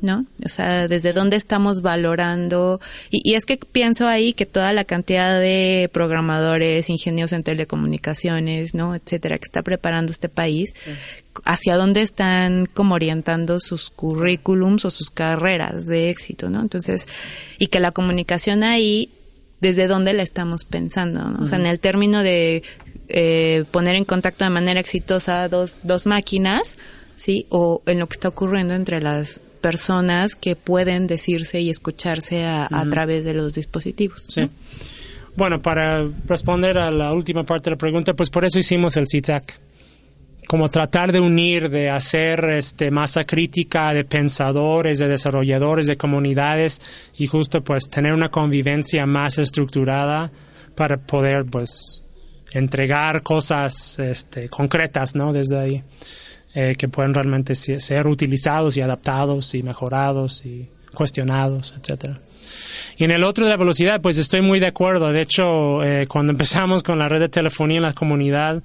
¿No? 0.00 0.26
O 0.44 0.48
sea, 0.48 0.88
desde 0.88 1.12
dónde 1.12 1.36
estamos 1.36 1.82
valorando. 1.82 2.80
Y, 3.10 3.34
es 3.34 3.46
que 3.46 3.56
pienso 3.56 4.06
ahí 4.08 4.32
que 4.32 4.46
toda 4.46 4.72
la 4.72 4.84
cantidad 4.84 5.38
de 5.38 5.90
programadores, 5.92 6.90
ingenieros 6.90 7.32
en 7.32 7.42
telecomunicaciones, 7.42 8.74
¿no? 8.74 8.94
Etcétera, 8.94 9.38
que 9.38 9.44
está 9.44 9.62
preparando 9.62 10.12
este 10.12 10.28
país, 10.28 10.74
hacia 11.44 11.76
dónde 11.76 12.02
están 12.02 12.66
como 12.66 12.94
orientando 12.94 13.60
sus 13.60 13.90
currículums 13.90 14.84
o 14.84 14.90
sus 14.90 15.10
carreras 15.10 15.86
de 15.86 16.10
éxito, 16.10 16.50
¿no? 16.50 16.60
Entonces, 16.60 17.06
y 17.58 17.68
que 17.68 17.80
la 17.80 17.92
comunicación 17.92 18.62
ahí, 18.62 19.10
desde 19.60 19.86
dónde 19.86 20.12
la 20.12 20.22
estamos 20.22 20.64
pensando, 20.64 21.24
¿no? 21.24 21.44
O 21.44 21.46
sea, 21.46 21.58
en 21.58 21.66
el 21.66 21.80
término 21.80 22.22
de 22.22 22.62
eh, 23.08 23.64
poner 23.70 23.96
en 23.96 24.04
contacto 24.04 24.44
de 24.44 24.50
manera 24.50 24.80
exitosa 24.80 25.48
dos, 25.48 25.76
dos 25.82 26.06
máquinas, 26.06 26.78
¿sí? 27.16 27.46
O 27.50 27.82
en 27.86 27.98
lo 27.98 28.06
que 28.06 28.14
está 28.14 28.28
ocurriendo 28.28 28.74
entre 28.74 29.00
las 29.00 29.40
personas 29.60 30.34
que 30.34 30.56
pueden 30.56 31.06
decirse 31.06 31.60
y 31.60 31.70
escucharse 31.70 32.44
a, 32.44 32.68
través 32.90 33.24
de 33.24 33.32
los 33.32 33.54
dispositivos. 33.54 34.24
Sí. 34.28 34.48
Bueno, 35.36 35.62
para 35.62 36.06
responder 36.26 36.78
a 36.78 36.90
la 36.90 37.12
última 37.12 37.44
parte 37.44 37.70
de 37.70 37.76
la 37.76 37.78
pregunta, 37.78 38.12
pues 38.12 38.30
por 38.30 38.44
eso 38.44 38.58
hicimos 38.58 38.96
el 38.96 39.06
CITAC. 39.08 39.58
Como 40.46 40.68
tratar 40.68 41.10
de 41.10 41.20
unir, 41.20 41.70
de 41.70 41.88
hacer 41.88 42.44
este, 42.50 42.90
masa 42.90 43.24
crítica 43.24 43.94
de 43.94 44.04
pensadores, 44.04 44.98
de 44.98 45.08
desarrolladores, 45.08 45.86
de 45.86 45.96
comunidades 45.96 47.10
y 47.16 47.26
justo 47.26 47.64
pues 47.64 47.88
tener 47.88 48.12
una 48.12 48.28
convivencia 48.28 49.06
más 49.06 49.38
estructurada 49.38 50.30
para 50.74 50.98
poder 50.98 51.46
pues 51.46 52.04
entregar 52.52 53.22
cosas 53.22 53.98
este, 53.98 54.50
concretas, 54.50 55.14
¿no? 55.14 55.32
Desde 55.32 55.58
ahí. 55.58 55.82
Eh, 56.56 56.76
que 56.78 56.86
pueden 56.86 57.12
realmente 57.12 57.56
ser 57.56 58.06
utilizados 58.06 58.76
y 58.76 58.80
adaptados 58.80 59.56
y 59.56 59.64
mejorados 59.64 60.46
y 60.46 60.68
cuestionados, 60.94 61.74
etcétera. 61.76 62.20
Y 62.96 63.02
en 63.02 63.10
el 63.10 63.24
otro 63.24 63.44
de 63.44 63.50
la 63.50 63.56
velocidad, 63.56 64.00
pues 64.00 64.18
estoy 64.18 64.40
muy 64.40 64.60
de 64.60 64.68
acuerdo. 64.68 65.10
De 65.10 65.20
hecho, 65.20 65.82
eh, 65.82 66.06
cuando 66.06 66.30
empezamos 66.30 66.84
con 66.84 66.96
la 67.00 67.08
red 67.08 67.18
de 67.18 67.28
telefonía 67.28 67.78
en 67.78 67.82
la 67.82 67.92
comunidad, 67.92 68.62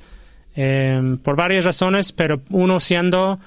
em, 0.56 1.18
por 1.18 1.36
varias 1.36 1.66
razones, 1.66 2.12
pero 2.12 2.44
uno 2.52 2.80
siendo 2.80 3.40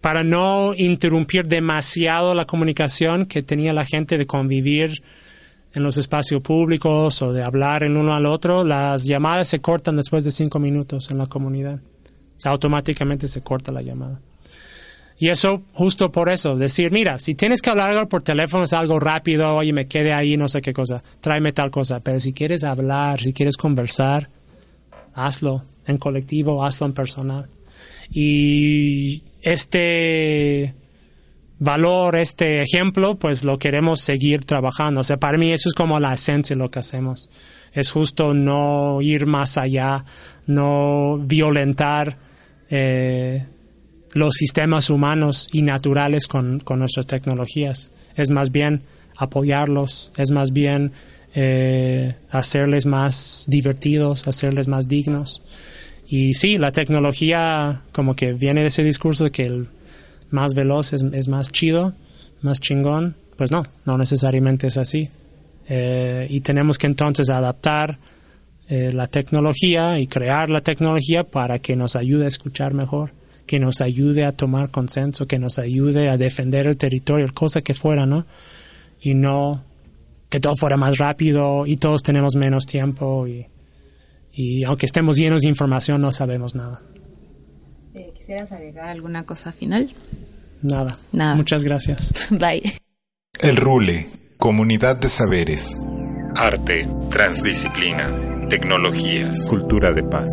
para 0.00 0.22
no 0.22 0.72
interrumpir 0.76 1.48
demasiado 1.48 2.32
la 2.32 2.44
comunicación 2.44 3.26
que 3.26 3.42
tenía 3.42 3.72
la 3.72 3.84
gente 3.84 4.18
de 4.18 4.26
convivir 4.26 5.02
en 5.74 5.82
los 5.82 5.96
espacios 5.96 6.42
públicos 6.42 7.22
o 7.22 7.32
de 7.32 7.42
hablar 7.42 7.82
el 7.82 7.96
uno 7.96 8.14
al 8.14 8.26
otro, 8.26 8.62
las 8.62 9.04
llamadas 9.04 9.48
se 9.48 9.60
cortan 9.60 9.96
después 9.96 10.22
de 10.22 10.30
cinco 10.30 10.60
minutos 10.60 11.10
en 11.10 11.18
la 11.18 11.26
comunidad 11.26 11.80
automáticamente 12.44 13.28
se 13.28 13.42
corta 13.42 13.72
la 13.72 13.82
llamada. 13.82 14.20
Y 15.20 15.28
eso, 15.28 15.62
justo 15.74 16.10
por 16.10 16.30
eso, 16.30 16.56
decir, 16.56 16.90
mira, 16.92 17.18
si 17.18 17.34
tienes 17.34 17.60
que 17.60 17.68
hablar 17.68 18.08
por 18.08 18.22
teléfono 18.22 18.64
es 18.64 18.72
algo 18.72 18.98
rápido, 18.98 19.54
oye, 19.54 19.70
me 19.74 19.86
quede 19.86 20.14
ahí, 20.14 20.38
no 20.38 20.48
sé 20.48 20.62
qué 20.62 20.72
cosa, 20.72 21.02
tráeme 21.20 21.52
tal 21.52 21.70
cosa. 21.70 22.00
Pero 22.00 22.18
si 22.20 22.32
quieres 22.32 22.64
hablar, 22.64 23.20
si 23.20 23.34
quieres 23.34 23.58
conversar, 23.58 24.30
hazlo 25.12 25.62
en 25.86 25.98
colectivo, 25.98 26.64
hazlo 26.64 26.86
en 26.86 26.94
personal. 26.94 27.46
Y 28.10 29.22
este 29.42 30.74
valor, 31.58 32.16
este 32.16 32.62
ejemplo, 32.62 33.16
pues 33.16 33.44
lo 33.44 33.58
queremos 33.58 34.00
seguir 34.00 34.46
trabajando. 34.46 35.02
O 35.02 35.04
sea, 35.04 35.18
para 35.18 35.36
mí 35.36 35.52
eso 35.52 35.68
es 35.68 35.74
como 35.74 36.00
la 36.00 36.14
esencia 36.14 36.56
de 36.56 36.62
lo 36.62 36.70
que 36.70 36.78
hacemos. 36.78 37.28
Es 37.74 37.90
justo 37.90 38.32
no 38.32 39.02
ir 39.02 39.26
más 39.26 39.58
allá, 39.58 40.06
no 40.46 41.18
violentar 41.18 42.16
eh, 42.70 43.44
los 44.12 44.34
sistemas 44.34 44.90
humanos 44.90 45.48
y 45.52 45.62
naturales 45.62 46.26
con, 46.26 46.62
nuestras 46.76 47.06
tecnologías. 47.06 47.92
Es 48.16 48.30
más 48.30 48.50
bien 48.50 48.82
apoyarlos, 49.18 50.12
es 50.16 50.30
más 50.30 50.52
bien 50.52 50.92
eh, 51.34 52.14
hacerles 52.30 52.86
más 52.86 53.44
divertidos, 53.48 54.26
hacerles 54.26 54.68
más 54.68 54.88
dignos. 54.88 55.42
Y 56.08 56.34
sí, 56.34 56.58
la 56.58 56.72
tecnología 56.72 57.82
como 57.92 58.16
que 58.16 58.32
viene 58.32 58.62
de 58.62 58.68
ese 58.68 58.82
discurso 58.82 59.24
de 59.24 59.30
que 59.30 59.46
el 59.46 59.68
más 60.30 60.54
veloz 60.54 60.92
es, 60.92 61.28
más 61.28 61.52
chido, 61.52 61.94
más 62.42 62.60
chingón. 62.60 63.14
Pues 63.36 63.50
no, 63.52 63.66
no 63.84 63.96
necesariamente 63.96 64.66
es 64.66 64.76
así. 64.76 65.08
Eh, 65.68 66.26
y 66.28 66.40
tenemos 66.40 66.78
que 66.78 66.88
entonces 66.88 67.30
adaptar 67.30 67.98
eh, 68.70 68.92
la 68.92 69.06
tecnología 69.06 69.98
y 69.98 70.06
crear 70.06 70.48
la 70.48 70.62
tecnología 70.62 71.24
para 71.24 71.58
que 71.58 71.76
nos 71.76 71.96
ayude 71.96 72.24
a 72.24 72.28
escuchar 72.28 72.72
mejor, 72.72 73.10
que 73.46 73.58
nos 73.58 73.82
ayude 73.82 74.24
a 74.24 74.32
tomar 74.32 74.70
consenso, 74.70 75.26
que 75.26 75.38
nos 75.38 75.58
ayude 75.58 76.08
a 76.08 76.16
defender 76.16 76.68
el 76.68 76.76
territorio, 76.76 77.26
cosa 77.34 77.60
que 77.60 77.74
fuera, 77.74 78.06
¿no? 78.06 78.24
Y 79.02 79.14
no 79.14 79.62
que 80.28 80.40
todo 80.40 80.54
fuera 80.56 80.76
más 80.76 80.96
rápido 80.98 81.66
y 81.66 81.76
todos 81.76 82.02
tenemos 82.02 82.36
menos 82.36 82.64
tiempo 82.64 83.26
y 83.26 83.46
y 84.32 84.64
aunque 84.64 84.86
estemos 84.86 85.16
llenos 85.16 85.42
de 85.42 85.48
información 85.48 86.00
no 86.00 86.12
sabemos 86.12 86.54
nada. 86.54 86.80
Eh, 87.94 88.12
¿Quisieras 88.16 88.52
agregar 88.52 88.88
alguna 88.88 89.24
cosa 89.24 89.52
final? 89.52 89.90
Nada. 90.62 90.98
Nada. 91.12 91.34
Muchas 91.34 91.64
gracias. 91.64 92.14
Bye. 92.30 92.78
El 93.40 93.56
Rule, 93.56 94.06
Comunidad 94.38 94.96
de 94.96 95.08
Saberes. 95.08 95.76
Arte, 96.36 96.88
transdisciplina, 97.10 98.29
tecnologías, 98.50 99.46
cultura 99.48 99.92
de 99.92 100.02
paz. 100.02 100.28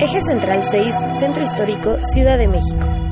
Eje 0.00 0.20
Central 0.22 0.60
6, 0.60 0.94
Centro 1.20 1.44
Histórico, 1.44 1.96
Ciudad 2.02 2.36
de 2.36 2.48
México. 2.48 3.07